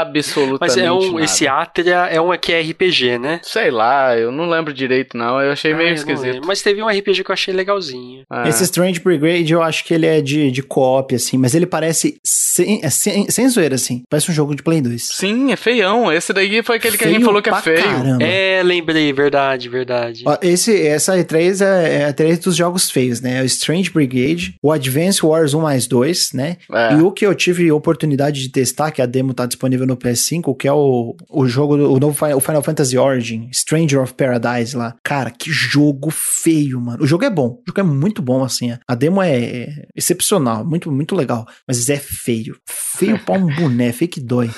[0.00, 1.24] absolutamente Mas é um, nada.
[1.24, 3.40] esse Atria é um que é RPG, né?
[3.42, 6.46] Sei lá, eu não lembro direito não, eu achei meio Ah, eu não esquisito.
[6.46, 8.24] Mas teve um RPG que eu achei legalzinho.
[8.30, 8.48] É.
[8.48, 12.18] Esse Strange Brigade, eu acho que ele é de, de co-op, assim, mas ele parece
[12.24, 14.02] sem, é sem, sem zoeira, assim.
[14.08, 15.02] Parece um jogo de Play 2.
[15.02, 16.10] Sim, é feião.
[16.10, 17.82] Esse daí foi aquele que a gente falou que é feio.
[17.82, 18.24] Caramba.
[18.24, 20.22] É, lembrei, verdade, verdade.
[20.26, 23.42] Ó, Esse, essa E3 é, é a E3 dos jogos feios, né?
[23.42, 26.56] O Strange Brigade, o Advance Wars 1 mais 2, né?
[26.72, 26.94] É.
[26.94, 30.56] E o que eu tive oportunidade de testar, que a demo tá disponível no PS5,
[30.56, 34.14] que é o, o jogo, do- o novo Final, o Final Fantasy Origin, Stranger of
[34.14, 34.94] Paradise lá.
[35.02, 37.02] Cara, que jogo feio, mano.
[37.02, 38.76] O jogo é bom, o jogo é muito bom, assim.
[38.88, 41.44] A demo é, é excepcional, muito, muito legal.
[41.66, 42.56] Mas é feio.
[42.66, 44.50] Feio pra um boné, feio que dói.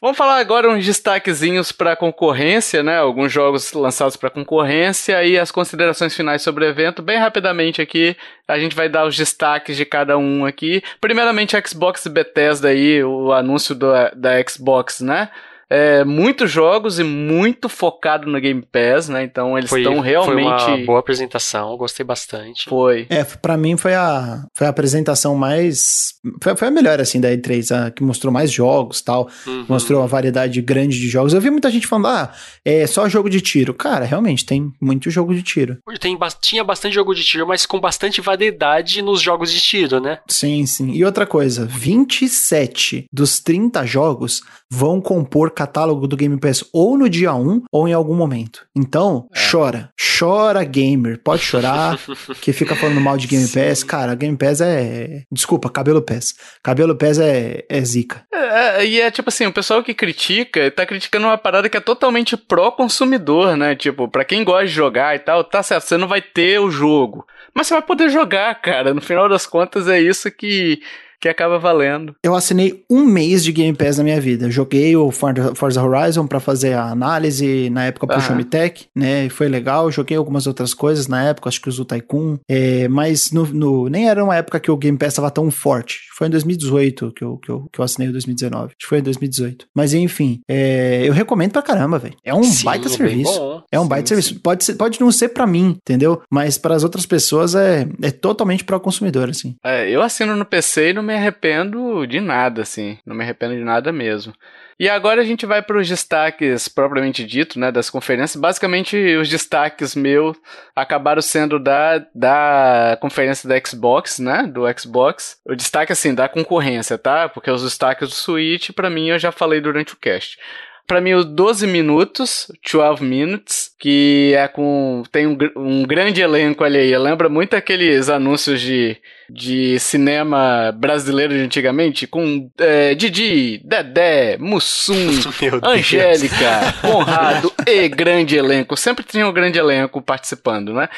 [0.00, 2.98] Vamos falar agora uns destaquezinhos para concorrência, né?
[2.98, 7.02] Alguns jogos lançados para concorrência e as considerações finais sobre o evento.
[7.02, 10.84] Bem rapidamente aqui, a gente vai dar os destaques de cada um aqui.
[11.00, 15.30] Primeiramente, Xbox e Bethesda aí, o anúncio do, da Xbox, né?
[15.70, 19.22] É, muitos jogos e muito focado no Game Pass, né?
[19.22, 20.64] Então eles Foi, estão realmente.
[20.64, 22.68] foi uma boa apresentação, gostei bastante.
[22.68, 23.06] Foi.
[23.10, 26.14] É, pra mim foi a, foi a apresentação mais.
[26.42, 29.28] Foi, foi a melhor, assim, da E3, a, que mostrou mais jogos tal.
[29.46, 29.66] Uhum.
[29.68, 31.34] Mostrou uma variedade grande de jogos.
[31.34, 32.32] Eu vi muita gente falando, ah,
[32.64, 33.74] é só jogo de tiro.
[33.74, 35.78] Cara, realmente, tem muito jogo de tiro.
[36.00, 40.20] Tem, tinha bastante jogo de tiro, mas com bastante variedade nos jogos de tiro, né?
[40.28, 40.92] Sim, sim.
[40.92, 44.40] E outra coisa, 27 dos 30 jogos
[44.70, 48.64] vão compor catálogo do Game Pass ou no dia 1 ou em algum momento.
[48.76, 49.90] Então, chora.
[49.98, 51.18] Chora, gamer.
[51.18, 51.98] Pode chorar,
[52.40, 53.82] que fica falando mal de Game Pass.
[53.82, 55.24] Cara, Game Pass é...
[55.32, 56.34] Desculpa, Cabelo Pass.
[56.62, 58.24] Cabelo Pass é, é zica.
[58.32, 58.38] É,
[58.82, 61.80] é, e é tipo assim, o pessoal que critica, tá criticando uma parada que é
[61.80, 63.74] totalmente pró-consumidor, né?
[63.74, 66.70] Tipo, pra quem gosta de jogar e tal, tá certo, você não vai ter o
[66.70, 67.26] jogo.
[67.52, 68.94] Mas você vai poder jogar, cara.
[68.94, 70.80] No final das contas, é isso que,
[71.20, 72.14] que acaba valendo.
[72.22, 74.50] Eu assinei um mês de Game Pass na minha vida.
[74.50, 78.24] Joguei o For- Forza Horizon pra fazer a análise na época pro Aham.
[78.24, 79.26] Xiaomi Tech, né?
[79.26, 79.90] E foi legal.
[79.90, 82.38] Joguei algumas outras coisas na época, acho que o Tycoon.
[82.48, 86.00] É, mas no, no- nem era uma época que o Game Pass tava tão forte.
[86.16, 88.66] Foi em 2018 que eu, que eu, que eu assinei o 2019.
[88.66, 89.66] Acho que foi em 2018.
[89.74, 92.14] Mas enfim, é, eu recomendo pra caramba, velho.
[92.24, 93.32] É um Sim, baita serviço.
[93.38, 93.62] bom.
[93.70, 94.14] É um Sim, baita sim.
[94.14, 94.40] serviço.
[94.40, 96.20] Pode, ser, pode não ser pra mim, entendeu?
[96.30, 99.54] Mas para as outras pessoas é, é totalmente pro consumidor, assim.
[99.64, 102.98] É, eu assino no PC e não me arrependo de nada, assim.
[103.04, 104.34] Não me arrependo de nada mesmo.
[104.78, 108.40] E agora a gente vai para os destaques propriamente dito, né, das conferências.
[108.40, 110.36] Basicamente, os destaques meus
[110.76, 115.38] acabaram sendo da, da conferência da Xbox, né, do Xbox.
[115.46, 117.28] O destaque, assim, da concorrência, tá?
[117.28, 120.38] Porque os destaques do Switch, pra mim, eu já falei durante o cast.
[120.86, 125.02] Pra mim, os 12 minutos, 12 minutes, que é com.
[125.10, 126.96] tem um, um grande elenco ali.
[126.96, 128.96] Lembra muito aqueles anúncios de,
[129.30, 134.94] de cinema brasileiro de antigamente, com é, Didi, Dedé, Mussum.
[135.62, 138.76] Angélica, Conrado e grande elenco.
[138.76, 140.88] Sempre tinha um grande elenco participando, né?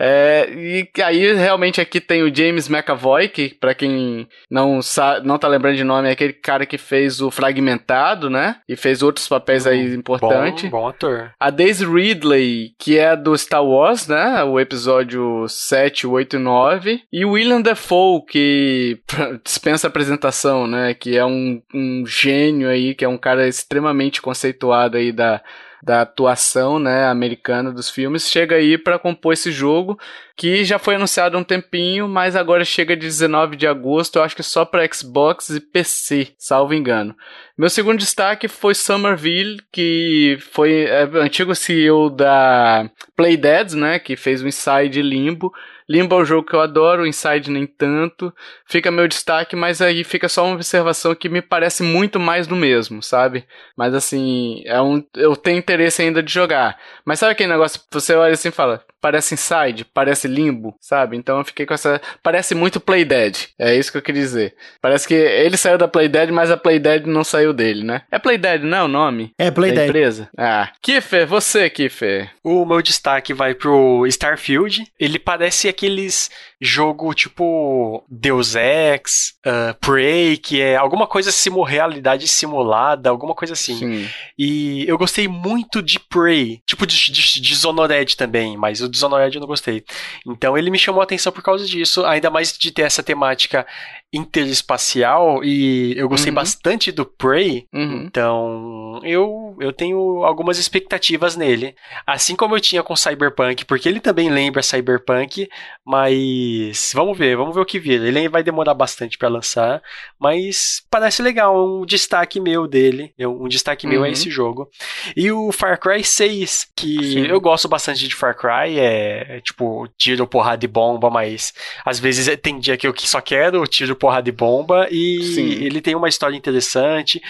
[0.00, 5.36] É, e aí realmente aqui tem o James McAvoy, que pra quem não sabe, não
[5.36, 8.56] tá lembrando de nome, é aquele cara que fez o Fragmentado, né?
[8.68, 10.70] E fez outros papéis aí importantes.
[10.70, 11.32] Bom, bom ator.
[11.40, 14.44] A Daisy Ridley, que é do Star Wars, né?
[14.44, 17.02] O episódio 7, 8 e 9.
[17.12, 17.77] E o William Dafoe,
[18.22, 19.00] que
[19.44, 20.94] dispensa apresentação, né?
[20.94, 25.42] Que é um, um gênio aí, que é um cara extremamente conceituado aí da,
[25.82, 29.98] da atuação, né, americana dos filmes, chega aí para compor esse jogo
[30.36, 34.22] que já foi anunciado há um tempinho, mas agora chega de 19 de agosto, eu
[34.22, 37.16] acho que só para Xbox e PC, salvo engano.
[37.56, 44.42] Meu segundo destaque foi Somerville, que foi é, antigo CEO da Playdead, né, que fez
[44.42, 45.52] o Inside Limbo.
[45.88, 48.32] Limbo é um jogo que eu adoro, Inside nem tanto.
[48.66, 52.54] Fica meu destaque, mas aí fica só uma observação que me parece muito mais do
[52.54, 53.46] mesmo, sabe?
[53.76, 56.78] Mas assim, é um, eu tenho interesse ainda de jogar.
[57.04, 61.16] Mas sabe aquele negócio que você olha assim e fala, parece Inside, parece Limbo, sabe?
[61.16, 62.00] Então eu fiquei com essa.
[62.22, 63.48] Parece muito Playdead.
[63.58, 64.54] É isso que eu queria dizer.
[64.80, 68.02] Parece que ele saiu da Playdead, mas a Playdead não saiu dele, né?
[68.10, 69.32] É Playdead, não é o nome?
[69.38, 69.88] É, Da Playdead.
[69.88, 70.28] empresa?
[70.36, 70.70] Ah.
[70.82, 72.30] Kiffer, você, Kiffer.
[72.42, 74.84] O meu destaque vai pro Starfield.
[74.98, 76.30] Ele parece aqueles
[76.60, 83.52] jogo tipo Deus Ex, ah, Prey, que é alguma coisa simu realidade simulada, alguma coisa
[83.54, 83.76] assim.
[83.78, 84.08] Sim.
[84.36, 88.90] E eu gostei muito de Prey, tipo de, de, de Dishonored também, mas o o
[88.90, 89.84] Dishonored eu não gostei.
[90.26, 93.66] Então ele me chamou a atenção por causa disso, ainda mais de ter essa temática
[94.12, 96.36] interespacial e eu gostei uhum.
[96.36, 98.04] bastante do Prey, uhum.
[98.06, 101.74] então eu, eu tenho algumas expectativas nele.
[102.06, 105.48] Assim como eu tinha com Cyberpunk, porque ele também lembra Cyberpunk,
[105.84, 108.06] mas vamos ver, vamos ver o que vira.
[108.06, 109.82] Ele vai demorar bastante para lançar,
[110.18, 113.92] mas parece legal, um destaque meu dele, um destaque uhum.
[113.92, 114.12] meu é uhum.
[114.12, 114.70] esse jogo.
[115.14, 117.26] E o Far Cry 6, que Sim.
[117.26, 121.52] eu gosto bastante de Far Cry, é, é tipo tiro, porrada de bomba, mas
[121.84, 125.64] às vezes tem dia que eu só quero tiro, porrada de bomba e Sim.
[125.64, 127.20] ele tem uma história interessante,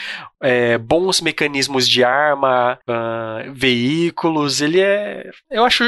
[0.40, 4.60] é, bons mecanismos de arma, uh, veículos.
[4.60, 5.30] Ele é.
[5.50, 5.84] Eu acho,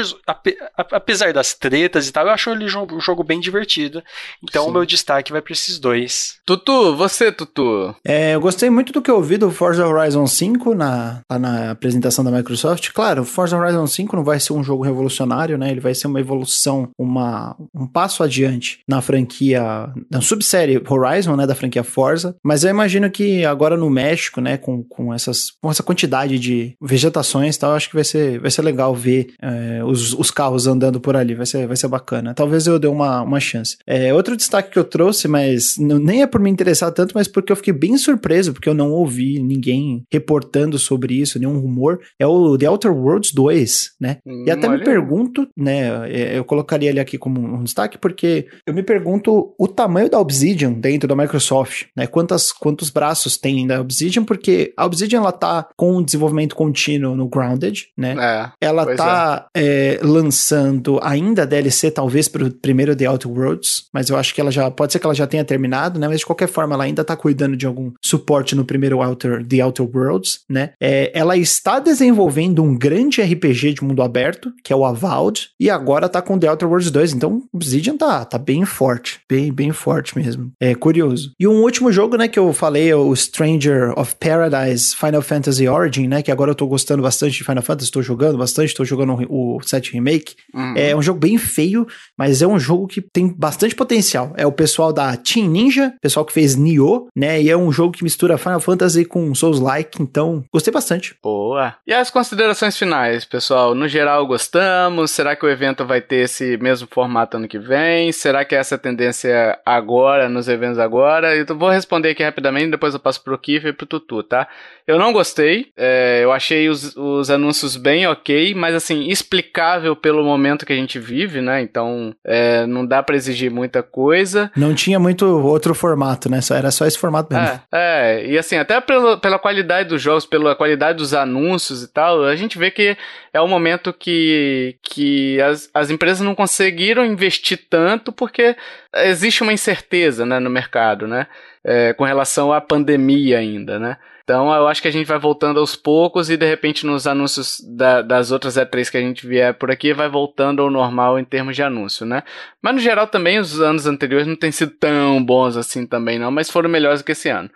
[0.75, 4.03] apesar das tretas e tal, eu acho ele um jogo bem divertido.
[4.43, 6.39] Então o meu destaque vai para esses dois.
[6.45, 7.95] Tutu, você, Tutu.
[8.05, 11.71] É, eu gostei muito do que eu ouvi do Forza Horizon 5 na, lá na
[11.71, 12.91] apresentação da Microsoft.
[12.91, 15.71] Claro, Forza Horizon 5 não vai ser um jogo revolucionário, né?
[15.71, 21.47] Ele vai ser uma evolução, uma, um passo adiante na franquia, na subsérie Horizon, né,
[21.47, 25.69] da franquia Forza, mas eu imagino que agora no México, né, com, com, essas, com
[25.69, 29.83] essa quantidade de vegetações e tal, acho que vai ser, vai ser legal ver é,
[29.83, 32.33] os, os carros andando por ali, vai ser, vai ser bacana.
[32.33, 33.77] Talvez eu dê uma, uma chance.
[33.85, 37.27] É, outro destaque que eu trouxe, mas não, nem é por me interessar tanto, mas
[37.27, 41.99] porque eu fiquei bem surpreso, porque eu não ouvi ninguém reportando sobre isso, nenhum rumor,
[42.19, 44.17] é o The Outer Worlds 2, né?
[44.25, 48.47] Hum, e até me pergunto, né, é, eu colocaria ele aqui como um destaque, porque
[48.65, 52.05] eu me pergunto o tamanho da Obsidian dentro da Microsoft, né?
[52.07, 57.15] Quantas, quantos braços tem da Obsidian, porque a Obsidian ela tá com um desenvolvimento contínuo
[57.15, 58.15] no Grounded, né?
[58.19, 59.97] É, ela tá é.
[59.97, 64.41] É, lançando ainda DLC, talvez para o primeiro The Outer Worlds, mas eu acho que
[64.41, 66.07] ela já, pode ser que ela já tenha terminado, né?
[66.07, 69.63] Mas de qualquer forma, ela ainda tá cuidando de algum suporte no primeiro Outer, The
[69.63, 70.71] Outer Worlds, né?
[70.81, 75.69] É, ela está desenvolvendo um grande RPG de mundo aberto, que é o Avowed, e
[75.69, 79.71] agora tá com The Outer Worlds 2, então Obsidian tá, tá bem forte, bem, bem
[79.71, 80.50] forte mesmo.
[80.59, 81.31] É, curioso.
[81.39, 85.67] E um último jogo, né, que eu falei, é o Stranger of Paradise Final Fantasy
[85.67, 88.83] Origin, né, que agora eu tô gostando bastante de Final Fantasy, tô jogando bastante, tô
[88.85, 90.35] jogando o 7 Remake.
[90.53, 90.73] Uhum.
[90.75, 91.87] É um jogo bem feio,
[92.17, 94.33] mas é um jogo que tem bastante potencial.
[94.35, 97.93] É o pessoal da Team Ninja, pessoal que fez Nioh, né, e é um jogo
[97.93, 101.15] que mistura Final Fantasy com Souls-like, então gostei bastante.
[101.21, 101.75] Boa.
[101.85, 103.73] E as considerações finais, pessoal?
[103.75, 105.11] No geral, gostamos?
[105.11, 108.11] Será que o evento vai ter esse mesmo formato ano que vem?
[108.11, 111.35] Será que essa tendência agora, nos eventos agora?
[111.35, 114.47] Eu vou responder aqui rapidamente, depois eu passo pro Kiffer e pro Tutu, tá?
[114.87, 120.23] Eu não gostei, é, eu achei os, os anúncios bem ok, mas assim, explicável pelo
[120.23, 121.61] momento que a gente vive, né?
[121.61, 124.51] Então, é, não dá para exigir muita coisa.
[124.55, 126.41] Não tinha muito outro formato, né?
[126.41, 127.61] Só, era só esse formato mesmo.
[127.71, 131.87] É, é e assim, até pela, pela qualidade dos jogos, pela qualidade dos anúncios e
[131.87, 132.97] tal, a gente vê que
[133.33, 138.55] é um momento que, que as, as empresas não conseguiram investir tanto porque
[138.95, 141.27] existe uma incerteza né, no mercado, né?
[141.63, 143.97] É, com relação à pandemia ainda, né?
[144.23, 147.59] Então eu acho que a gente vai voltando aos poucos e de repente nos anúncios
[147.67, 151.23] da, das outras E3 que a gente vier por aqui vai voltando ao normal em
[151.23, 152.23] termos de anúncio, né?
[152.61, 156.31] Mas no geral também os anos anteriores não têm sido tão bons assim também não,
[156.31, 157.49] mas foram melhores que esse ano.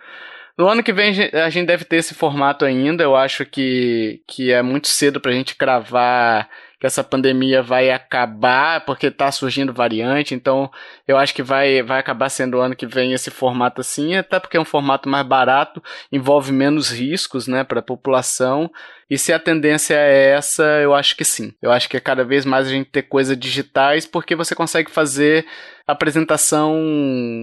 [0.58, 3.04] No ano que vem a gente deve ter esse formato ainda.
[3.04, 6.50] Eu acho que, que é muito cedo pra gente cravar
[6.80, 10.70] que essa pandemia vai acabar, porque tá surgindo variante, então
[11.08, 14.40] eu acho que vai, vai acabar sendo o ano que vem esse formato assim, até
[14.40, 15.82] porque é um formato mais barato,
[16.12, 18.70] envolve menos riscos, né, para a população.
[19.10, 21.54] E se a tendência é essa, eu acho que sim.
[21.62, 24.90] Eu acho que é cada vez mais a gente ter coisas digitais, porque você consegue
[24.90, 25.46] fazer
[25.88, 26.76] apresentação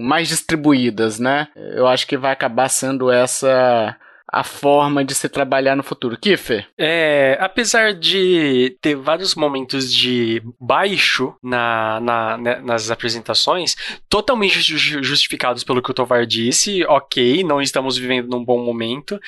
[0.01, 1.47] mais distribuídas, né?
[1.55, 3.95] Eu acho que vai acabar sendo essa
[4.33, 6.17] a forma de se trabalhar no futuro.
[6.17, 6.67] Kiffer?
[6.75, 13.75] É, apesar de ter vários momentos de baixo na, na né, nas apresentações,
[14.09, 19.19] totalmente justificados pelo que o Tovar disse, ok, não estamos vivendo num bom momento.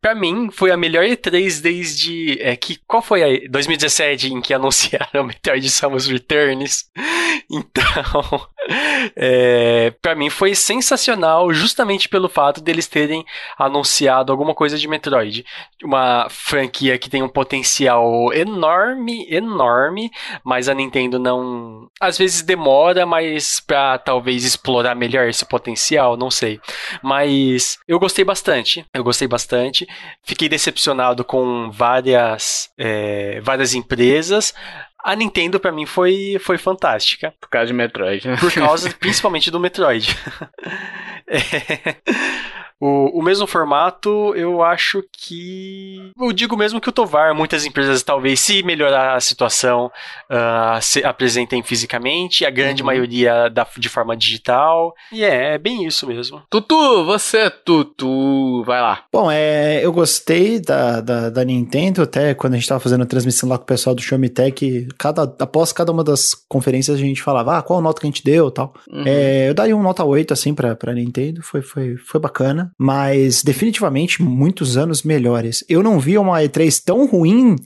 [0.00, 2.40] Para mim, foi a melhor E3 desde.
[2.40, 6.88] É, que, qual foi a 2017 em que anunciaram Metroid Samus Returns?
[7.50, 8.48] Então,
[9.16, 13.24] é, para mim foi sensacional, justamente pelo fato deles terem
[13.58, 15.44] anunciado alguma alguma coisa de Metroid.
[15.82, 20.10] Uma franquia que tem um potencial enorme, enorme,
[20.44, 21.88] mas a Nintendo não.
[22.00, 26.60] Às vezes demora, mas pra talvez explorar melhor esse potencial, não sei.
[27.02, 28.84] Mas eu gostei bastante.
[28.94, 29.86] Eu gostei bastante.
[30.24, 34.54] Fiquei decepcionado com várias, é, várias empresas.
[35.04, 37.34] A Nintendo para mim foi, foi fantástica.
[37.40, 38.36] Por causa de Metroid, né?
[38.36, 40.16] Por causa principalmente do Metroid.
[41.26, 41.96] é.
[42.84, 46.10] O, o mesmo formato, eu acho que.
[46.20, 49.86] Eu digo mesmo que o Tovar, muitas empresas talvez, se melhorar a situação,
[50.28, 52.86] uh, se apresentem fisicamente, a grande uhum.
[52.86, 54.92] maioria da, de forma digital.
[55.12, 56.42] E é, é bem isso mesmo.
[56.50, 59.04] Tutu, você, Tutu, vai lá.
[59.12, 63.06] Bom, é, eu gostei da, da, da Nintendo, até quando a gente tava fazendo a
[63.06, 67.00] transmissão lá com o pessoal do Xiaomi Tech, cada, após cada uma das conferências a
[67.00, 68.74] gente falava, ah, qual nota que a gente deu tal.
[68.90, 69.04] Uhum.
[69.06, 73.42] É, eu daria um nota 8, assim, pra, pra Nintendo, foi, foi, foi bacana, mas
[73.42, 75.64] definitivamente muitos anos melhores.
[75.68, 77.56] Eu não vi uma E3 tão ruim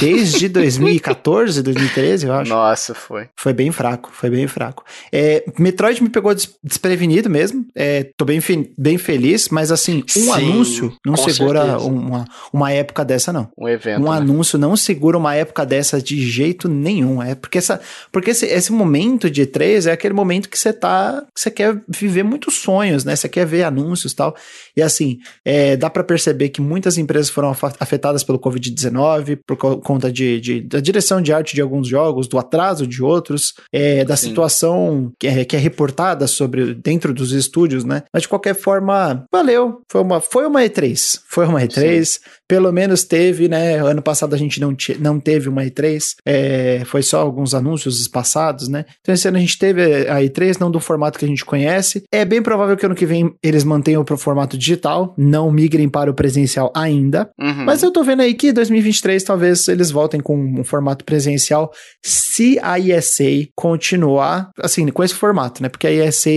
[0.00, 2.50] desde 2014, 2013, eu acho.
[2.50, 3.28] Nossa, foi.
[3.36, 4.84] Foi bem fraco, foi bem fraco.
[5.12, 8.40] É, Metroid me pegou desprevenido mesmo, é, tô bem,
[8.76, 13.48] bem feliz, mas assim, um Sim, anúncio não segura uma, uma época dessa, não.
[13.56, 14.00] Um evento.
[14.00, 14.16] Um né?
[14.16, 17.22] anúncio não segura uma época dessa de jeito nenhum.
[17.22, 17.80] É porque, essa,
[18.10, 21.24] porque esse, esse momento de E3 é aquele momento que você tá.
[21.34, 23.16] Que você quer viver muitos sonhos, né?
[23.16, 24.36] Você quer ver anúncios e tal.
[24.76, 30.10] E assim, é, dá para perceber que muitas empresas foram afetadas pelo Covid-19 por conta
[30.10, 34.16] de, de, da direção de arte de alguns jogos, do atraso de outros, é, da
[34.16, 34.28] Sim.
[34.28, 38.02] situação que é, que é reportada sobre dentro dos estúdios, né?
[38.12, 39.82] Mas de qualquer forma, valeu.
[39.88, 41.20] Foi uma, foi uma E3.
[41.26, 42.04] Foi uma E3.
[42.04, 42.20] Sim.
[42.52, 43.76] Pelo menos teve, né?
[43.76, 46.16] Ano passado a gente não, não teve uma E3.
[46.26, 48.84] É, foi só alguns anúncios passados, né?
[49.00, 52.02] Então esse ano a gente teve a E3, não do formato que a gente conhece.
[52.12, 56.10] É bem provável que ano que vem eles mantenham o formato digital, não migrem para
[56.10, 57.30] o presencial ainda.
[57.40, 57.64] Uhum.
[57.64, 61.72] Mas eu tô vendo aí que 2023 talvez eles voltem com um formato presencial
[62.04, 65.70] se a ESA continuar assim, com esse formato, né?
[65.70, 66.28] Porque a ESA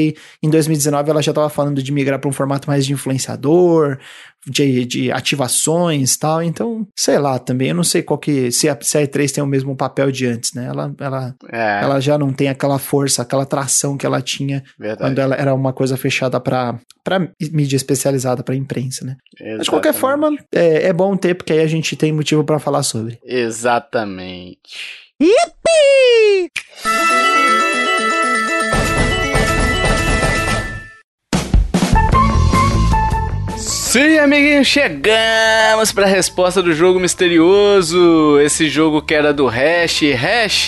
[0.41, 3.97] em 2019 ela já tava falando de migrar para um formato mais de influenciador,
[4.45, 6.41] de, de ativações tal.
[6.43, 7.69] Então, sei lá também.
[7.69, 8.51] Eu não sei qual que.
[8.51, 10.65] Se a, se a E3 tem o mesmo papel de antes, né?
[10.65, 11.79] Ela, ela, é.
[11.83, 15.01] ela já não tem aquela força, aquela tração que ela tinha Verdade.
[15.01, 16.79] quando ela era uma coisa fechada para
[17.51, 19.15] mídia especializada, para imprensa, né?
[19.33, 19.57] Exatamente.
[19.57, 22.59] Mas de qualquer forma, é, é bom ter, porque aí a gente tem motivo para
[22.59, 23.19] falar sobre.
[23.23, 24.59] Exatamente.
[25.21, 26.51] Yippee!
[33.95, 38.37] Sim, amiguinho, chegamos para a resposta do jogo misterioso.
[38.41, 40.01] Esse jogo que era do Hash.
[40.13, 40.67] Hash,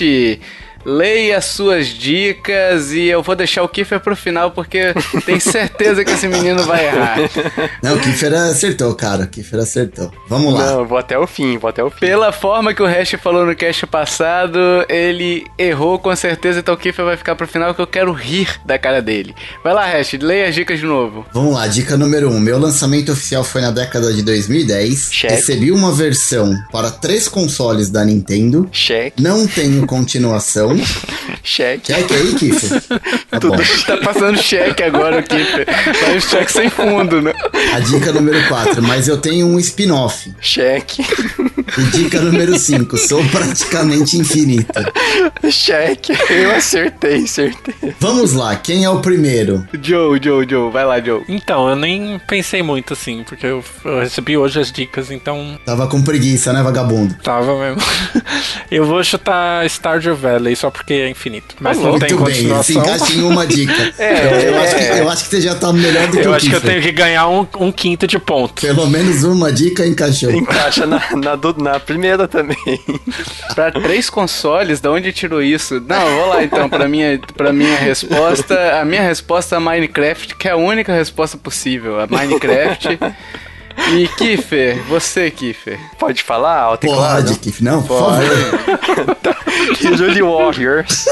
[0.87, 4.93] leia suas dicas e eu vou deixar o Kiffer pro final porque
[5.25, 7.17] tenho certeza que esse menino vai errar.
[7.83, 9.25] Não, o Kiffer acertou, cara.
[9.25, 10.09] O Kiffer acertou.
[10.29, 10.71] Vamos lá.
[10.71, 11.99] Não, vou até o fim, vou até o fim.
[11.99, 14.57] Pela forma que o Hash falou no cast passado,
[14.87, 18.47] ele errou com certeza, então o Kiffer vai ficar pro final que eu quero rir
[18.65, 19.35] da cara dele.
[19.61, 21.25] Vai lá, Hash, leia as dicas de novo.
[21.33, 22.35] Vamos lá, dica número 1.
[22.35, 22.39] Um.
[22.39, 25.09] Meu lançamento oficial foi na década de 2010.
[25.11, 25.31] Check.
[25.31, 28.69] Recebi uma versão para três consoles da Nintendo.
[28.71, 29.15] Check.
[29.19, 30.76] Não tenho continuação.
[31.43, 31.93] cheque.
[31.93, 32.81] Cheque aí, Kiffer?
[33.29, 35.65] Tá Tudo tá passando cheque agora, Kiffer.
[35.99, 37.33] Faz um cheque sem fundo, né?
[37.73, 40.33] A dica número 4, mas eu tenho um spin-off.
[40.41, 41.03] Cheque.
[41.77, 44.73] E dica número 5, sou praticamente infinito.
[45.49, 46.13] Cheque.
[46.29, 47.93] Eu acertei, acertei.
[47.99, 49.67] Vamos lá, quem é o primeiro?
[49.81, 50.71] Joe, Joe, Joe.
[50.71, 51.23] Vai lá, Joe.
[51.27, 55.59] Então, eu nem pensei muito assim, porque eu, eu recebi hoje as dicas, então.
[55.65, 57.15] Tava com preguiça, né, vagabundo?
[57.23, 57.81] Tava mesmo.
[58.69, 61.55] Eu vou chutar Stardew Valley só porque é infinito.
[61.59, 62.55] Mas não tem continuação.
[62.55, 63.93] Bem, se encaixa em uma dica.
[63.97, 66.33] é, eu, acho que, eu acho que você já tá melhor do que eu Eu
[66.33, 68.61] acho que eu tenho que ganhar um, um, quinto de ponto.
[68.61, 70.31] Pelo menos uma dica encaixou.
[70.31, 72.57] Encaixa na, na, na primeira também.
[73.53, 75.81] pra três consoles, de onde tirou isso?
[75.87, 78.79] Não, vou lá então, pra minha, pra minha resposta.
[78.79, 81.99] A minha resposta é Minecraft, que é a única resposta possível.
[81.99, 82.99] A Minecraft.
[83.93, 85.79] E Kiffer, você, Kiffer.
[85.97, 86.77] Pode falar?
[86.77, 88.25] Pode, Kiffer, não, Pode.
[89.97, 91.05] Julie Warriors.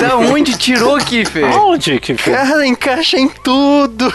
[0.00, 1.44] Da onde tirou, Kiffer?
[1.44, 2.34] Aonde, Kiffer?
[2.34, 4.12] Cara, encaixa em tudo.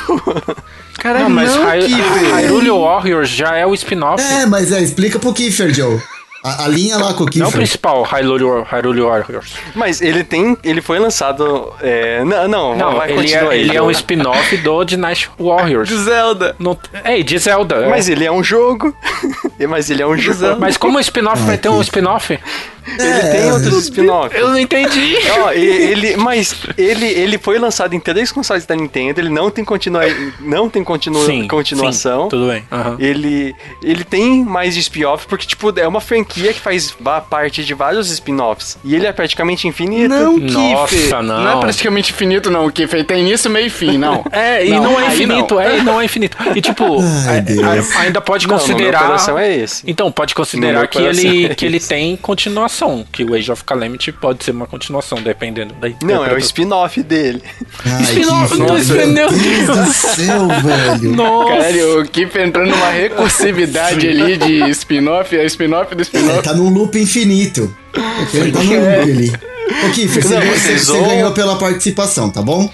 [0.98, 2.36] Cara, não, mas não, Kiffer.
[2.36, 4.24] Hyrule Warriors já é o spin-off.
[4.24, 6.02] É, mas é, explica pro Kiffer, Joe.
[6.44, 7.42] A, a, linha lá com o Kiefer.
[7.42, 9.56] Não o principal, Hyrule, Warriors.
[9.74, 10.58] Mas ele tem.
[10.62, 11.72] Ele foi lançado.
[11.80, 15.88] É, não, não, não vai, ele, é, ele é um spin-off do Dynasty Warriors.
[15.94, 16.56] De Zelda.
[16.60, 17.76] No, é, de Zelda.
[17.76, 17.88] É.
[17.88, 18.94] Mas ele é um jogo.
[19.70, 20.60] Mas ele é um jogo.
[20.60, 22.38] Mas como o spin-off vai ter um spin-off?
[22.86, 24.40] Ele é, tem outros spin-offs.
[24.40, 25.16] Eu não entendi.
[25.40, 29.64] Ó, ele, mas ele, ele foi lançado em três consoles da Nintendo, ele não tem,
[29.64, 30.02] continua,
[30.40, 32.24] não tem continua, sim, continuação.
[32.24, 32.64] Sim, tudo bem.
[32.72, 32.96] Uhum.
[33.00, 36.96] Ele, ele tem mais spin-off, porque, tipo, é uma franquia que faz
[37.30, 38.78] parte de vários spin-offs.
[38.84, 40.10] E ele é praticamente infinito.
[40.10, 41.44] Não, Nossa, não.
[41.44, 42.66] Não é praticamente infinito, não.
[42.66, 44.24] O Kiff tem início, meio e fim, não.
[44.34, 45.62] É, e não, não é infinito, não.
[45.62, 46.38] é, e não é infinito.
[46.56, 46.98] E, tipo,
[47.28, 49.16] Ai, ainda pode considerar...
[49.28, 49.84] Não, é esse.
[49.86, 53.64] Então, pode considerar que ele, é que ele tem continuação continuação, que o Age of
[53.64, 57.42] Calamity pode ser uma continuação, dependendo da Não, é o spin-off dele.
[58.02, 59.32] Spin-off, não entendeu?
[59.32, 61.16] Meu Deus do céu, velho.
[61.16, 61.50] Nossa.
[61.50, 66.40] Cara, o Keep entrou numa recursividade ali de spin-off, é spin-off do spin-off.
[66.40, 67.74] É, tá num loop infinito.
[68.34, 69.32] Ele tá num loop ali.
[69.64, 72.70] Ô, Kiffer, você, você, você ganhou pela participação, tá bom?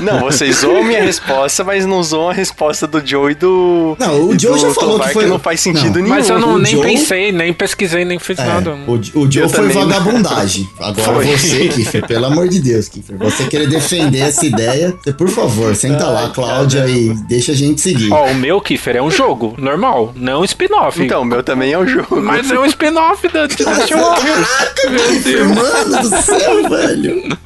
[0.00, 3.96] Não, vocês zoam minha resposta, mas não zoam a resposta do Joe e do.
[3.98, 5.24] Não, o Joe já falou que foi.
[5.24, 6.02] Que não faz sentido não.
[6.02, 6.08] nenhum.
[6.08, 6.82] Mas eu não, nem Joe...
[6.82, 8.74] pensei, nem pesquisei, nem fiz é, nada.
[8.86, 10.68] O, o Joe eu foi vagabundagem.
[10.78, 11.26] Agora foi.
[11.26, 13.16] você, Kiffer, pelo amor de Deus, Kiffer.
[13.18, 16.90] Você querer defender essa ideia, você, por favor, senta Ai, lá, Cláudia, cara.
[16.90, 18.12] e deixa a gente seguir.
[18.12, 21.02] Ó, o meu, Kiffer, é um jogo normal, não um spin-off.
[21.02, 22.20] Então, o meu também é um jogo.
[22.20, 24.48] Mas é um spin-off da Dynasty Warriors.
[24.48, 27.38] Caraca, Kiffer, mano do céu, velho.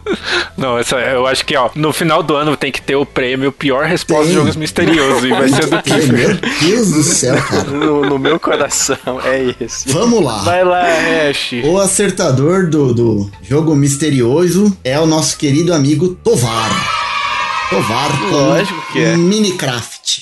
[0.57, 3.53] Não, essa, eu acho que, ó, no final do ano tem que ter o prêmio
[3.53, 5.25] Pior Resposta de Jogos Misteriosos.
[5.25, 6.13] e vai ser do Kiffer.
[6.13, 7.63] Meu Deus do céu, cara.
[7.73, 9.91] No, no, meu coração, é esse.
[9.93, 10.39] Vamos lá.
[10.39, 10.83] Vai lá,
[11.31, 11.53] Ash.
[11.65, 16.71] O acertador do, do jogo misterioso é o nosso querido amigo Tovar.
[17.71, 19.17] Tovar com Lógico que é.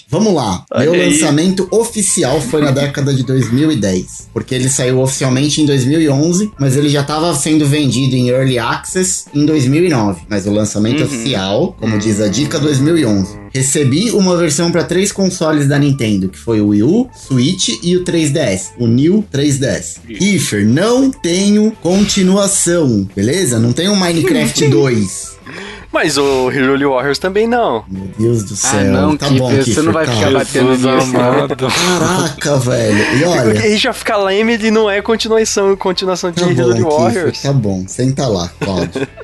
[0.09, 0.65] Vamos lá.
[0.71, 1.11] Olha Meu aí.
[1.11, 4.29] lançamento oficial foi na década de 2010.
[4.33, 9.25] Porque ele saiu oficialmente em 2011, mas ele já estava sendo vendido em Early Access
[9.35, 10.23] em 2009.
[10.29, 11.07] Mas o lançamento uhum.
[11.07, 13.41] oficial, como diz a dica, 2011.
[13.53, 17.97] Recebi uma versão para três consoles da Nintendo, que foi o Wii U, Switch e
[17.97, 19.97] o 3DS, o New 3DS.
[20.09, 23.59] Ifer, não tenho continuação, beleza?
[23.59, 25.40] Não tem um Minecraft 2.
[25.93, 27.85] Mas o Hyrule Warriors também não.
[27.89, 28.81] Meu Deus do ah, céu.
[28.81, 31.13] Ah, não, tá bom, Kiffer, Você não vai ficar batendo nisso.
[31.13, 33.19] Caraca, velho.
[33.19, 33.61] E olha...
[33.61, 37.43] Aí já fica lame de não é continuação, continuação de tá Hyrule Warriors.
[37.43, 39.07] Tá bom, senta lá, Claudio.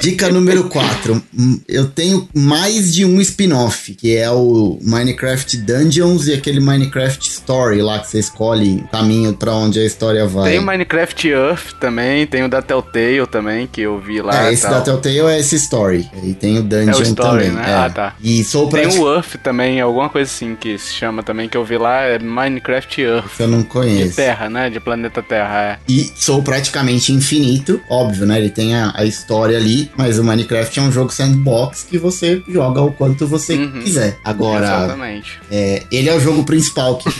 [0.00, 1.22] Dica número 4.
[1.38, 7.28] Hum, eu tenho mais de um spin-off, que é o Minecraft Dungeons e aquele Minecraft
[7.28, 10.50] Story lá que você escolhe o caminho para onde a história vai.
[10.50, 14.46] Tem o Minecraft Earth também, tem o da Telltale também, que eu vi lá.
[14.46, 14.72] É, esse tal.
[14.72, 16.08] da Telltale é esse Story.
[16.22, 17.50] E tem o Dungeon é o story, também.
[17.50, 17.70] Né?
[17.70, 17.74] É.
[17.74, 18.14] Ah, tá.
[18.20, 21.64] E sou Tem o Earth também, alguma coisa assim que se chama também, que eu
[21.64, 23.40] vi lá, é Minecraft Earth.
[23.40, 24.10] Eu não conheço.
[24.10, 24.70] De Terra, né?
[24.70, 25.78] De planeta Terra, é.
[25.88, 28.38] E sou praticamente infinito, óbvio, né?
[28.38, 32.42] Ele tem a, a história ali, mas o Minecraft é um jogo sandbox que você
[32.48, 33.80] joga o quanto você uhum.
[33.82, 34.18] quiser.
[34.24, 35.40] Agora, Exatamente.
[35.50, 36.98] É, ele é o jogo principal.
[36.98, 37.10] Que...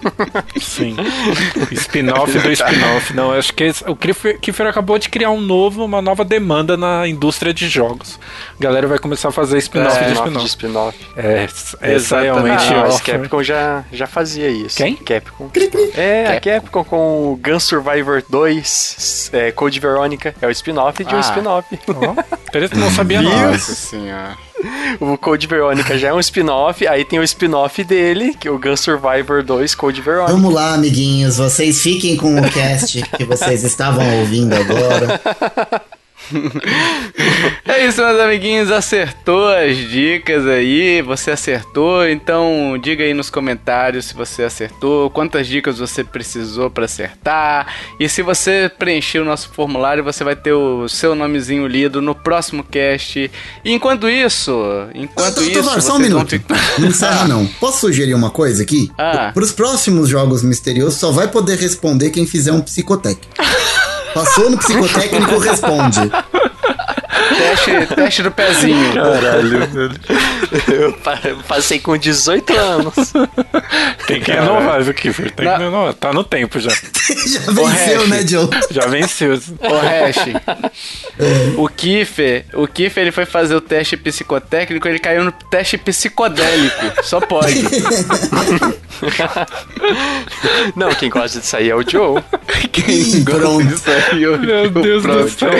[0.60, 0.96] Sim.
[1.72, 3.14] spin-off do spin-off.
[3.14, 7.06] Não, acho que esse, o Kiefer acabou de criar um novo, uma nova demanda na
[7.06, 8.18] indústria de jogos.
[8.58, 10.98] A galera vai começar a fazer spin-off é, de spin-off.
[10.98, 11.46] Spin é,
[11.80, 14.76] essa realmente ah, a Capcom já, já fazia isso.
[14.76, 14.96] Quem?
[14.96, 15.50] Capcom.
[15.94, 16.36] É, Capcom.
[16.36, 21.16] a Capcom com o Gun Survivor 2, é, Code Veronica, é o spin-off de ah.
[21.16, 21.65] um spin-off.
[21.88, 23.52] Oh, não sabia nada.
[23.52, 24.36] Nossa senhora.
[25.00, 28.58] O Code Veronica já é um spin-off, aí tem o spin-off dele, que é o
[28.58, 30.32] Gun Survivor 2 Code Veronica.
[30.32, 35.20] Vamos lá, amiguinhos, vocês fiquem com o cast que vocês estavam ouvindo agora.
[37.64, 38.70] é isso, meus amiguinhos.
[38.70, 41.02] Acertou as dicas aí.
[41.02, 42.06] Você acertou.
[42.08, 47.66] Então, diga aí nos comentários se você acertou, quantas dicas você precisou para acertar.
[47.98, 52.14] E se você preencher o nosso formulário, você vai ter o seu nomezinho lido no
[52.14, 53.30] próximo cast.
[53.64, 54.52] E enquanto isso,
[54.94, 55.62] enquanto isso.
[55.62, 56.30] Tomar, só um minuto.
[56.30, 56.56] Ficar...
[56.78, 57.46] Não encerra, não.
[57.60, 58.90] Posso sugerir uma coisa aqui?
[58.98, 59.30] Ah.
[59.32, 63.34] Para os próximos jogos misteriosos, só vai poder responder quem fizer um psicotécnico.
[64.16, 66.10] Passou no psicotécnico, responde.
[67.28, 68.94] Teste, teste do pezinho.
[68.94, 69.90] Caralho,
[70.72, 70.92] Eu
[71.46, 73.12] passei com 18 anos.
[74.06, 75.30] Tem que renovar, viu, Kiffer?
[75.32, 75.94] Tem que renovar.
[75.94, 76.70] Tá no tempo já.
[76.70, 78.48] já venceu, né, Joe?
[78.70, 79.34] Já venceu.
[79.34, 80.26] Ô, Hash.
[81.56, 87.02] o Kiffer, o Kiffer, ele foi fazer o teste psicotécnico, ele caiu no teste psicodélico.
[87.02, 87.62] Só pode.
[90.74, 92.22] Não, quem gosta de sair é o Joe.
[92.72, 94.70] Quem gosta de sair é o Joe.
[94.70, 95.50] Meu Deus do céu.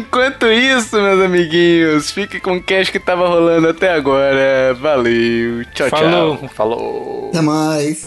[0.00, 4.72] Enquanto isso, meus amiguinhos, fique com o cash que tava rolando até agora.
[4.80, 5.62] Valeu.
[5.74, 6.36] Tchau, Falou.
[6.38, 6.48] tchau.
[6.48, 7.28] Falou.
[7.28, 8.06] Até mais.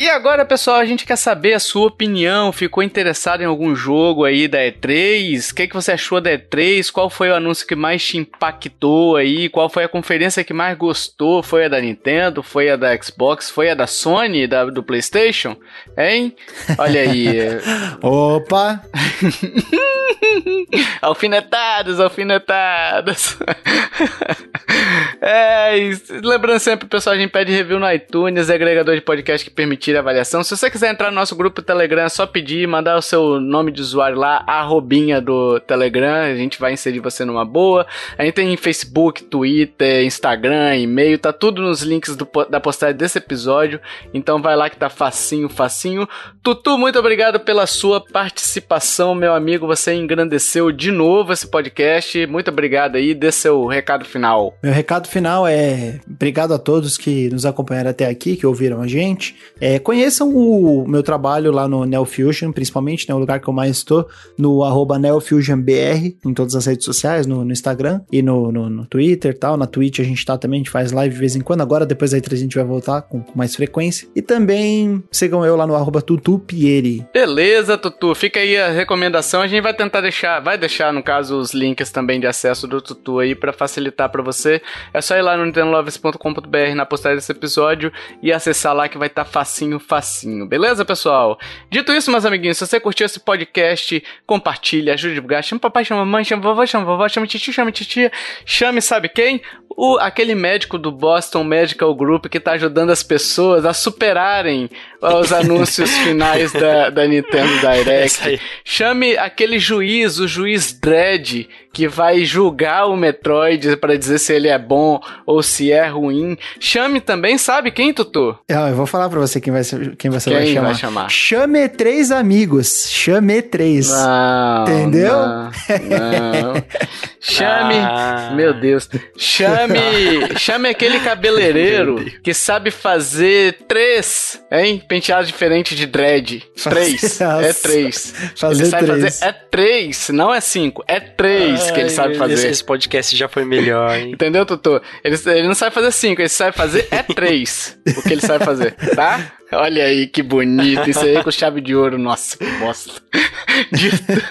[0.00, 2.52] E agora, pessoal, a gente quer saber a sua opinião.
[2.52, 5.52] Ficou interessado em algum jogo aí da E3?
[5.52, 6.90] O que, que você achou da E3?
[6.90, 9.50] Qual foi o anúncio que mais te impactou aí?
[9.50, 11.42] Qual foi a conferência que mais gostou?
[11.42, 12.42] Foi a da Nintendo?
[12.42, 13.50] Foi a da Xbox?
[13.50, 14.46] Foi a da Sony?
[14.46, 15.54] Da, do PlayStation?
[15.98, 16.34] Hein?
[16.78, 17.28] Olha aí.
[18.00, 18.82] Opa!
[21.00, 23.38] alfinetadas, alfinetadas.
[25.20, 25.90] é,
[26.22, 30.42] lembrando sempre, pessoal, a gente pede review no iTunes, agregador de podcast que permitir avaliação.
[30.42, 33.72] Se você quiser entrar no nosso grupo Telegram, é só pedir, mandar o seu nome
[33.72, 37.86] de usuário lá, arrobinha do Telegram, a gente vai inserir você numa boa.
[38.16, 43.18] A gente tem Facebook, Twitter, Instagram, e-mail, tá tudo nos links do, da postagem desse
[43.18, 43.80] episódio.
[44.12, 46.08] Então vai lá que tá facinho, facinho.
[46.42, 49.66] Tutu, muito obrigado pela sua participação, meu amigo.
[49.66, 52.26] Você engrandeceu de novo esse podcast.
[52.26, 53.14] Muito obrigado aí.
[53.14, 54.56] Dê seu recado final.
[54.62, 58.86] Meu recado final é obrigado a todos que nos acompanharam até aqui, que ouviram a
[58.86, 59.36] gente.
[59.60, 63.76] É, conheçam o meu trabalho lá no NeoFusion, principalmente, né, o lugar que eu mais
[63.76, 64.08] estou,
[64.38, 68.86] no arroba NeoFusionBR, em todas as redes sociais, no, no Instagram e no, no, no
[68.86, 69.56] Twitter tal.
[69.56, 71.60] Na Twitch a gente tá também, a gente faz live de vez em quando.
[71.60, 74.08] Agora, depois da E3 a gente vai voltar com, com mais frequência.
[74.14, 77.06] E também sigam eu lá no arroba tutupieri.
[77.12, 78.14] Beleza, Tutu.
[78.14, 79.42] Fica aí a recomendação.
[79.42, 82.82] A gente vai tentar deixar, vai deixar, no caso, os links também de acesso do
[82.82, 84.60] Tutu aí para facilitar para você.
[84.92, 87.90] É só ir lá no nintendolovers.com.br na postagem desse episódio
[88.22, 90.46] e acessar lá que vai estar tá facinho, facinho.
[90.46, 91.38] Beleza, pessoal?
[91.70, 95.42] Dito isso, meus amiguinhos, se você curtiu esse podcast, compartilha, ajude a divulgar.
[95.42, 98.12] Chama papai, chama mamãe, chama vovó, chama vovó, chama titi, chama titia.
[98.44, 99.40] Chame sabe quem?
[99.70, 104.68] O, aquele médico do Boston Medical Group que tá ajudando as pessoas a superarem
[105.00, 108.40] os anúncios finais da, da Nintendo Direct.
[108.64, 109.79] Chame aquele juiz,
[110.18, 115.42] o juiz Dredd, que vai julgar o Metroid para dizer se ele é bom ou
[115.42, 116.36] se é ruim.
[116.58, 118.36] Chame também, sabe quem, Tutu?
[118.48, 119.62] Eu, eu vou falar para você quem, vai,
[119.96, 120.66] quem você quem vai, chamar.
[120.66, 121.10] vai chamar.
[121.10, 122.86] Chame três amigos.
[122.88, 123.90] Chame três.
[123.90, 125.12] Não, Entendeu?
[125.12, 126.62] Não, não.
[127.20, 127.74] Chame.
[127.76, 128.32] Ah.
[128.34, 128.88] Meu Deus.
[129.16, 129.78] Chame.
[130.38, 134.82] chame aquele cabeleireiro que sabe fazer três, hein?
[134.88, 136.42] Penteados diferentes de dread.
[136.62, 137.20] Três.
[137.20, 138.14] é três.
[138.36, 139.02] Fazer ele sabe três.
[139.18, 139.24] fazer.
[139.24, 140.82] É três, não é cinco.
[140.88, 142.50] É três Ai, que ele sabe fazer.
[142.50, 144.12] Esse podcast já foi melhor, hein?
[144.14, 144.80] Entendeu, Tutu?
[145.04, 147.78] Ele, ele não sabe fazer cinco, ele sabe fazer é três.
[147.96, 149.32] o que ele sabe fazer, tá?
[149.52, 150.88] Olha aí que bonito.
[150.88, 151.98] Isso aí com chave de ouro.
[151.98, 152.92] Nossa, que bosta.
[153.72, 154.22] Dito,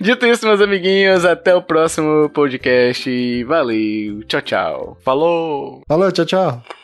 [0.00, 3.44] dito isso, meus amiguinhos, até o próximo podcast.
[3.44, 4.22] Valeu.
[4.28, 4.98] Tchau, tchau.
[5.02, 5.82] Falou.
[5.88, 6.83] Falou, tchau, tchau.